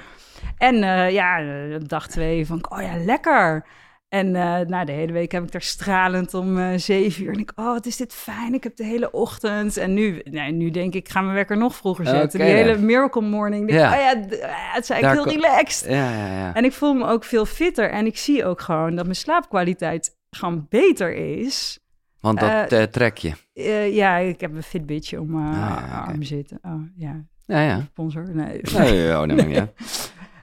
[0.57, 3.65] En eh, ja, eh, dag twee van, oh ja, lekker.
[4.09, 7.33] En eh nou, de hele week heb ik daar stralend om eh, zeven uur.
[7.33, 8.53] En ik, oh, wat is dit fijn.
[8.53, 9.77] Ik heb de hele ochtend.
[9.77, 12.39] En nu, nee, nu denk ik, ik ga mijn wekker nog vroeger zetten.
[12.39, 13.67] Die hele miracle morning.
[13.67, 13.91] Denk, Ja.
[13.93, 14.11] Oh ja,
[14.47, 15.89] ah, het is eigenlijk Daar heel relaxed.
[15.91, 16.53] ja.
[16.53, 17.89] En ik voel me ook veel fitter.
[17.89, 21.79] En ik zie ook gewoon dat mijn slaapkwaliteit gewoon beter is.
[22.19, 23.31] Want dat eh, eh, trek je.
[23.53, 26.09] Eh, ja, ik heb een Fitbitje om mijn Ah, oké.
[26.11, 26.59] arm zitten.
[26.61, 27.81] Oh, ja, Ja, ja.
[27.91, 28.29] sponsor.
[28.35, 29.61] Nee, Nee, oh, nee.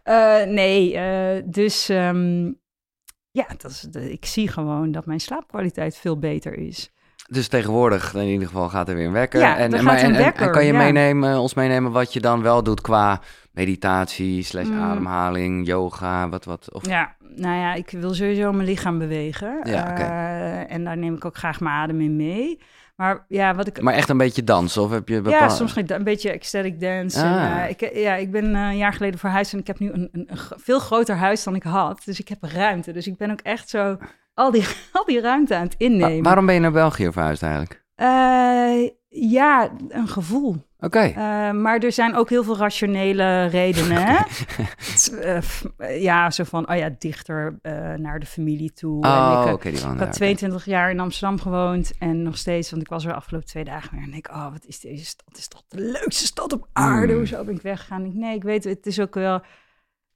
[0.03, 2.53] Eh, nee eh, dus ehm,
[3.37, 6.91] ja, dat is, de- ik zie gewoon dat mijn slaapkwaliteit veel beter is.
[7.29, 9.41] Dus tegenwoordig in ieder geval gaat er weer een wekker.
[9.41, 10.79] Ja, en, maar- een en- en- wekker, En kan je ja.
[10.79, 13.21] meenemen, ons meenemen wat je dan wel doet qua
[13.53, 14.81] meditatie, slash Mm.
[14.83, 16.73] ademhaling, yoga, wat, wat?
[16.73, 19.61] Of, Ja, nou ja, ik wil sowieso mijn lichaam bewegen.
[19.65, 19.97] Ja.
[19.99, 22.59] Eh, en daar neem ik ook graag mijn adem in mee.
[22.97, 26.05] Maar ja, wat ik Maar echt een beetje dansen, of heb je Ja, soms een
[26.05, 27.23] beetje ecstatic dance.
[27.23, 27.25] Ah.
[27.53, 29.91] En, eh, ik, ja, ik ben eh, een jaar geleden verhuisd en ik heb nu
[29.93, 32.03] een, een, een veel groter huis dan ik had.
[32.05, 32.93] Dus ik heb ruimte.
[32.93, 33.97] Dus ik ben ook echt zo
[34.35, 36.23] al die, al die ruimte aan het Wa- innemen.
[36.23, 37.85] waarom ben je naar België verhuisd eigenlijk?
[37.95, 38.91] Eh,
[39.21, 40.57] ja, een gevoel.
[40.81, 40.99] Oké.
[40.99, 44.07] Eh, maar er zijn ook heel veel rationele redenen.
[44.07, 44.17] hè?
[44.93, 45.19] Het,
[45.77, 49.03] eh, ja, zo van, oh ja, dichter eh, naar de familie toe.
[49.03, 50.11] en Oh, wonen ik had oké.
[50.11, 53.65] 22 jaar in Amsterdam gewoond en nog steeds, want ik was er de afgelopen twee
[53.65, 54.07] dagen weer.
[54.07, 55.25] En ik, oh, wat is deze stad?
[55.29, 57.13] Het is toch de leukste stad op aarde?
[57.13, 57.19] Mm.
[57.19, 58.05] Hoezo ben ik weggegaan?
[58.05, 59.43] Ik, nee, ik weet, het is ook wel,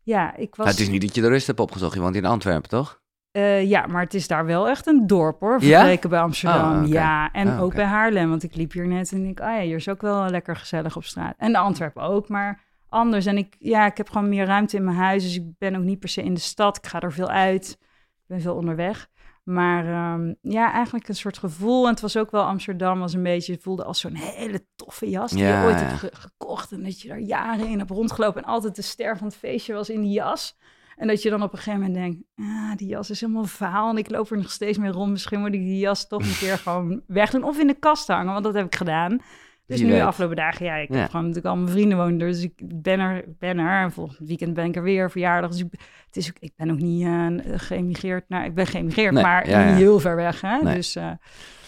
[0.03, 0.67] ja, ik was...
[0.67, 3.01] Nou, het is niet dat je de rust hebt opgezocht, je woont in Antwerpen, toch?
[3.31, 5.59] Eh, ja, maar het is daar wel echt een dorp hoor, Ja?
[5.59, 6.83] vergeleken bij Amsterdam.
[6.83, 6.89] Oh.
[6.89, 9.61] Ja, en Ah, ook bij Haarlem, want ik liep hier net en ik, ah ja,
[9.63, 11.35] hier is ook wel lekker gezellig op straat.
[11.39, 13.27] En de Antwerpen ook, maar anders.
[13.27, 15.83] En ik, ja, ik heb gewoon meer ruimte in mijn huis, dus ik ben ook
[15.83, 16.77] niet per se in de stad.
[16.77, 19.09] Ik ga er veel uit, ik ben veel onderweg.
[19.45, 21.85] Maar ehm, ja, eigenlijk een soort gevoel.
[21.85, 25.11] En het was ook wel Amsterdam, was een beetje, het voelde als zo'n hele toffe
[25.11, 25.87] jas die Ja, je ooit ja.
[25.87, 26.73] hebt ge- gekocht.
[26.73, 29.75] En dat je daar jaren in hebt rondgelopen en altijd de ster van het feestje
[29.75, 30.59] was in die jas.
[31.01, 33.91] En dat je dan op een gegeven moment denkt, ah, die jas is helemaal vaal
[33.91, 35.11] en ik loop er nog steeds mee rond.
[35.11, 38.33] Misschien moet ik die jas toch een keer gewoon wegdoen of in de kast hangen,
[38.33, 39.19] want dat heb ik gedaan.
[39.67, 40.97] Dus nu de afgelopen dagen, ja, ik Ja.
[40.97, 43.83] heb gewoon natuurlijk al mijn vrienden wonen er, dus ik ben er, ben er.
[43.83, 45.51] En volgend weekend ben ik er weer, verjaardag.
[45.51, 45.67] Dus ik,
[46.07, 49.49] het is ook, ik ben ook niet eh, geëmigreerd, nou, ik ben geëmigreerd, Nee, maar
[49.49, 50.63] ja, heel ver weg, hè.
[50.63, 50.75] Nee.
[50.75, 51.11] Dus eh,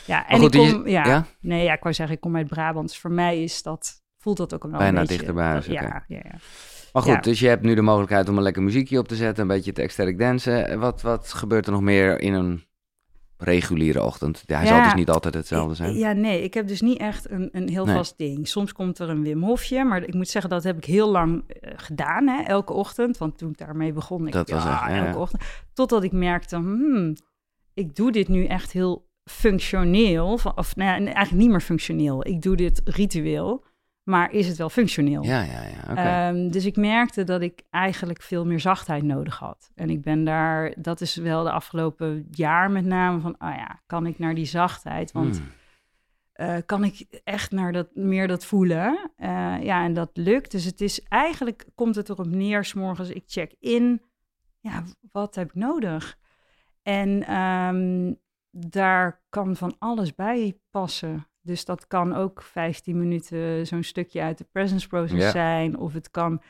[0.07, 1.25] ja, en goed, ik kom, ja, ja?
[1.41, 4.37] nee, ja, ik wou zeggen, ik kom uit Brabant, dus voor mij is dat, voelt
[4.37, 5.17] dat ook wel Bijna een beetje.
[5.17, 6.03] dichter bij huis, Ja, oké.
[6.07, 6.35] ja, ja.
[6.93, 7.21] Maar goed, Ja.
[7.21, 9.73] dus je hebt nu de mogelijkheid om een lekker muziekje op te zetten, een beetje
[9.73, 10.79] te ecstatic dansen.
[10.79, 12.65] Wat, wat gebeurt er nog meer in een
[13.37, 14.43] reguliere ochtend?
[14.47, 15.95] Ja, hij zal dus niet altijd hetzelfde zijn.
[15.95, 17.95] Ja, nee, ik heb dus niet echt een, een heel Nee.
[17.97, 18.49] vast ding.
[18.49, 21.45] Soms komt er een Wim Hofje, maar ik moet zeggen, dat heb ik heel lang
[21.49, 23.19] eh, gedaan, hè, elke ochtend.
[23.19, 25.43] Want toen ik daarmee begon, ik Dat was ja, echt, ja, elke ochtend.
[25.73, 27.15] Totdat ik merkte, hmm,
[27.75, 30.39] ik doe dit nu echt heel functioneel.
[30.39, 32.27] Van, of nou eigenlijk niet meer functioneel.
[32.27, 33.65] Ik doe dit ritueel,
[34.03, 35.23] maar is het wel functioneel?
[35.23, 35.95] Ja, ja, ja.
[36.29, 39.71] Ehm, dus ik merkte dat ik eigenlijk veel meer zachtheid nodig had.
[39.75, 43.81] En ik ben daar, dat is wel de afgelopen jaar met name van, ah ja,
[43.87, 45.13] kan ik naar die zachtheid?
[45.13, 45.47] Want Hmm.
[46.33, 49.11] eh, kan ik echt naar dat, meer dat voelen?
[49.17, 50.51] Eh, ja, en dat lukt.
[50.51, 54.03] Dus het is eigenlijk, komt het erop neer, 's morgens ik check in,
[54.61, 54.83] ja,
[55.13, 56.19] wat heb ik nodig?
[56.83, 58.13] En ehm,
[58.51, 61.27] daar kan van alles bij passen.
[61.43, 65.79] Dus dat kan ook 15 minuten zo'n stukje uit de presence process zijn.
[65.79, 66.43] Of het kan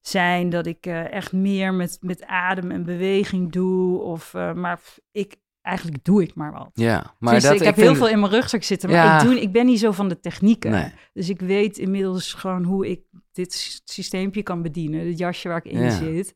[0.00, 4.00] zijn dat ik eh, echt meer met, met adem en beweging doe.
[4.00, 4.80] Of, eh, maar
[5.12, 6.70] ik, eigenlijk doe ik maar wat.
[6.74, 9.20] Ja, maar Dus dat, ik heb vind- heel veel in mijn rugzak zitten, maar Ja.
[9.20, 10.70] ik, doe, ik ben niet zo van de technieken.
[10.70, 10.92] Nee.
[11.12, 13.00] Dus ik weet inmiddels gewoon hoe ik
[13.32, 15.06] dit sy- systeempje kan bedienen.
[15.06, 15.90] Het jasje waar ik in Ja.
[15.90, 16.34] zit.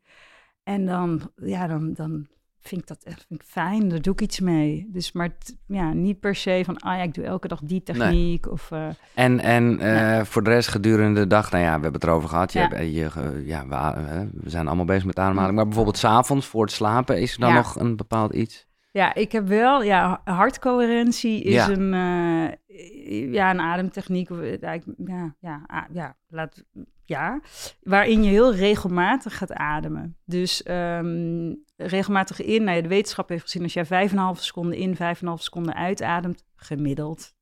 [0.62, 2.26] En dan, ja, dan, dan
[2.60, 3.88] vind ik dat echt vind ik fijn.
[3.88, 4.88] Daar doe ik iets mee.
[4.92, 7.82] Dus maar t- ja, niet per se van, ah ja, ik doe elke dag die
[7.82, 8.50] techniek.
[8.50, 11.92] Of, eh, En, en eh, voor de rest gedurende de dag, nou ja, we hebben
[12.00, 12.52] het erover gehad.
[12.52, 12.68] Je Ja.
[12.68, 15.54] hebt, eh, je, ja, we, we zijn allemaal bezig met ademhaling.
[15.56, 18.68] Maar bijvoorbeeld s'avonds voor het slapen, is er dan nog een bepaald iets?
[18.92, 21.68] Ja, ik heb wel, ja, hartcoherentie is Ja.
[21.70, 24.30] een, eh, ja, een ademtechniek.
[24.30, 24.58] eh,
[24.96, 26.64] Ja, ja, ja, laat,
[27.04, 27.40] ja,
[27.82, 30.16] waarin je heel regelmatig gaat ademen.
[30.24, 34.96] Dus ehm, regelmatig in, nou ja, de wetenschap heeft gezien, als jij 5,5 seconden in,
[34.96, 37.34] 5,5 seconden uitademt, gemiddeld,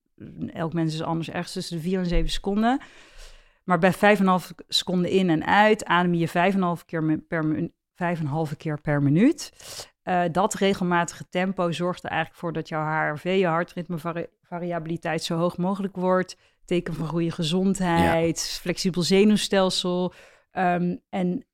[0.52, 2.80] elk mens is anders, ergens tussen de 4 en 7 seconden,
[3.64, 8.80] Maar bij 5,5 seconden in en uit adem je 5,5 keer per, minu- 5,5 keer
[8.80, 9.52] per minuut.
[10.08, 15.56] Uh, dat regelmatige tempo zorgt er eigenlijk voor dat jouw HRV, je hartritmevariabiliteit, zo hoog
[15.56, 16.36] mogelijk wordt.
[16.64, 18.60] Teken van goede gezondheid, ja.
[18.60, 20.12] flexibel zenuwstelsel.
[20.52, 21.46] Um, en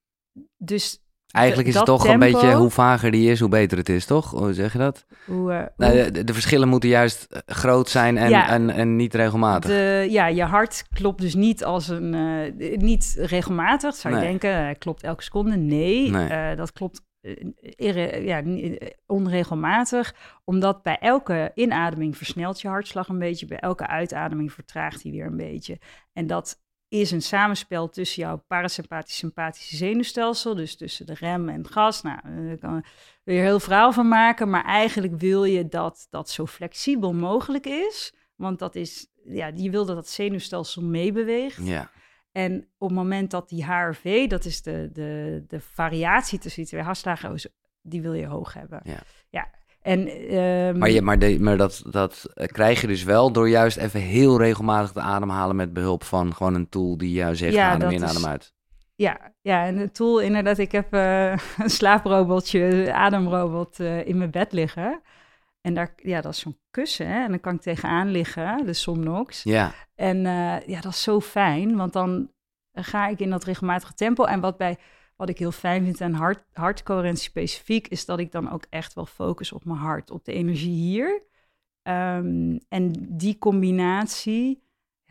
[0.57, 4.07] dus Eigenlijk is het toch een beetje hoe vager die is, hoe beter het is,
[4.07, 4.31] toch?
[4.31, 5.07] Hoe zeg je dat?
[5.27, 8.97] Hoe, uh, nou, de, de, verschillen moeten juist eh, groot zijn en, ja, en, en
[8.97, 9.71] niet regelmatig.
[9.71, 12.15] De, ja, je hart klopt dus niet als een
[12.59, 13.95] uh, niet regelmatig.
[13.95, 15.57] Zou je denken, klopt elke seconde?
[15.57, 16.57] Nee, nee.
[16.57, 17.03] Dat klopt
[18.25, 18.43] ja,
[19.07, 20.15] onregelmatig,
[20.45, 25.27] omdat bij elke inademing versnelt je hartslag een beetje, bij elke uitademing vertraagt hij weer
[25.27, 25.79] een beetje.
[26.13, 32.03] En dat is een samenspel tussen jouw parasympathisch-sympathische zenuwstelsel, dus tussen de rem en gas.
[32.03, 32.75] Nou, daar kan
[33.25, 37.67] je er heel verhaal van maken, maar eigenlijk wil je dat dat zo flexibel mogelijk
[37.67, 41.67] is, want dat is, ja, je wil dat dat zenuwstelsel meebeweegt.
[41.67, 41.91] Ja.
[42.35, 46.71] En op het moment dat die HRV, dat is de, de, de variatie tussen die
[46.71, 47.41] twee hartslagen,
[47.83, 48.81] die wil je hoog hebben.
[48.85, 48.99] Ja.
[49.31, 49.49] ja.
[49.83, 53.77] En, um, maar je, maar, de, maar dat, dat krijg je dus wel door juist
[53.77, 57.71] even heel regelmatig te ademhalen met behulp van gewoon een tool die jou zegt ja,
[57.71, 58.53] adem in, adem uit.
[58.95, 61.31] Ja, ja, en de tool inderdaad, ik heb uh,
[61.63, 65.03] een slaaprobotje, ademrobot uh, in mijn bed liggen.
[65.65, 67.23] En daar, ja, dat is zo'n kussen, hè?
[67.23, 69.43] en dan kan ik tegenaan liggen, de Somnox.
[69.43, 69.75] Ja.
[69.95, 72.31] En uh, ja, dat is zo fijn, want dan
[72.73, 74.25] ga ik in dat regelmatige tempo.
[74.25, 74.79] En wat, bij,
[75.17, 78.95] wat ik heel fijn vind aan hart, hartcoherentie specifiek, is dat ik dan ook echt
[78.95, 81.23] wel focus op mijn hart, op de energie hier.
[81.83, 84.64] Um, en die combinatie,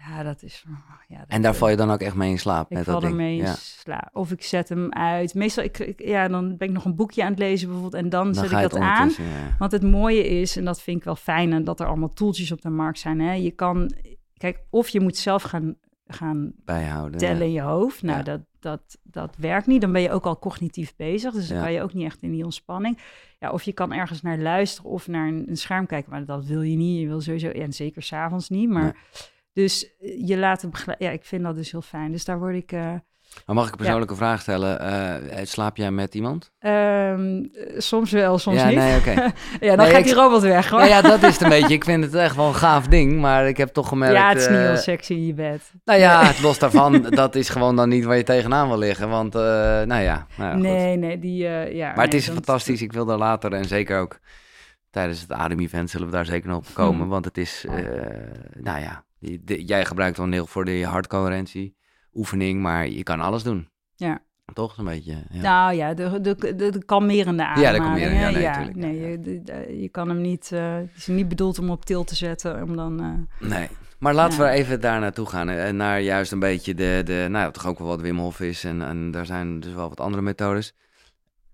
[0.09, 0.65] ja, dat is...
[1.07, 2.71] Ja, dat en daar val je dan ook echt mee in slaap?
[2.71, 3.53] Ik met val dat er mee in ja.
[3.55, 4.09] slaap.
[4.13, 5.33] Of ik zet hem uit.
[5.33, 8.03] Meestal, ik, ik, ja, dan ben ik nog een boekje aan het lezen bijvoorbeeld.
[8.03, 9.07] En dan, dan zet ik dat aan.
[9.07, 9.55] Ja.
[9.59, 12.51] Want het mooie is, en dat vind ik wel fijn, en dat er allemaal toeltjes
[12.51, 13.19] op de markt zijn.
[13.19, 13.33] Hè?
[13.33, 13.91] Je kan,
[14.37, 15.75] kijk, of je moet zelf gaan,
[16.07, 17.43] gaan bijhouden tellen ja.
[17.43, 18.01] in je hoofd.
[18.01, 18.23] Nou, Ja.
[18.23, 19.81] dat, dat, dat werkt niet.
[19.81, 21.33] Dan ben je ook al cognitief bezig.
[21.33, 21.63] Dus dan Ja.
[21.63, 22.97] kan je ook niet echt in die ontspanning.
[23.39, 26.11] Ja, of je kan ergens naar luisteren of naar een, een scherm kijken.
[26.11, 26.99] Maar dat wil je niet.
[26.99, 28.69] Je wil sowieso, ja, en zeker s'avonds niet.
[28.69, 28.93] Maar Nee.
[29.53, 31.07] Dus eh, je laat begeleiden.
[31.07, 32.11] Ja, ik vind dat dus heel fijn.
[32.11, 32.71] Dus daar word ik...
[32.71, 32.79] eh,
[33.45, 34.79] Maar mag ik een persoonlijke vraag stellen?
[34.79, 36.51] Eh, slaap jij met iemand?
[36.59, 38.77] ehm, eh, soms wel, soms ja, niet.
[38.77, 39.11] nee, oké.
[39.65, 40.79] ja, dan Nee, gaat ik- die robot weg, hoor.
[40.79, 41.73] Nou ja, dat is het een beetje.
[41.73, 44.15] Ik vind het echt wel een gaaf ding, maar ik heb toch gemerkt...
[44.15, 45.71] Ja, het is niet heel sexy in je bed.
[45.85, 49.09] Nou ja, het los daarvan, dat is gewoon dan niet waar je tegenaan wil liggen.
[49.09, 50.61] Want, nou ja, nou ja goed.
[50.61, 51.37] nee, nee, die...
[51.75, 52.81] ja, Maar het is fantastisch.
[52.81, 54.19] Ik wil daar later en zeker ook
[54.89, 57.01] tijdens het Adem-event zullen we daar zeker nog op komen.
[57.01, 57.09] Hmm.
[57.09, 57.65] Want het is,
[58.59, 59.03] nou ja,
[59.43, 61.75] de- jij gebruikt dan heel voor de hartcoherentie
[62.13, 63.67] oefening, maar je kan alles doen.
[63.95, 64.21] Ja.
[64.53, 65.23] Toch een beetje.
[65.29, 65.41] Ja.
[65.41, 67.77] Nou ja, de, de, de, de kalmerende Ja, ademhaling.
[67.83, 70.51] de kalmerende, ja, nee, ja, tuurlijk, nee, ja, je, de- je kan hem niet...
[70.51, 72.99] eh, het is niet bedoeld om op til te zetten, om dan...
[73.39, 73.67] eh, Nee.
[73.99, 74.43] Maar laten Ja.
[74.49, 75.49] we even daar naartoe gaan.
[75.49, 78.39] En naar juist een beetje de, de nou ja, toch ook wel wat Wim Hof
[78.39, 78.63] is.
[78.63, 80.73] En, en daar zijn dus wel wat andere methodes.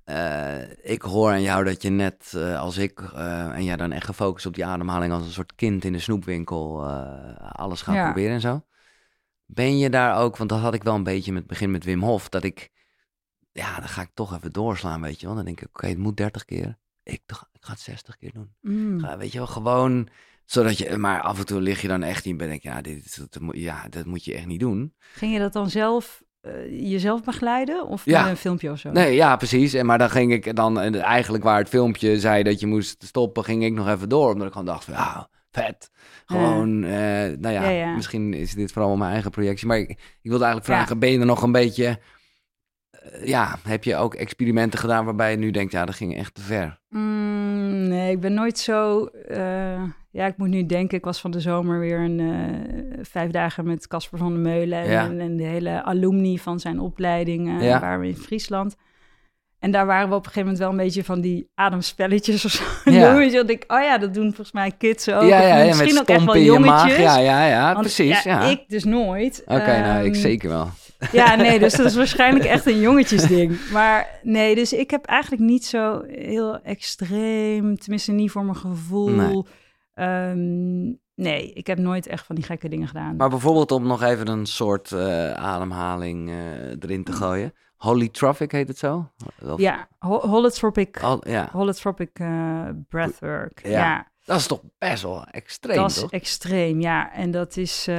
[0.10, 3.91] Eh, ik hoor aan jou dat je net eh, als ik, eh, en jij dan
[3.91, 6.86] echt gefocust op die ademhaling als een soort kind in de snoepwinkel,
[7.38, 8.03] alles gaat Ja.
[8.05, 8.66] proberen en zo.
[9.45, 11.84] Ben je daar ook, want dat had ik wel een beetje met het begin met
[11.84, 12.70] Wim Hof, dat ik,
[13.51, 15.36] ja, dan ga ik toch even doorslaan, weet je wel.
[15.36, 16.78] Dan denk ik, oké, het moet 30 keer.
[17.03, 18.53] Ik, toch- ik ga het 60 keer doen.
[18.62, 18.99] mm.
[18.99, 20.07] Ga, weet je wel, gewoon
[20.45, 23.18] zodat je, maar af en toe lig je dan echt in, ben ik, ja, dit,
[23.32, 24.93] dat, moet- ja, dat moet je echt niet doen.
[25.14, 26.24] Ging je dat dan zelf,
[26.70, 27.88] jezelf begeleiden?
[27.88, 28.22] Of Ja.
[28.22, 28.91] met een filmpje of zo?
[28.91, 29.74] Nee, ja, precies.
[29.74, 33.04] En maar dan ging ik dan, en eigenlijk waar het filmpje zei dat je moest
[33.04, 35.91] stoppen, ging ik nog even door, omdat ik gewoon dacht van, ja, vet.
[36.26, 36.89] Gewoon, eh,
[37.39, 37.95] nou ja, Ja, ja.
[37.95, 41.20] misschien is dit vooral mijn eigen projectie, maar ik, ik wilde eigenlijk vragen, ben je
[41.20, 41.95] er nog een beetje, eh,
[43.24, 46.41] ja, heb je ook experimenten gedaan waarbij je nu denkt, ja, dat ging echt te
[46.41, 46.80] ver?
[46.89, 49.05] Mm, nee, ik ben nooit zo...
[49.05, 49.82] eh,
[50.12, 53.66] ja, ik moet nu denken, ik was van de zomer weer een eh, vijf dagen
[53.66, 54.80] met Casper van der Meulen...
[54.80, 55.03] En, Ja.
[55.05, 57.80] en, en de hele alumni van zijn opleiding, eh, Ja.
[57.80, 58.76] waren we in Friesland.
[59.60, 62.51] En daar waren we op een gegeven moment wel een beetje van die ademspelletjes of
[62.51, 62.64] zo.
[62.91, 63.16] Ja.
[63.18, 65.22] Weet je, dat ik, oh ja, dat doen volgens mij kids ook.
[65.22, 66.66] ja, ja, ja, misschien ook echt wel jongetjes.
[66.72, 66.97] maag.
[66.99, 68.24] Ja, ja, ja, precies.
[68.24, 69.41] Ja, Ik dus nooit.
[69.45, 70.70] Oké, nou, ik Ehm, zeker wel.
[71.12, 73.70] Ja, nee, dus dat is waarschijnlijk echt een jongetjesding.
[73.72, 79.10] Maar nee, dus ik heb eigenlijk niet zo heel extreem, tenminste niet voor mijn gevoel.
[79.10, 79.44] Nee.
[79.94, 83.15] Ehm, nee, ik heb nooit echt van die gekke dingen gedaan.
[83.15, 86.36] Maar bijvoorbeeld om nog even een soort eh, ademhaling eh,
[86.80, 87.53] erin te gooien.
[87.76, 89.11] Holytropic heet het zo?
[89.45, 91.49] Of- ja, ho- holotropic, ja.
[91.52, 93.60] holotropic eh, breathwork.
[93.64, 96.11] Ja, Ja, Dat is toch best wel extreem, dat is toch?
[96.11, 97.14] extreem, ja.
[97.14, 97.95] En dat is, eh,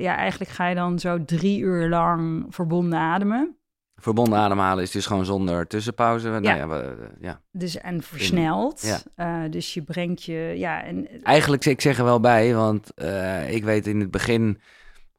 [0.00, 3.56] ja, eigenlijk ga je dan zo drie uur lang verbonden ademen.
[3.94, 6.28] Verbonden ademhalen is dus gewoon zonder tussenpauze.
[6.28, 7.40] Nou ja, we- ja.
[7.52, 8.82] Dus, en versneld.
[8.82, 8.98] Ja.
[9.14, 13.52] Eh, dus je brengt je, ja, en Eigenlijk, ik zeg er wel bij, want eh,
[13.54, 14.60] ik weet in het begin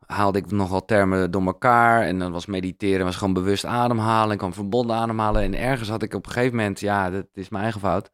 [0.05, 2.01] haalde ik nogal termen door elkaar.
[2.01, 4.31] En dan was mediteren, was gewoon bewust ademhalen.
[4.31, 5.41] Ik kwam verbonden ademhalen.
[5.41, 8.11] En ergens had ik op een gegeven moment, ja, dat is mijn eigen fout.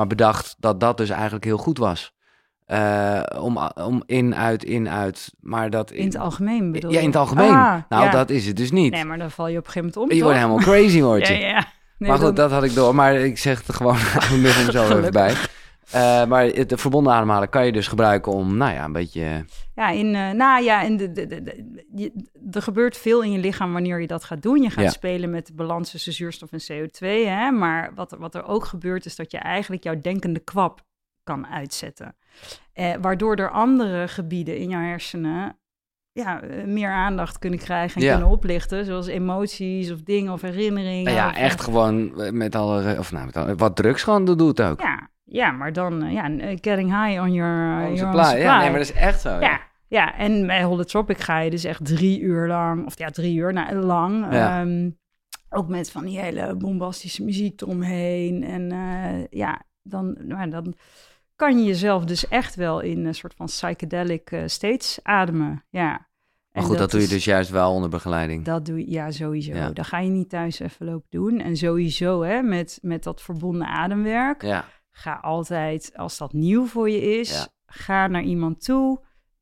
[0.00, 2.12] Maar bedacht dat dat dus eigenlijk heel goed was.
[2.66, 5.32] Uh, om, om in, uit, in, uit.
[5.40, 7.50] Maar dat in het algemeen bedoel Ja, in het algemeen.
[7.50, 8.10] Ah, nou, ja.
[8.10, 8.92] dat is het dus niet.
[8.92, 10.16] Nee, maar dan val je op een gegeven moment om.
[10.16, 11.34] Je wordt helemaal crazy, word je.
[11.38, 11.66] ja, ja.
[11.98, 12.94] Nee, maar goed, dat had ik door.
[12.94, 13.94] Maar ik zeg het gewoon
[14.42, 15.34] nog hem zo even bij.
[15.94, 19.44] Uh, maar het, de verbonden ademhalen kan je dus gebruiken om, nou ja, een beetje...
[19.74, 22.12] Ja, in, uh, nou ja, in de, de, de, je,
[22.50, 24.62] er gebeurt veel in je lichaam wanneer je dat gaat doen.
[24.62, 24.90] Je gaat ja.
[24.90, 27.06] spelen met de balans tussen zuurstof en CO2.
[27.26, 27.50] Hè?
[27.50, 30.84] Maar wat, wat er ook gebeurt, is dat je eigenlijk jouw denkende kwap
[31.22, 32.16] kan uitzetten.
[32.72, 35.58] Eh, waardoor er andere gebieden in jouw hersenen
[36.12, 38.84] ja, meer aandacht kunnen krijgen en kunnen oplichten.
[38.84, 41.12] Zoals emoties of dingen of herinneringen.
[41.12, 44.80] Ja, of, echt gewoon met alle, of nou, met alle, wat drugs gewoon doet ook.
[44.80, 46.30] Ja, ja, maar dan, uh, ja,
[46.60, 48.40] getting high on your, on your supply.
[48.40, 49.30] Ja, nee, maar dat is echt zo.
[49.30, 49.60] Ja, ja.
[49.88, 50.16] ja.
[50.16, 53.74] en bij Holotropic ga je dus echt drie uur lang, of ja, drie uur nou,
[53.74, 54.32] lang.
[54.32, 54.60] Ja.
[54.60, 54.98] Um,
[55.50, 58.44] ook met van die hele bombastische muziek eromheen.
[58.44, 60.74] En uh, ja, dan, nou, dan
[61.36, 65.64] kan je jezelf dus echt wel in een soort van psychedelic uh, states ademen.
[65.70, 66.08] Ja.
[66.52, 68.44] Maar goed, dat, dat doe je dus juist wel onder begeleiding.
[68.44, 69.52] Dat doe je, ja, sowieso.
[69.52, 69.70] Ja.
[69.70, 71.40] Dat ga je niet thuis even lopen doen.
[71.40, 74.42] En sowieso, hè, met, met dat verbonden ademwerk.
[74.42, 74.64] Ja
[75.00, 79.00] Ga altijd, als dat nieuw voor je is, ga naar iemand toe.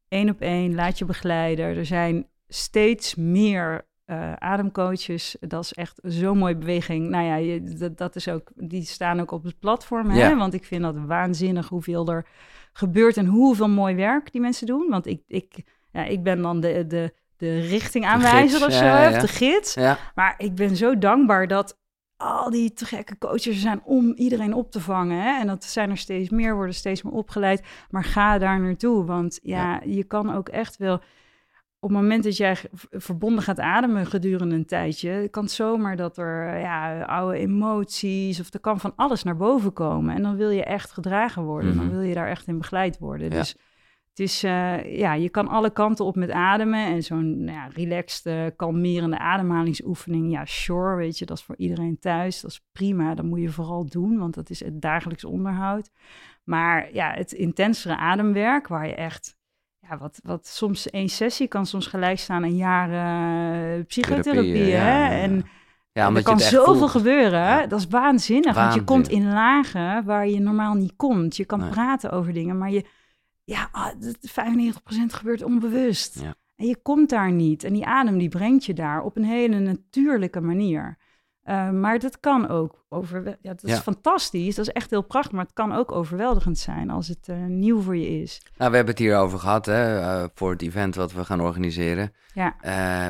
[0.08, 1.64] één op één, laat je begeleiden.
[1.64, 5.36] Er zijn steeds meer uh, ademcoaches.
[5.40, 7.08] Dat is echt zo'n mooie beweging.
[7.08, 10.10] Nou ja, je, dat, dat, is ook, die staan ook op het platform.
[10.10, 10.36] Hè?
[10.36, 12.26] Want ik vind dat waanzinnig hoeveel er
[12.72, 14.86] gebeurt en hoeveel mooi werk die mensen doen.
[14.88, 15.62] Want ik, ik,
[15.92, 19.76] ja, ik ben dan de, de, de richtingaanwijzer of zo, ja, de gids.
[20.14, 21.78] Maar ik ben zo dankbaar dat
[22.18, 25.22] al die te gekke coaches zijn om iedereen op te vangen.
[25.22, 25.40] Hè?
[25.40, 27.66] En dat zijn er steeds meer, worden steeds meer opgeleid.
[27.90, 31.00] Maar ga daar naartoe, want ja, je kan ook echt wel...
[31.80, 32.56] Op het moment dat jij
[32.90, 38.52] verbonden gaat ademen gedurende een tijdje, kan het zomaar dat er ja, oude emoties of
[38.52, 40.14] er kan van alles naar boven komen.
[40.14, 41.94] En dan wil je echt gedragen worden, dan mhm.
[41.94, 43.30] wil je daar echt in begeleid worden.
[43.30, 43.56] Dus
[44.18, 46.86] het is, uh, ja, je kan alle kanten op met ademen.
[46.86, 51.56] En zo'n nou ja, relaxed, uh, kalmerende ademhalingsoefening, ja, sure, weet je, dat is voor
[51.56, 52.40] iedereen thuis.
[52.40, 55.90] Dat is prima, dat moet je vooral doen, want dat is het dagelijks onderhoud.
[56.44, 59.36] Maar ja, het intensere ademwerk, waar je echt,
[59.78, 65.20] ja, wat, wat soms één sessie kan soms gelijk staan aan jaren psychotherapie, hè?
[65.20, 65.44] En
[65.92, 67.68] ja, er kan zoveel gebeuren.
[67.68, 71.36] Dat is waanzinnig, want je komt in lagen waar je normaal niet komt.
[71.36, 72.84] Je kan praten over dingen, maar je
[73.48, 76.20] ja, 95% ah, gebeurt onbewust.
[76.20, 76.34] Ja.
[76.56, 77.64] En je komt daar niet.
[77.64, 80.98] En die adem die brengt je daar op een hele natuurlijke manier.
[81.44, 83.24] Uh, maar dat kan ook over.
[83.24, 84.54] Ja, dat is fantastisch.
[84.54, 85.32] Dat is echt heel prachtig.
[85.32, 88.40] Maar het kan ook overweldigend zijn als het uh, nieuw voor je is.
[88.56, 91.40] Nou, we hebben het hier over gehad hè, uh, voor het event wat we gaan
[91.40, 92.12] organiseren.
[92.34, 92.54] Ja.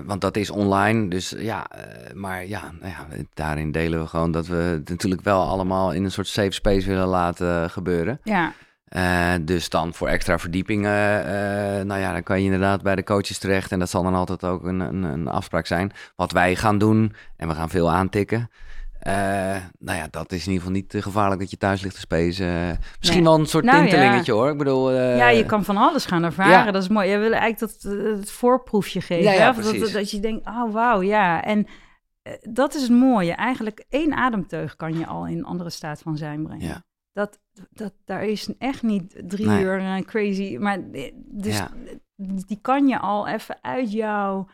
[0.07, 1.09] want dat is online.
[1.09, 1.67] Dus ja,
[2.15, 6.05] maar ja, nou ja, daarin delen we gewoon dat we het natuurlijk wel allemaal in
[6.05, 8.21] een soort safe space willen laten gebeuren.
[8.23, 8.53] Ja.
[8.97, 13.05] Uh, dus dan voor extra verdiepingen, uh, nou ja, dan kan je inderdaad bij de
[13.05, 13.73] coaches terecht.
[13.73, 15.93] En dat zal dan altijd ook een, een, een afspraak zijn.
[16.17, 18.51] Wat wij gaan doen, en we gaan veel aantikken.
[19.03, 19.15] Uh,
[19.79, 22.79] nou ja, dat is in ieder geval niet gevaarlijk dat je thuis ligt te spacen.
[22.99, 24.51] Misschien wel een soort nou, tintelingetje hoor.
[24.51, 26.67] Ik bedoel, ja, je kan van alles gaan ervaren.
[26.67, 26.71] Ja.
[26.71, 27.11] Dat is mooi.
[27.11, 29.33] Je wil eigenlijk dat, het voorproefje geven.
[29.33, 31.45] Ja, dat, dat, je denkt, oh wauw, ja.
[31.45, 31.67] En
[32.41, 33.33] dat is het mooie.
[33.33, 36.67] Eigenlijk één ademteug kan je al in een andere staat van zijn brengen.
[36.67, 36.83] Ja.
[37.13, 37.39] Dat,
[37.71, 40.57] dat, daar is echt niet drie uur uh, crazy.
[40.57, 41.61] Maar eh, dus
[42.47, 44.47] die kan je al even uit jou,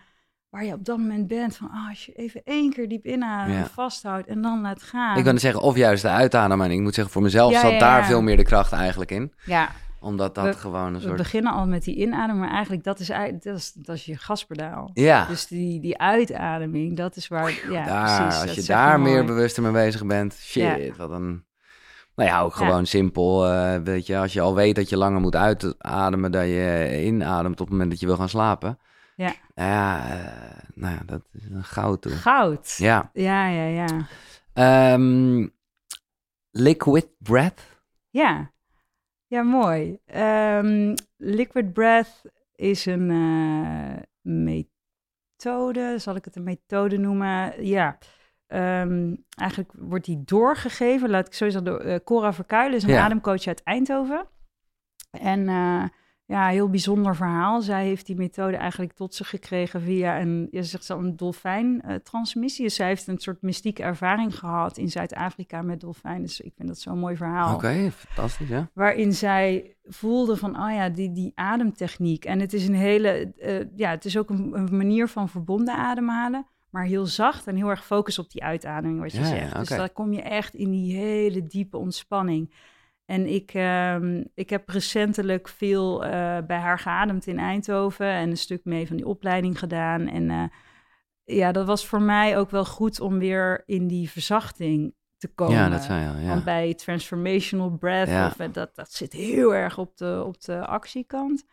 [0.49, 3.59] waar je op dat moment bent, van ah, als je even één keer diep inademt,
[3.59, 3.67] ja.
[3.67, 5.19] vasthoudt en dan laat gaan.
[5.19, 6.71] Ik kan zeggen, of juist de uitademen.
[6.71, 9.33] Ik moet zeggen, voor mezelf ja, zat daar veel meer de kracht eigenlijk in.
[9.45, 9.71] Ja.
[10.01, 11.13] Omdat dat gewoon een soort...
[11.13, 13.07] We beginnen al met die inademing, maar eigenlijk dat is,
[13.43, 14.91] dat is, dat is je gaspedaal.
[14.95, 15.27] Ja.
[15.27, 17.61] Dus die, die uitademing, dat is waar...
[17.71, 21.45] Ja, daar, precies, als je daar meer bewuster mee bezig bent, shit, wat een...
[22.15, 23.53] Nou ja, ook gewoon simpel.
[23.53, 27.61] Uh, weet je, als je al weet dat je langer moet uitademen dan je inademt
[27.61, 28.79] op het moment dat je wil gaan slapen.
[29.17, 29.35] Ja.
[29.55, 32.03] Ja, uh, nou ja, dat is een goud.
[32.03, 32.13] Toe.
[32.13, 32.75] Goud.
[32.77, 33.11] Ja.
[33.13, 33.87] Ja, ja,
[34.55, 34.93] ja.
[34.93, 35.53] Um,
[36.51, 37.61] liquid breath.
[38.11, 38.53] Ja.
[39.27, 39.99] Ja, mooi.
[40.17, 42.23] Um, liquid breath
[42.55, 47.67] is een uh, methode, zal ik het een methode noemen?
[47.67, 47.99] Ja.
[48.55, 53.47] Um, eigenlijk wordt die doorgegeven, laat ik sowieso door uh, Cora Verkuilen, is een ademcoach
[53.47, 54.27] uit Eindhoven.
[55.11, 55.85] En uh,
[56.27, 57.63] ja, heel bijzonder verhaal.
[57.63, 62.65] Zij heeft die methode eigenlijk tot zich gekregen via een, je zegt zo, een dolfijntransmissie.
[62.65, 66.23] Dus zij heeft een soort mystieke ervaring gehad in Zuid-Afrika met dolfijnen.
[66.23, 67.55] Dus ik vind dat zo'n mooi verhaal.
[67.55, 68.71] Oké, fantastisch, ja.
[68.73, 72.25] Waarin zij voelde van, oh ja, die, die ademtechniek.
[72.25, 75.75] En het is een hele, eh, ja, het is ook een, een manier van verbonden
[75.75, 79.31] ademhalen maar heel zacht en heel erg focus op die uitademing, wat je Ja, ja,
[79.35, 79.57] zegt.
[79.57, 82.55] Dus dan kom je echt in die hele diepe ontspanning.
[83.05, 86.11] En ik, ehm, ik heb recentelijk veel eh,
[86.47, 90.09] bij haar geademd in Eindhoven en een stuk mee van die opleiding gedaan.
[90.09, 90.45] En eh,
[91.25, 95.55] ja, dat was voor mij ook wel goed om weer in die verzachting te komen.
[95.57, 96.29] Ja, dat zei je al, ja.
[96.29, 98.27] Want bij transformational breath, Ja.
[98.27, 101.45] of, eh, dat, dat zit heel erg op de, op de actiekant.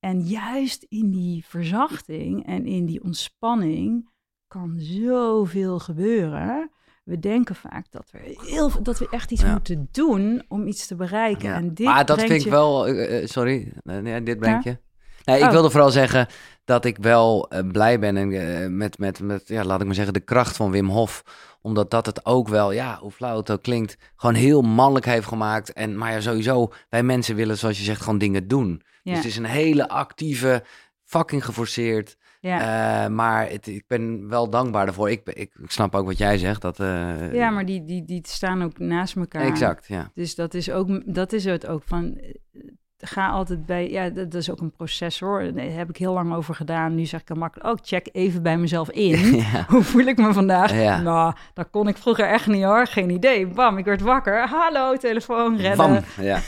[0.00, 4.16] En juist in die verzachting en in die ontspanning
[4.48, 6.70] kan zoveel gebeuren.
[7.04, 9.52] We denken vaak dat we, heel, dat we echt iets Ja.
[9.52, 11.48] moeten doen om iets te bereiken.
[11.48, 11.54] Ja.
[11.54, 12.86] En dit maar dat vind ik je- wel...
[12.86, 14.78] eh, eh, sorry, nee, dit brengt je.
[15.24, 15.50] Nee, ik Oh.
[15.50, 16.26] wilde vooral zeggen
[16.64, 20.12] dat ik wel eh, blij ben en, met, met, met, ja, laat ik maar zeggen,
[20.14, 21.22] de kracht van Wim Hof.
[21.60, 25.26] Omdat dat het ook wel, ja, hoe flauw het ook klinkt, gewoon heel mannelijk heeft
[25.26, 25.72] gemaakt.
[25.72, 28.82] En, maar ja, sowieso, wij mensen willen, zoals je zegt, gewoon dingen doen.
[29.02, 30.64] Ja, Dus het is een hele actieve,
[31.04, 32.16] fucking geforceerd.
[32.40, 33.04] Ja.
[33.04, 35.10] eh, maar het, ik ben wel dankbaar daarvoor.
[35.10, 36.62] Ik, ik snap ook wat jij zegt.
[36.62, 39.42] Dat, eh, ja, maar die, die, die staan ook naast elkaar.
[39.42, 40.10] Exact, ja.
[40.14, 42.20] Dus dat is, ook, dat is het ook van.
[43.00, 43.90] Ga altijd bij.
[43.90, 45.52] Ja, dat, is ook een proces hoor.
[45.52, 46.94] Daar heb ik heel lang over gedaan.
[46.94, 47.68] Nu zeg ik dan makkelijk.
[47.68, 49.36] Oh, check even bij mezelf in.
[49.52, 49.64] ja.
[49.68, 50.72] Hoe voel ik me vandaag?
[50.72, 51.00] Ja.
[51.00, 52.86] Nou, dat kon ik vroeger echt niet hoor.
[52.86, 53.46] Geen idee.
[53.46, 54.48] Bam, ik werd wakker.
[54.48, 55.76] Hallo, telefoon, redden.
[55.76, 56.40] Bam, ja.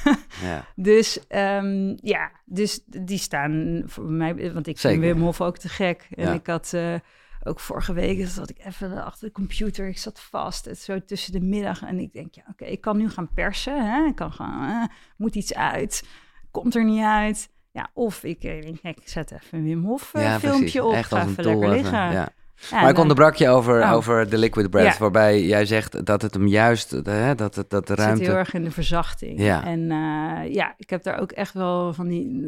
[0.43, 0.65] ja.
[0.75, 5.01] Dus ehm, ja, dus die staan voor mij, want ik Zeker.
[5.01, 6.07] vind Wim Hof ook te gek.
[6.11, 6.95] En ik had eh,
[7.43, 11.33] ook vorige week, zat ik even achter de computer, ik zat vast, het zo tussen
[11.33, 11.83] de middag.
[11.83, 14.07] En ik denk, ja, oké, ik kan nu gaan persen, hè?
[14.07, 16.05] ik kan gaan, eh, moet iets uit,
[16.51, 17.49] komt er niet uit.
[17.73, 20.81] Ja, of ik, eh, ik zet even een Wim Hof eh, ja, filmpje precies.
[20.81, 21.99] op, Echt ga even lekker even, liggen.
[22.13, 22.29] ja.
[22.71, 23.93] Ja, Maar ik onderbrak je over, Oh.
[23.93, 24.99] over de liquid breath, Ja.
[24.99, 28.17] waarbij jij zegt dat het hem juist, hè, dat, het, dat de Ik zit heel
[28.17, 28.31] ruimte...
[28.31, 29.41] erg in de verzachting.
[29.41, 29.65] Ja.
[29.65, 32.45] En eh, ja, ik heb daar ook echt wel van die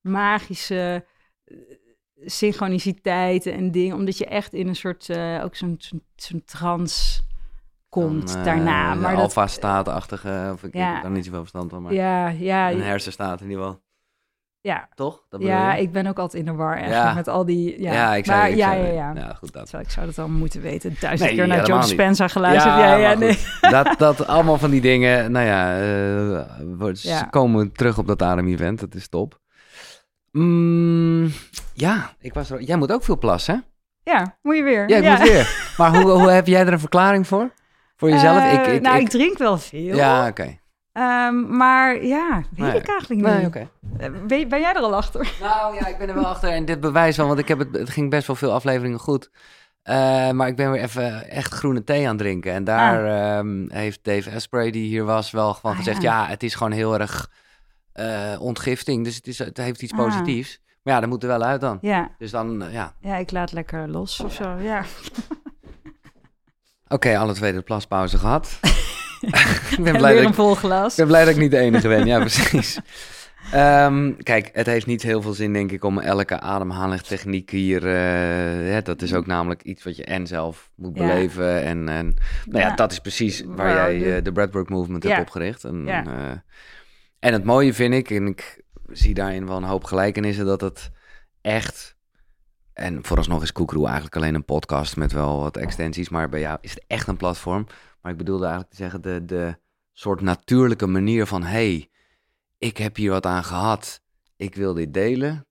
[0.00, 1.04] magische
[2.24, 3.96] synchroniciteiten en dingen.
[3.96, 5.10] Omdat je echt in een soort,
[5.42, 7.20] ook zo'n zo'n zo'n trance
[8.02, 8.94] komt eh, daarna.
[8.94, 12.82] de Maar alfa-staat-achtige, of ik, heb daar niet zoveel verstand van, maar ja, ja, een
[12.82, 13.80] hersenstaat in ieder geval.
[14.60, 15.24] ja, Toch?
[15.28, 17.14] Dat ja, ik ben ook altijd in de war echt Ja.
[17.14, 17.82] met al die...
[17.82, 19.12] Ja, ja, ik zei maar, ik ja, ja, ja.
[19.14, 19.72] Ja, goed, dat.
[19.72, 20.96] Ik zou dat al moeten weten.
[21.00, 21.82] Duizend Nee, keer naar niet.
[21.82, 22.74] Dispenza geluisterd.
[22.74, 23.38] Ja, ja, nee.
[23.60, 27.18] Dat, dat allemaal van die dingen, nou ja, eh, wordt- Ja.
[27.18, 29.40] ze komen terug op dat adem-event, dat is top.
[30.32, 31.30] Mm,
[31.72, 33.60] ja, ik was er, jij moet ook veel plassen, hè?
[34.12, 34.88] Ja, moet je weer.
[34.88, 35.64] Ja, ik moet weer.
[35.78, 37.50] Maar hoe, hoe heb jij er een verklaring voor?
[37.96, 38.38] Voor jezelf?
[38.38, 39.96] Eh, ik, ik, nou, ik, ik, drink wel veel.
[39.96, 40.58] ja, oké.
[40.92, 42.80] Ehm, maar ja, weet Nee.
[42.80, 43.54] ik eigenlijk niet.
[43.54, 43.68] Nee.
[43.98, 45.32] Eh, ben, ben jij er al achter?
[45.40, 47.68] Nou ja, ik ben er wel achter en dit bewijst wel, want ik heb het,
[47.72, 49.30] het ging best wel veel afleveringen goed.
[49.82, 52.52] Eh, maar ik ben weer even echt groene thee aan het drinken.
[52.52, 53.04] En daar
[53.38, 56.02] ehm, heeft Dave Asprey, die hier was, wel gewoon Ah, gezegd...
[56.02, 56.22] ja.
[56.22, 56.28] Ja.
[56.28, 57.30] het is gewoon heel erg
[58.38, 59.04] ontgifting.
[59.04, 59.98] Dus het, is, het heeft iets Ah.
[59.98, 60.60] positiefs.
[60.82, 61.78] Maar ja, dat moet er wel uit dan.
[61.80, 62.94] Ja, Dus dan, ja.
[63.00, 64.56] ja, ik laat lekker los of zo.
[64.58, 64.82] Ja.
[66.88, 68.58] Oké, alle twee de plaspauze gehad.
[69.70, 70.90] ik ben En blij weer dat een ik, vol glas.
[70.90, 72.06] ik ben blij dat ik niet de enige ben.
[72.06, 72.78] Ja, precies.
[73.52, 77.86] Ehm, kijk, het heeft niet heel veel zin, denk ik, om elke ademhalingstechniek hier...
[77.86, 77.92] eh,
[78.72, 81.06] hè, dat is ook namelijk iets wat je en zelf moet Ja.
[81.06, 81.62] beleven.
[81.62, 82.06] En, en
[82.44, 82.74] nou ja, Ja.
[82.74, 85.08] dat is precies waar jij de- eh, de Breathwork Movement Ja.
[85.08, 85.64] hebt opgericht.
[85.64, 86.04] En, Ja.
[86.06, 86.30] eh,
[87.18, 88.62] en het mooie vind ik, en ik
[88.92, 90.90] zie daarin wel een hoop gelijkenissen, dat het
[91.40, 91.96] echt...
[92.74, 96.08] En vooralsnog is Koekeroe eigenlijk alleen een podcast met wel wat extensies.
[96.08, 97.66] Maar bij jou is het echt een platform.
[98.00, 99.56] Maar ik bedoelde eigenlijk te zeggen, de, de
[99.92, 101.42] soort natuurlijke manier van...
[101.42, 101.90] hey,
[102.58, 104.00] ik heb hier wat aan gehad.
[104.36, 105.46] Ik wil dit delen.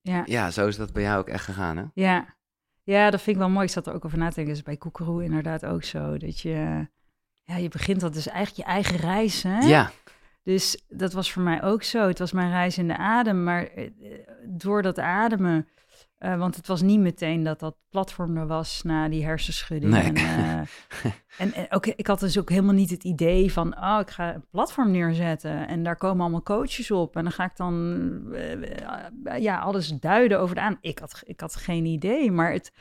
[0.00, 0.22] Ja.
[0.26, 1.84] Ja, zo is dat bij jou ook echt gegaan, hè?
[1.94, 2.34] Ja.
[2.82, 3.66] ja, dat vind ik wel mooi.
[3.66, 4.54] Ik zat er ook over na te denken.
[4.54, 6.16] Is bij Koekeroe inderdaad ook zo.
[6.18, 6.88] Dat je,
[7.44, 9.58] ja, je begint dat dus eigenlijk je eigen reis, hè?
[9.58, 9.90] Ja,
[10.42, 12.08] Dus dat was voor mij ook zo.
[12.08, 13.90] Het was mijn reis in de adem, maar eh,
[14.46, 15.68] door dat ademen...
[16.18, 19.92] eh, want het was niet meteen dat dat platform er was na die hersenschudding.
[19.92, 20.02] Nee.
[20.02, 20.58] En, eh,
[21.38, 23.76] en, en ook, ik had dus ook helemaal niet het idee van...
[23.76, 27.16] oh, ik ga een platform neerzetten en daar komen allemaal coaches op...
[27.16, 30.78] en dan ga ik dan eh, ja, alles duiden over de aan.
[30.80, 32.72] Ik had, ik had geen idee, maar het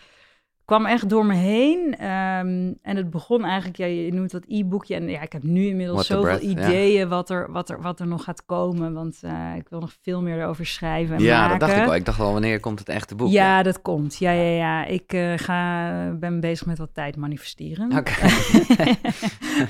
[0.65, 1.95] kwam echt door me heen.
[1.97, 4.95] Ehm, en het begon eigenlijk, ja, je noemt dat e-boekje.
[4.95, 8.07] En ja, ik heb nu inmiddels zoveel breath, ideeën wat, er, wat, er, wat er
[8.07, 8.93] nog gaat komen.
[8.93, 11.59] Want eh, ik wil nog veel meer erover schrijven en Ja, maken.
[11.59, 11.95] dat dacht ik wel.
[11.95, 13.31] Ik dacht al, wanneer komt het echte boek?
[13.31, 14.17] Ja, dat komt.
[14.17, 14.85] Ja, ja, ja.
[14.85, 17.91] Ik eh, ga, ben bezig met wat tijd manifesteren.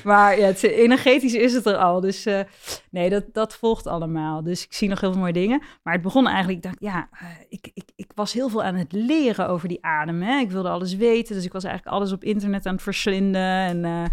[0.04, 2.00] Maar ja, het, energetisch is het er al.
[2.00, 2.40] Dus eh,
[2.90, 4.44] nee, dat, dat volgt allemaal.
[4.44, 5.62] Dus ik zie nog heel veel mooie dingen.
[5.84, 7.10] Maar het begon eigenlijk, ik dacht, ja,
[7.50, 10.22] ik, ik, ik was heel veel aan het leren over die adem.
[10.22, 10.40] Hè.
[10.40, 13.42] Ik wilde alles weten, dus ik was eigenlijk alles op internet aan het verslinden.
[13.42, 14.06] En eh,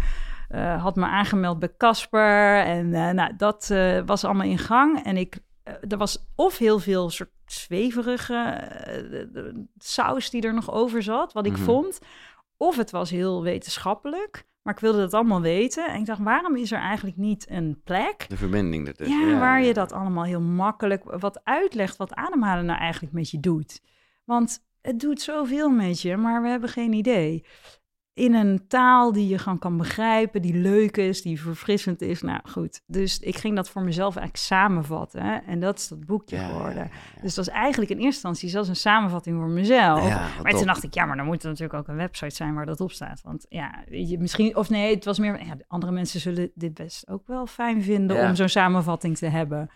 [0.73, 2.59] eh, had me aangemeld bij Casper.
[2.63, 3.73] En eh, nou, dat
[4.05, 5.03] was allemaal in gang.
[5.03, 5.39] En ik,
[5.87, 8.61] er was of heel veel soort zweverige
[9.77, 11.61] saus die er nog over zat, wat ik Mhm.
[11.63, 11.99] vond.
[12.57, 14.49] Of het was heel wetenschappelijk.
[14.61, 15.87] Maar ik wilde dat allemaal weten.
[15.89, 19.27] En ik dacht, waarom is er eigenlijk niet een plek De verbinding ertussen.
[19.27, 23.39] ja, waar je dat allemaal heel makkelijk wat uitlegt wat ademhalen nou eigenlijk met je
[23.39, 23.81] doet.
[24.25, 27.45] Want het doet zoveel met je, maar we hebben geen idee.
[28.13, 32.21] In een taal die je gewoon kan begrijpen, die leuk is, die verfrissend is.
[32.21, 35.23] Nou goed, dus ik ging dat voor mezelf eigenlijk samenvatten.
[35.23, 35.37] hè.
[35.37, 36.75] En dat is dat boekje Ja, geworden.
[36.75, 36.83] ja,
[37.15, 37.21] ja.
[37.21, 40.09] Dus dat is eigenlijk in eerste instantie zelfs een samenvatting voor mezelf.
[40.43, 42.65] Maar toen dacht ik, ja, maar dan moet er natuurlijk ook een website zijn waar
[42.65, 43.21] dat op staat.
[43.23, 46.73] Want ja, weet je, misschien, of nee, het was meer, ja, andere mensen zullen dit
[46.73, 49.69] best ook wel fijn vinden om zo'n samenvatting te hebben.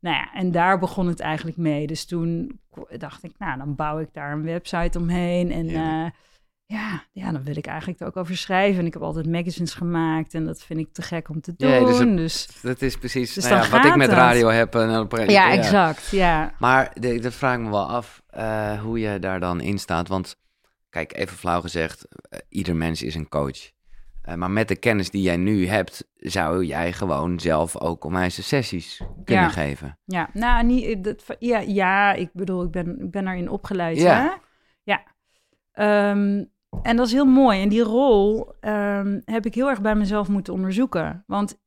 [0.00, 1.86] Nou ja, en daar begon het eigenlijk mee.
[1.86, 2.60] Dus toen
[2.98, 5.50] dacht ik, nou, dan bouw ik daar een website omheen.
[5.52, 6.14] En Heerlijk.
[6.14, 6.20] eh,
[6.78, 8.80] ja, ja, dan wil ik eigenlijk er ook over schrijven.
[8.80, 11.68] En ik heb altijd magazines gemaakt en dat vind ik te gek om te doen.
[11.70, 14.74] Ja, dus dus Dat is precies Dus nou ja, wat ik met radio heb.
[14.74, 16.08] En dan praat ik- ja, exact.
[16.10, 20.08] Ja, Maar dat vraag ik me wel af eh, hoe je daar dan in staat.
[20.08, 20.36] Want
[20.88, 23.70] kijk, even flauw gezegd, eh, ieder mens is een coach.
[24.22, 28.42] Eh, maar met de kennis die jij nu hebt, zou jij gewoon zelf ook onwijze
[28.42, 29.50] sessies kunnen Ja.
[29.50, 29.98] geven.
[30.04, 33.98] Ja, nou, niet, dat, ja, ja, ik bedoel, ik ben, ik ben daarin opgeleid.
[33.98, 34.22] Ja.
[34.22, 34.30] Hè?
[34.82, 35.02] Ja.
[35.72, 36.44] Ehm,
[36.82, 37.62] en dat is heel mooi.
[37.62, 41.24] En die rol ehm, heb ik heel erg bij mezelf moeten onderzoeken.
[41.26, 41.58] Want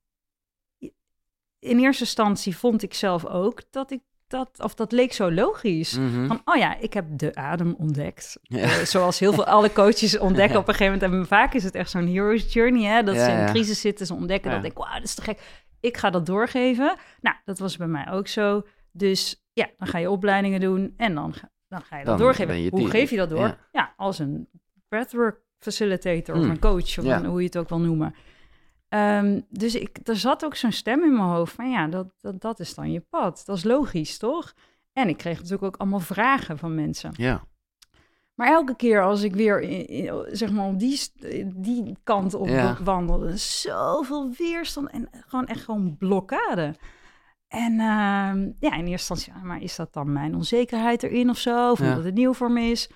[1.59, 4.01] in eerste instantie vond ik zelf ook dat ik
[4.37, 5.97] dat, of dat leek zo logisch.
[5.97, 6.27] Mhm.
[6.27, 8.37] Van, oh ja, ik heb de adem ontdekt.
[8.41, 8.57] Ja.
[8.59, 11.21] Eh, zoals heel veel alle coaches ontdekken op een gegeven moment.
[11.21, 13.03] En vaak is het echt zo'n hero's journey, hè?
[13.03, 15.39] Dat Ja, ze in crisis zitten, ze ontdekken dat ik, wauw, dat is te gek.
[15.79, 16.95] Ik ga dat doorgeven.
[17.21, 18.61] Nou, dat was bij mij ook zo.
[18.91, 22.25] Dus ja, dan ga je opleidingen doen en dan ga, dan ga je dat Dan
[22.25, 22.61] doorgeven.
[22.61, 23.57] je Hoe geef je dat door?
[23.71, 23.93] Ja.
[23.97, 24.47] Als een
[24.87, 26.49] breathwork facilitator of Hmm.
[26.49, 28.15] een coach of een- hoe je het ook wil noemen.
[28.93, 32.41] Ehm, dus ik, er zat ook zo'n stem in mijn hoofd van ja, dat, dat,
[32.41, 33.43] dat is dan je pad.
[33.45, 34.53] Dat is logisch, toch?
[34.93, 37.11] En ik kreeg natuurlijk ook allemaal vragen van mensen.
[37.15, 37.43] Ja.
[38.35, 40.99] Maar elke keer als ik weer in, in- zeg maar op die,
[41.55, 42.77] die kant op Ja.
[42.83, 46.75] wandelde, zoveel weerstand en gewoon echt gewoon blokkade.
[47.47, 51.71] En ehm, ja, in eerste instantie, maar is dat dan mijn onzekerheid erin of zo?
[51.71, 51.89] Of Ja.
[51.89, 52.89] omdat het nieuw voor me is?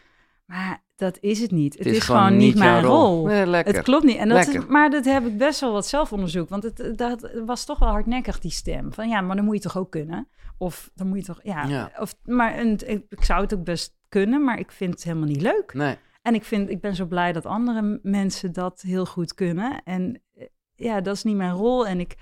[0.45, 1.77] Maar dat is het niet.
[1.77, 3.25] Het, Het is, gewoon, niet mijn rol.
[3.25, 3.45] Nee.
[3.45, 4.17] Het klopt niet.
[4.17, 6.49] En dat is, maar dat heb ik best wel wat zelfonderzoek.
[6.49, 8.93] Want het, dat was toch wel hardnekkig, die stem.
[8.93, 10.27] Van ja, maar dan moet je toch ook kunnen?
[10.57, 11.63] Of dan moet je toch, ja.
[11.63, 11.91] Ja.
[11.99, 15.27] Of, maar en, ik, ik zou het ook best kunnen, maar ik vind het helemaal
[15.27, 15.73] niet leuk.
[15.73, 15.97] Nee.
[16.21, 19.81] En ik, vind, ik ben zo blij dat andere mensen dat heel goed kunnen.
[19.83, 20.45] En eh,
[20.75, 21.87] ja, dat is niet mijn rol.
[21.87, 22.15] En ik,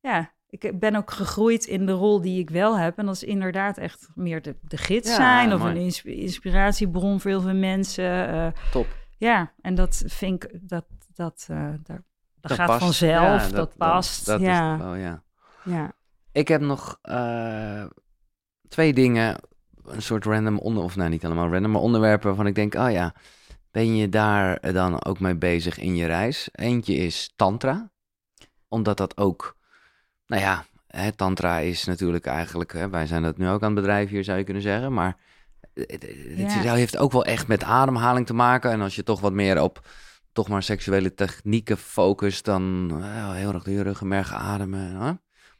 [0.00, 2.98] ja, ik ben ook gegroeid in de rol die ik wel heb.
[2.98, 5.52] En dat is inderdaad echt meer de, de gids Ja, zijn.
[5.52, 5.74] Of mooi.
[5.74, 8.28] een ins- inspiratiebron voor heel veel mensen.
[8.28, 8.86] eh, Top.
[9.18, 12.00] ja, en dat vind ik, dat, dat, eh, daar, dat,
[12.40, 12.80] Dat gaat past.
[12.84, 13.50] vanzelf.
[13.50, 14.26] Ja, dat, past.
[14.26, 15.22] Dat, is ja, het wel, ja.
[15.64, 15.92] ja.
[16.32, 17.84] Ik heb nog eh,
[18.68, 19.36] twee dingen,
[19.84, 22.90] een soort random onder, of nou niet helemaal random, maar onderwerpen waarvan ik denk, oh
[22.90, 23.14] ja,
[23.70, 26.48] ben je daar dan ook mee bezig in je reis?
[26.52, 27.90] Eentje is tantra,
[28.68, 29.53] omdat dat ook,
[30.34, 33.80] nou ja, hè, tantra is natuurlijk eigenlijk, hè, wij zijn dat nu ook aan het
[33.80, 35.16] bedrijf hier zou je kunnen zeggen, maar
[35.74, 36.02] het,
[36.36, 36.74] het Ja.
[36.74, 38.70] heeft ook wel echt met ademhaling te maken.
[38.70, 39.86] En als je toch wat meer op
[40.32, 44.80] toch maar seksuele technieken focust, dan eh, heel erg ruggenmerg ademen.
[44.80, 45.12] Hè?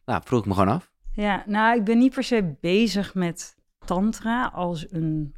[0.04, 0.90] Nou, vroeg ik me gewoon af.
[1.12, 5.34] Ja, nou, ik ben niet per se bezig met tantra als een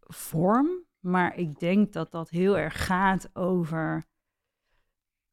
[0.00, 0.68] vorm,
[1.00, 4.06] maar ik denk dat dat heel erg gaat over,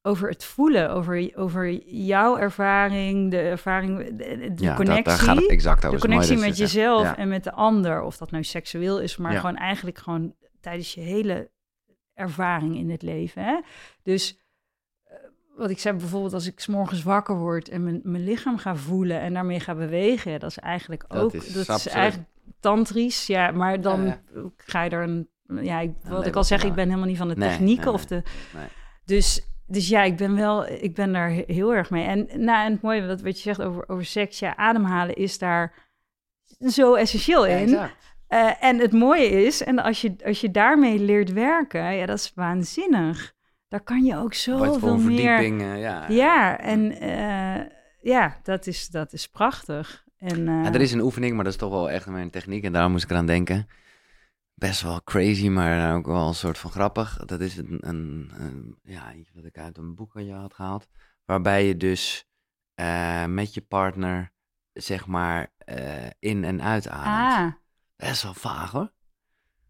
[0.08, 5.04] over het voelen, over, over jouw ervaring, de ervaring, de, de ja, connectie.
[5.04, 6.00] Dat, daar gaat het exact over.
[6.00, 7.18] de connectie met jezelf Ja.
[7.18, 9.40] en met de ander, of dat nou seksueel is, maar Ja.
[9.40, 11.50] gewoon eigenlijk gewoon tijdens je hele
[12.14, 13.44] ervaring in het leven.
[13.44, 13.60] Hè?
[14.04, 14.38] Dus
[15.04, 15.16] eh,
[15.58, 18.76] wat ik zei bijvoorbeeld, als ik 's morgens wakker word en mijn, mijn lichaam ga
[18.76, 22.30] voelen en daarmee ga bewegen, dat is eigenlijk Dat ook, is dat is eigenlijk
[22.60, 24.20] tantrisch, ja, maar dan Ja,
[24.58, 25.30] ga je er een,
[25.62, 27.94] ja, ik, wat ik al zeg, ik ben helemaal niet van de Nee, technieken nee,
[27.94, 28.22] of de,
[28.54, 28.68] nee.
[29.06, 32.06] dus, dus ja, ik ben wel, ik ben daar he- heel erg mee.
[32.06, 35.38] En, nou, en het mooie, wat, wat je zegt over, over seks, ja, ademhalen is
[35.38, 35.74] daar
[36.68, 37.64] zo essentieel Ja, in.
[37.64, 37.96] exact.
[38.28, 42.18] Eh, en het mooie is, en als je, als je daarmee leert werken, ja, dat
[42.18, 43.34] is waanzinnig.
[43.68, 45.42] Daar kan je ook zoveel meer...
[45.78, 46.06] ja.
[46.10, 47.66] Ja, en eh,
[48.02, 50.06] ja, dat is, dat is prachtig.
[50.18, 52.64] En, eh, Ja, er is een oefening, maar dat is toch wel echt mijn techniek.
[52.64, 53.68] En daarom moest ik eraan denken.
[54.60, 57.18] Best wel crazy, maar ook wel een soort van grappig.
[57.26, 60.54] Dat is een, een, een- ja, iets wat ik uit een boek van je had
[60.54, 60.88] gehaald.
[61.26, 62.26] Waarbij je dus
[62.74, 64.34] eh, met je partner,
[64.74, 67.06] zeg maar, eh, in en uitademt.
[67.06, 67.52] Ah,
[67.96, 68.94] Best wel vaag hoor.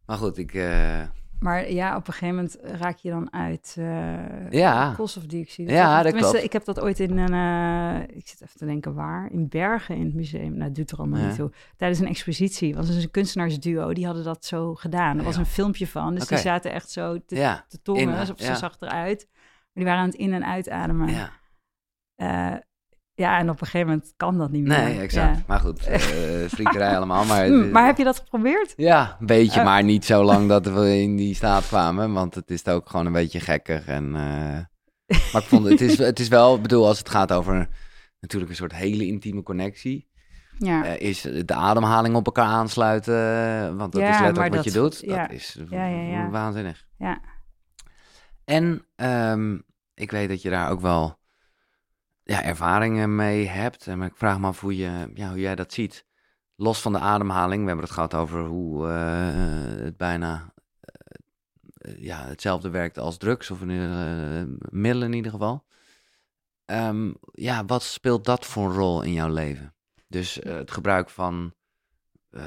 [0.05, 0.53] Maar goed, ik...
[0.53, 1.07] eh,
[1.39, 4.93] maar ja, op een gegeven moment raak je dan uit eh Ja.
[4.95, 5.71] koolstofdioxide.
[5.71, 6.45] Ja, dat Tenminste, klopt.
[6.45, 9.95] Ik heb dat ooit in een, eh, ik zit even te denken waar, in Bergen
[9.95, 10.51] in het museum.
[10.51, 11.25] Nou, het doet er allemaal Ja.
[11.27, 11.51] niet toe.
[11.77, 15.17] Tijdens een expositie was dus een kunstenaarsduo, die hadden dat zo gedaan.
[15.17, 18.39] Er was een filmpje van, dus die zaten echt zo te, ja, te tongen, alsof
[18.39, 19.27] ze zag eruit.
[19.31, 21.09] Maar die waren aan het in- en uitademen.
[21.09, 21.29] ja.
[22.15, 22.55] Eh,
[23.17, 24.77] ja, en op een gegeven moment kan dat niet meer.
[24.83, 25.37] Nee, exact.
[25.37, 25.43] Ja.
[25.47, 25.99] Maar goed, eh
[26.55, 27.25] friekerij allemaal.
[27.25, 28.73] Maar, Hm, maar heb je dat geprobeerd?
[28.75, 29.65] Ja, een beetje, Eh.
[29.65, 32.13] maar niet zo lang dat we in die staat kwamen.
[32.13, 33.85] Want het is ook gewoon een beetje gekkig.
[33.87, 34.21] En, eh,
[35.33, 37.67] maar ik vond het, is, het is wel, ik bedoel, als het gaat over
[38.19, 40.07] natuurlijk een soort hele intieme connectie.
[40.59, 40.85] Ja.
[40.85, 43.13] eh, is de ademhaling op elkaar aansluiten.
[43.77, 44.99] Want dat Ja, is letterlijk wat je doet.
[45.05, 45.21] ja.
[45.21, 46.29] Dat is Ja, ja, ja.
[46.29, 46.85] waanzinnig.
[46.97, 47.19] Ja.
[48.45, 49.57] En ehm,
[49.93, 51.17] ik weet dat je daar ook wel
[52.27, 53.87] ja, ervaringen mee hebt.
[53.87, 56.05] En ik vraag me af hoe, je, ja, hoe jij dat ziet.
[56.55, 62.25] Los van de ademhaling, we hebben het gehad over hoe eh, het bijna eh, ja,
[62.25, 65.65] hetzelfde werkt als drugs, of in, eh, middelen in ieder geval.
[66.65, 69.73] Ehm, ja, wat speelt dat voor een rol in jouw leven?
[70.07, 71.53] Dus eh, het gebruik van
[72.29, 72.43] eh,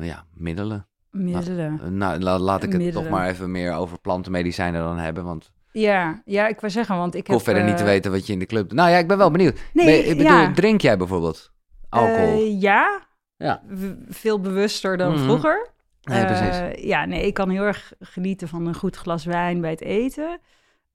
[0.00, 0.88] ja, middelen.
[1.10, 1.80] Middelen.
[1.80, 3.10] Eh, nou, la- laat ik het toch Middelen.
[3.10, 7.26] maar even meer over plantenmedicijnen dan hebben, want Ja, ja, ik wil zeggen, want ik
[7.26, 7.44] hoef heb...
[7.44, 8.72] verder niet te eh, weten wat je in de club...
[8.72, 9.60] Nou ja, ik ben wel benieuwd.
[9.72, 10.52] Nee, Ben ik bedoel, ja.
[10.52, 11.52] drink jij bijvoorbeeld
[11.88, 12.40] alcohol?
[12.40, 13.06] Eh, ja.
[13.36, 13.62] Ja.
[14.08, 15.22] Veel bewuster dan Mhm.
[15.24, 15.68] vroeger.
[16.02, 16.58] nee, precies.
[16.58, 19.80] Eh, ja, nee, ik kan heel erg genieten van een goed glas wijn bij het
[19.82, 20.40] eten.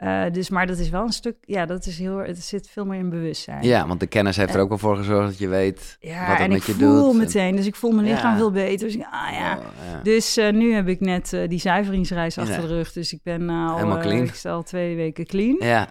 [0.04, 2.86] Eh, dus, maar dat is wel een stuk, ja, dat is heel, het zit veel
[2.86, 3.64] meer in bewustzijn.
[3.64, 6.28] Ja, want de kennis heeft er ook wel voor gezorgd dat je weet Ja, wat
[6.30, 7.18] het en met ik je voel doet.
[7.22, 8.38] meteen, dus ik voel mijn lichaam Ja.
[8.38, 8.88] veel beter.
[8.88, 9.58] Dus ik, ah ja.
[9.58, 10.00] Oh, ja.
[10.04, 12.62] Dus eh, nu heb ik net eh, die zuiveringsreis achter Ja.
[12.62, 12.92] de rug.
[12.92, 14.24] Dus ik ben al, Helemaal eh, clean.
[14.24, 15.56] ik al twee weken clean.
[15.60, 15.88] Ja,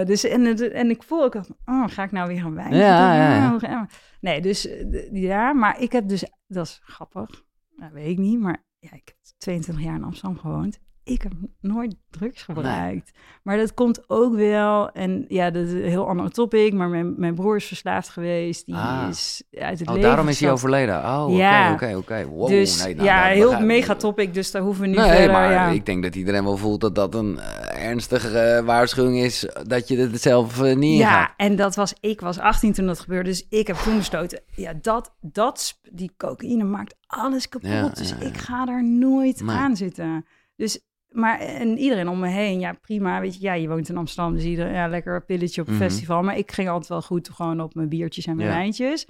[0.00, 1.34] Eh, dus en, en ik voel ook,
[1.64, 3.86] oh, ga ik nou weer een wijn Ja, ja, ja.
[4.20, 7.42] Nee, dus eh, ja, maar ik heb dus, dat is grappig,
[7.76, 10.78] dat weet ik niet, maar ja, ik heb 22 jaar in Amsterdam gewoond.
[11.08, 13.10] Ik heb nooit drugs gebruikt.
[13.42, 17.14] Maar dat komt ook wel, en ja, dat is een heel ander topic, maar mijn,
[17.16, 18.66] mijn broer is verslaafd geweest.
[18.66, 19.06] Die Ah.
[19.10, 20.96] is uit het oh, leven daarom is hij overleden.
[21.04, 21.72] Oh, oké, Ja.
[21.72, 22.26] oké, oké.
[22.26, 25.30] Wow, dus nee, nou, ja, heel mega topic, dus daar hoeven we niet Nee, verder...
[25.32, 25.68] maar ja.
[25.68, 29.96] ik denk dat iedereen wel voelt dat dat een eh, ernstige waarschuwing is dat je
[29.98, 30.98] het zelf eh, niet.
[30.98, 34.40] Ja, en dat was, ik was 18 toen dat gebeurde, dus ik heb toen besloten,
[34.54, 39.76] ja, dat, dat, die cocaïne maakt alles kapot, Ja, dus ik ga daar nooit aan
[39.76, 40.24] zitten.
[40.56, 40.80] Dus,
[41.18, 44.34] maar, en iedereen om me heen, ja, prima, weet je, ja, je woont in Amsterdam,
[44.34, 45.82] dus iedereen, ja, lekker een pilletje op een Mhm.
[45.82, 48.54] festival, maar ik ging altijd wel goed gewoon op mijn biertjes en mijn Ja.
[48.54, 49.06] wijntjes.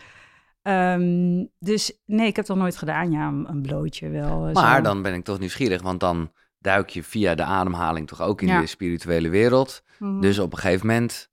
[0.63, 4.47] Ehm, dus nee, ik heb dat nooit gedaan, ja, een, blootje wel.
[4.47, 4.83] eh, Maar zo.
[4.83, 8.49] dan ben ik toch nieuwsgierig, want dan duik je via de ademhaling toch ook in
[8.49, 8.61] Ja.
[8.61, 9.83] de spirituele wereld.
[9.99, 10.21] Mhm.
[10.21, 11.31] Dus op een gegeven moment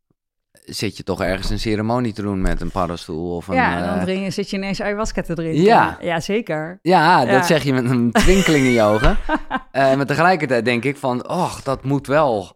[0.66, 3.56] zit je toch ergens een ceremonie te doen met een paddenstoel of een...
[3.56, 5.62] ja, en dan eh, drink, zit je ineens ayahuasca te drinken.
[5.62, 5.98] Ja.
[6.02, 6.80] ja zeker.
[6.82, 9.18] Ja, dat zeg je met een twinkeling in je ogen.
[9.72, 12.56] Eh, maar tegelijkertijd denk ik van, och, dat moet wel,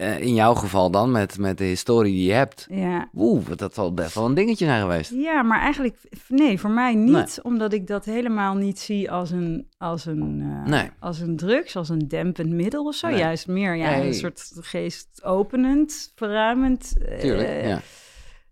[0.00, 2.66] eh, in jouw geval dan, met, met de historie die je hebt.
[2.70, 3.08] Ja.
[3.14, 5.10] Oeh, dat zal best wel een dingetje zijn geweest.
[5.14, 5.96] Ja, maar eigenlijk,
[6.28, 10.70] nee, voor mij niet, omdat ik dat helemaal niet zie als een, als een, eh,
[10.70, 10.90] Nee.
[10.98, 13.08] als een drugs, als een dempend middel of zo.
[13.08, 13.18] Nee.
[13.18, 16.94] Juist meer, ja, een soort geestopenend, verruimend.
[17.08, 17.80] eh, Tuurlijk, ja.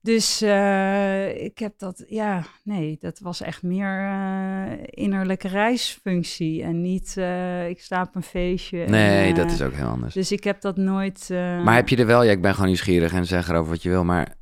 [0.09, 6.81] Dus eh, ik heb dat, ja, nee, dat was echt meer eh, innerlijke reisfunctie en
[6.81, 8.83] niet, eh, ik sta op een feestje.
[8.83, 10.15] en, Nee, dat is ook heel anders.
[10.15, 11.27] Dus ik heb dat nooit.
[11.31, 13.89] Maar heb je er wel, ja, ik ben gewoon nieuwsgierig en zeg erover wat je
[13.89, 14.35] wil, maar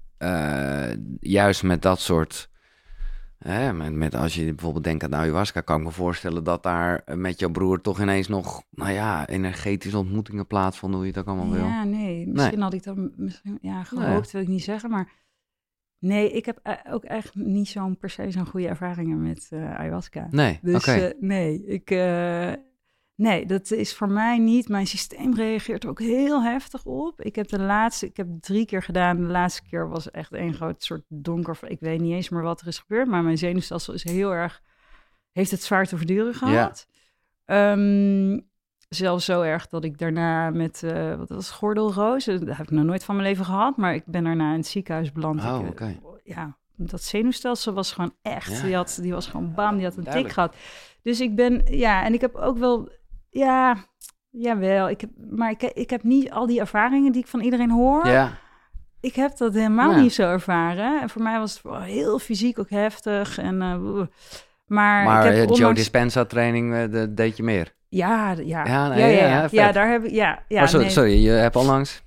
[1.20, 2.50] juist met dat soort,
[3.38, 7.02] hè, met, met als je bijvoorbeeld denkt aan ayahuasca, kan ik me voorstellen dat daar
[7.14, 11.34] met jouw broer toch ineens nog, nou ja, energetische ontmoetingen plaatsvonden, hoe je het ook
[11.34, 11.66] allemaal wil.
[11.66, 12.26] Ja, nee.
[12.26, 14.90] Misschien had ik dat misschien, ja, gehoopt, wil ik niet zeggen.
[14.90, 15.24] Maar
[16.06, 19.74] nee, ik heb eh, ook echt niet zo'n per se zo'n goede ervaringen met eh,
[19.74, 20.28] ayahuasca.
[20.30, 21.90] Nee, Dus eh, nee, ik,
[23.14, 24.68] nee, dat is voor mij niet.
[24.68, 27.20] Mijn systeem reageert er ook heel heftig op.
[27.20, 29.16] Ik heb de laatste, ik heb drie keer gedaan.
[29.16, 31.58] De laatste keer was echt een groot soort donker.
[31.66, 34.62] Ik weet niet eens meer wat er is gebeurd, maar mijn zenuwstelsel is heel erg,
[35.32, 36.86] heeft het zwaar te verduren gehad.
[37.44, 38.40] Ehm,
[38.88, 42.70] zelfs zo erg dat ik daarna met, eh, wat was het, gordelroos, dat heb ik
[42.70, 45.40] nog nooit van mijn leven gehad, maar ik ben daarna in het ziekenhuis beland.
[45.44, 45.88] Oh, eh.
[46.24, 48.56] Ja, dat zenuwstelsel was gewoon echt.
[48.56, 48.62] Ja.
[48.62, 50.54] Die, had, die was gewoon bam, die had een tik gehad.
[51.02, 52.88] Dus ik ben, ja, en ik heb ook wel,
[53.30, 53.76] ja,
[54.30, 54.88] jawel.
[54.88, 58.06] Ik heb, maar ik, ik heb niet al die ervaringen die ik van iedereen hoor.
[58.06, 58.32] Ja,
[59.00, 60.00] Ik heb dat helemaal Ja.
[60.00, 61.00] niet zo ervaren.
[61.00, 63.38] En voor mij was het wel heel fysiek ook heftig.
[63.38, 64.06] En, eh, oeh.
[64.66, 67.74] Maar, maar ik eh, heb Joe ondanks- Dispenza training, eh, dat deed je meer.
[67.88, 68.42] Ja, ja.
[68.44, 70.42] Ja, Ja, nee, ja, ja, daar heb ik, ja.
[70.48, 70.92] ja sorry, nee.
[70.94, 72.04] sorry, je hebt onlangs...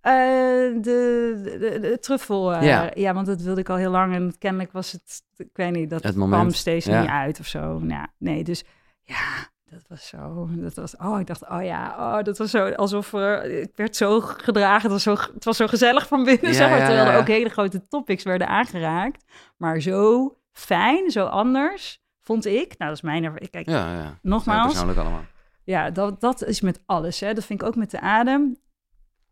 [0.00, 2.54] Eh, de, de, de, de truffel.
[2.54, 2.90] eh, Ja.
[2.94, 3.14] ja.
[3.14, 4.14] want dat wilde ik al heel lang.
[4.14, 7.00] En kennelijk was het, ik weet niet, dat Het kwam moment, steeds ja.
[7.00, 7.78] niet uit of zo.
[7.78, 8.64] Nou, nee, dus
[9.02, 10.48] ja, dat was zo.
[10.52, 13.96] Dat was, oh, ik dacht, oh ja, oh, dat was zo alsof er, ik werd
[13.96, 14.82] zo gedragen.
[14.82, 16.46] Het was zo, het was zo gezellig van binnen.
[16.50, 19.24] Ja, zeg maar, terwijl er ook hele grote topics werden aangeraakt.
[19.56, 22.68] Maar zo fijn, zo anders, vond ik.
[22.78, 23.50] Nou, dat is mijn ervaring.
[23.50, 24.18] Kijk, Ja, ja.
[24.22, 25.24] Nogmaals, persoonlijk allemaal.
[25.64, 27.20] ja, dat, dat is met alles.
[27.20, 27.34] Hè.
[27.34, 28.56] Dat vind ik ook met de adem.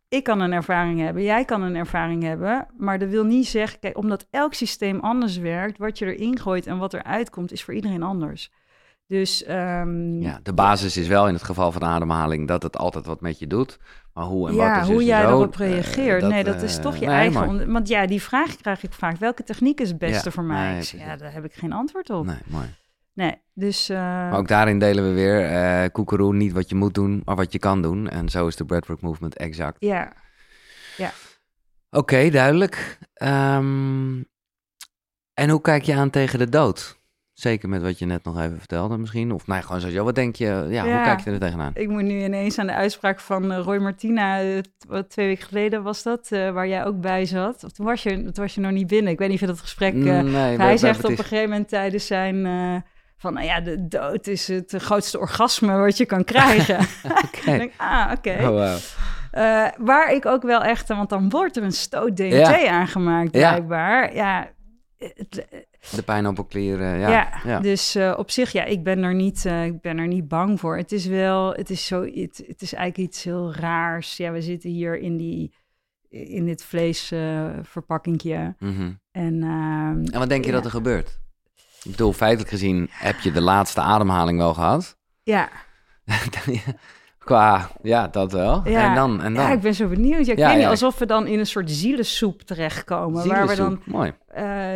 [0.08, 2.66] Ik kan een ervaring hebben, jij kan een ervaring hebben.
[2.76, 6.66] Maar dat wil niet zeggen, kijk, omdat elk systeem anders werkt, wat je erin gooit
[6.66, 8.50] en wat eruit komt, is voor iedereen anders.
[9.06, 13.06] Dus ehm, Ja, de basis is wel in het geval van ademhaling dat het altijd
[13.06, 13.78] wat met je doet.
[14.14, 16.22] Maar hoe en wat ja, is hoe dus jij erop eh, reageert.
[16.28, 17.72] nee, dat is eh, toch je nee, eigen.
[17.72, 19.16] Want ja, die vraag krijg ik vaak.
[19.16, 20.72] Welke techniek is het beste Ja, voor mij?
[20.72, 22.24] nee, zeg, ja, daar heb ik geen antwoord op.
[22.24, 22.66] Nee, Nee,
[23.14, 23.34] mooi.
[23.52, 23.88] dus.
[23.88, 27.36] eh, Maar ook daarin delen we weer, eh koekeroe, niet wat je moet doen, maar
[27.36, 28.08] wat je kan doen.
[28.08, 29.76] En zo is de breathwork movement exact.
[29.78, 30.12] ja,
[31.90, 32.98] Oké, duidelijk.
[33.14, 34.22] Ehm,
[35.34, 36.96] en hoe kijk je aan tegen de dood?
[37.44, 39.32] Zeker met wat je net nog even vertelde misschien.
[39.32, 40.04] Of nee, gewoon sowieso.
[40.04, 40.66] Wat denk je?
[40.68, 41.70] Ja, hoe kijk je er tegenaan?
[41.74, 44.40] Ik moet nu ineens aan de uitspraak van eh, Roy Martina,
[44.88, 47.64] wat twee weken geleden was dat, eh, waar jij ook bij zat.
[47.64, 49.12] Of toen was je, toen was je nog niet binnen.
[49.12, 49.94] Ik weet niet of je dat gesprek...
[49.94, 52.34] eh, nee, hij bij zegt op een gegeven moment tijdens zijn...
[53.16, 56.86] van, nou ja, de dood is het grootste orgasme wat je kan krijgen.
[57.44, 58.36] Denk, ah, oké.
[58.40, 58.78] Oh, wow.
[59.86, 62.68] Waar ik ook wel echt, want dan wordt er een stoot DMT Ja.
[62.68, 64.14] aangemaakt, blijkbaar.
[64.14, 64.48] Ja,
[65.90, 67.08] De pijnappelklier, eh, ja.
[67.10, 67.60] ja, ja.
[67.60, 70.60] dus eh, op zich, ja, ik ben er niet, eh, ik ben er niet bang
[70.60, 70.76] voor.
[70.76, 74.16] Het is wel, het is zo, het, het is eigenlijk iets heel raars.
[74.16, 75.52] Ja, we zitten hier in die,
[76.08, 78.54] in dit vleesverpakkingje.
[78.58, 78.92] Mhm.
[79.10, 80.56] en ehm, En wat denk je Ja.
[80.56, 81.20] dat er gebeurt?
[81.82, 84.96] Ik bedoel, feitelijk gezien heb je de laatste ademhaling wel gehad.
[85.22, 85.48] ja,
[87.18, 88.68] Qua, ja, dat wel.
[88.68, 88.88] Ja.
[88.88, 89.44] En dan, en dan.
[89.44, 90.26] ja, ik ben zo benieuwd.
[90.26, 93.28] Ja, ik Ja, weet niet, alsof we dan in een soort zielensoep terechtkomen.
[93.28, 93.80] Waar we dan.
[93.84, 94.12] Mooi.
[94.26, 94.74] Eh,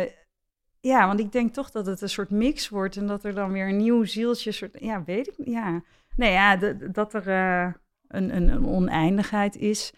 [0.81, 3.51] ja, want ik denk toch dat het een soort mix wordt en dat er dan
[3.51, 5.81] weer een nieuw zieltje, soort, ja, weet ik niet, ja.
[6.15, 6.55] Nee, ja,
[6.91, 7.73] dat er eh,
[8.07, 9.91] een, een, een oneindigheid is.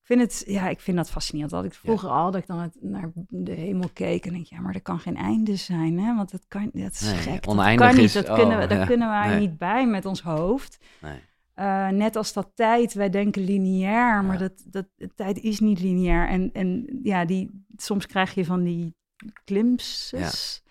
[0.00, 1.52] Ik vind het, ja, ik vind dat fascinerend.
[1.52, 4.60] Dat ik vroeger al, dat ik dan het, naar de hemel keek en denk, ja,
[4.60, 6.14] maar er kan geen einde zijn, hè?
[6.16, 7.48] Want dat kan, dat is Nee, gek.
[7.48, 9.38] oneindig dat kan niet, is- dat oh, kunnen we, daar ja, kunnen wij nee.
[9.40, 10.78] niet bij met ons hoofd.
[11.02, 11.20] Nee.
[11.54, 14.48] Eh, net als dat tijd, wij denken lineair, maar Ja.
[14.48, 16.28] dat, dat tijd is niet lineair.
[16.28, 18.94] En, en ja, die, soms krijg je van die
[19.44, 20.62] glimpses.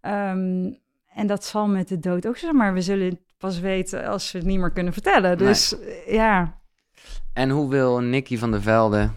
[0.00, 0.70] Ehm,
[1.14, 4.06] en dat zal met de dood ook zo, zijn, maar we zullen het pas weten
[4.06, 5.38] als we het niet meer kunnen vertellen.
[5.38, 6.58] Dus eh, ja,
[7.32, 9.10] En hoe wil Nicky van der Velde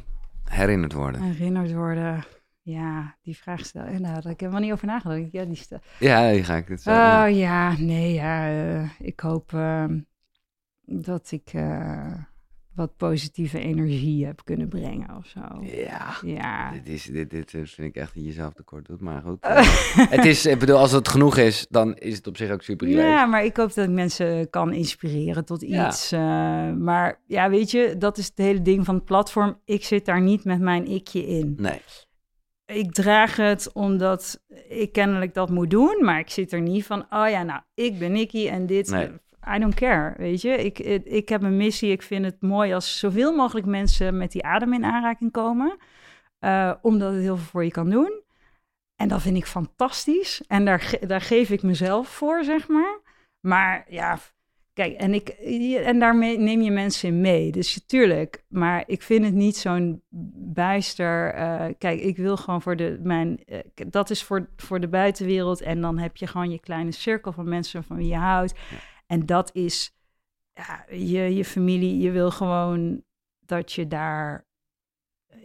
[0.45, 1.21] herinnerd worden?
[1.21, 2.23] herinnerd worden.
[2.63, 3.83] Ja, die vraag stel.
[3.83, 5.31] En daar had ik helemaal niet over nagedacht.
[5.31, 5.79] Ja, die stel.
[5.99, 6.89] Ja, die ga ik het zo.
[6.91, 8.47] Oh ja, nee, ja.
[8.49, 9.99] eh, ik hoop ehm,
[10.85, 12.13] dat ik eh,
[12.75, 15.39] wat positieve energie heb kunnen brengen of zo.
[15.61, 16.13] ja.
[16.25, 16.71] Ja.
[16.71, 19.37] Dit, is, dit, dit vind ik echt dat je jezelf tekort doet, maar goed.
[20.15, 22.87] het is, ik bedoel, als het genoeg is, dan is het op zich ook super.
[22.87, 25.87] Ja, maar ik hoop dat ik mensen kan inspireren tot Ja.
[25.87, 26.11] iets.
[26.11, 26.19] eh,
[26.73, 29.59] maar ja, weet je, dat is het hele ding van het platform.
[29.65, 31.53] Ik zit daar niet met mijn ikje in.
[31.57, 31.81] Nee,
[32.65, 36.99] Ik draag het omdat ik kennelijk dat moet doen, maar ik zit er niet van,
[37.09, 38.89] oh ja, nou, ik ben Nicky en dit.
[38.89, 39.09] Nee.
[39.55, 40.49] I don't care, weet je.
[40.49, 41.91] Ik, ik, heb een missie.
[41.91, 45.77] Ik vind het mooi als zoveel mogelijk mensen met die adem in aanraking komen.
[46.39, 48.21] eh, omdat het heel veel voor je kan doen.
[48.95, 50.41] En dat vind ik fantastisch.
[50.47, 52.99] En daar, daar geef ik mezelf voor, zeg maar.
[53.39, 54.19] Maar ja,
[54.73, 55.29] kijk, en, ik,
[55.85, 57.51] en daarmee neem je mensen in mee.
[57.51, 60.01] Dus tuurlijk, maar ik vind het niet zo'n
[60.53, 61.33] bijster.
[61.33, 65.61] eh, kijk, ik wil gewoon voor de, mijn, eh, dat is voor, voor de buitenwereld.
[65.61, 68.53] En dan heb je gewoon je kleine cirkel van mensen van wie je houdt.
[69.11, 69.93] En dat is
[70.53, 71.99] ja, je, je familie.
[71.99, 73.03] Je wil gewoon
[73.39, 74.45] dat je daar,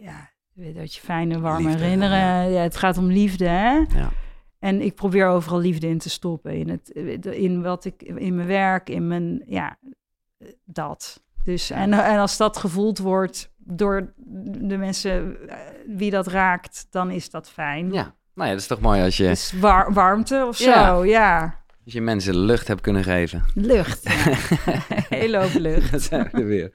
[0.01, 2.17] ja, dat je fijne, warme Liefde, herinneren.
[2.17, 2.41] ja.
[2.41, 2.61] Ja.
[2.61, 3.71] het gaat om liefde, hè?
[3.73, 4.09] Ja.
[4.59, 6.53] En ik probeer overal liefde in te stoppen.
[6.57, 6.89] In, het,
[7.25, 9.77] in wat ik, in mijn werk, in mijn, ja,
[10.65, 11.23] dat.
[11.43, 14.13] Dus, en, en als dat gevoeld wordt door
[14.57, 15.57] de mensen eh,
[15.87, 17.91] wie dat raakt, dan is dat fijn.
[17.91, 18.15] ja.
[18.33, 19.27] Nou ja, dat is toch mooi als je...
[19.27, 21.03] Dus war- warmte of zo, Ja.
[21.03, 21.65] ja.
[21.87, 23.43] Als je mensen lucht hebt kunnen geven.
[23.53, 24.03] Lucht.
[24.03, 24.13] Ja.
[25.17, 25.91] Hele hoop lucht.
[25.91, 26.71] Dat zijn we er weer.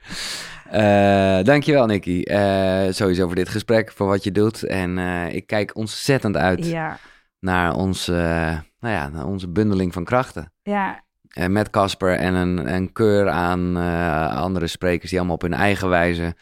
[0.73, 2.21] Uh, dankjewel, Nicky.
[2.23, 4.63] Uh, sowieso voor dit gesprek, voor wat je doet.
[4.63, 6.97] En uh, ik kijk ontzettend uit Ja,
[7.39, 10.51] naar, ons, nou ja, naar onze bundeling van krachten.
[10.61, 11.03] ja,
[11.47, 13.77] met Casper en een, een keur aan
[14.35, 16.35] andere sprekers die allemaal op hun eigen wijze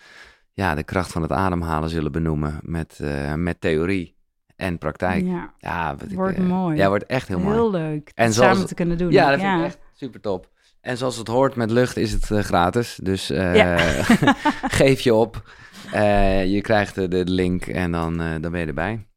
[0.53, 2.99] ja, de kracht van het ademhalen zullen benoemen met,
[3.35, 4.19] met theorie
[4.62, 5.26] en praktijk.
[5.26, 5.54] ja.
[5.60, 6.78] Ja, wat ik, Wordt eh, mooi.
[6.78, 7.54] Ja, wordt echt heel, mooi.
[7.56, 8.12] Heel leuk.
[8.16, 9.12] En zoals- samen te kunnen doen.
[9.12, 10.50] Ja, dat vind ik echt super top.
[10.82, 13.00] En zoals het hoort met lucht is het eh, gratis.
[13.04, 13.78] Dus eh, Ja.
[14.82, 15.50] geef je op.
[15.92, 19.08] Eh, je krijgt de, de link en dan, dan ben je erbij.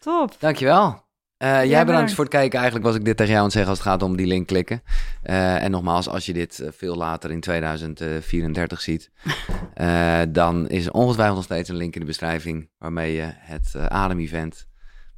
[0.00, 0.36] Top.
[0.38, 1.03] Dankjewel.
[1.36, 2.14] Eh jij bedankt bedankt.
[2.14, 2.58] voor het kijken.
[2.58, 4.46] Eigenlijk was ik dit tegen jou aan het zeggen als het gaat om die link
[4.46, 4.82] klikken.
[5.22, 9.10] Eh, en nogmaals, als je dit eh, veel later in 2034 ziet,
[10.28, 14.66] dan is er ongetwijfeld nog steeds een link in de beschrijving waarmee je het adem-event.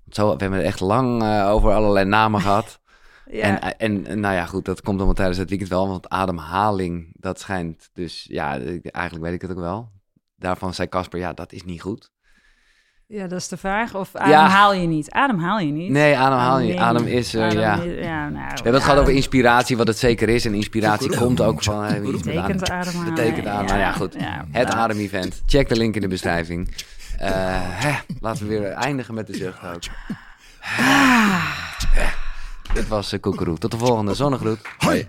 [0.09, 2.79] Zo, we hebben het echt lang over allerlei namen gehad.
[3.31, 3.61] Ja.
[3.61, 5.89] En, en, nou ja, goed, dat komt allemaal tijdens het weekend wel.
[5.89, 9.91] Want ademhaling, dat schijnt dus, ja, eigenlijk weet ik het ook wel.
[10.37, 12.11] Daarvan zei Casper, ja, dat is niet goed.
[13.09, 13.95] Ja, dat is de vraag.
[13.95, 15.11] Of adem haal je niet?
[15.11, 15.91] Adem haal je niet.
[15.91, 16.73] Nee, ademhaal je.
[16.81, 17.75] Adem Adem is er, Adem ja.
[17.81, 20.45] is- ja, nou, We hebben het gehad over inspiratie, wat het zeker is.
[20.45, 22.79] En inspiratie komt ook van eh, iets met Betekent adem.
[22.89, 23.15] ademhalen.
[23.15, 23.67] Betekent adem.
[23.67, 24.15] Nou ja, goed.
[24.19, 24.75] Ja, Het ja.
[24.79, 25.43] adem-event.
[25.47, 26.75] Check de link in de beschrijving.
[27.19, 27.31] Eh,
[27.61, 29.83] hè, laten we weer eindigen met de zucht ook.
[32.75, 33.59] Dit was Koekeroe.
[33.59, 34.15] Tot de volgende.
[34.15, 34.59] Zonnegroet.
[34.79, 35.09] Hoi.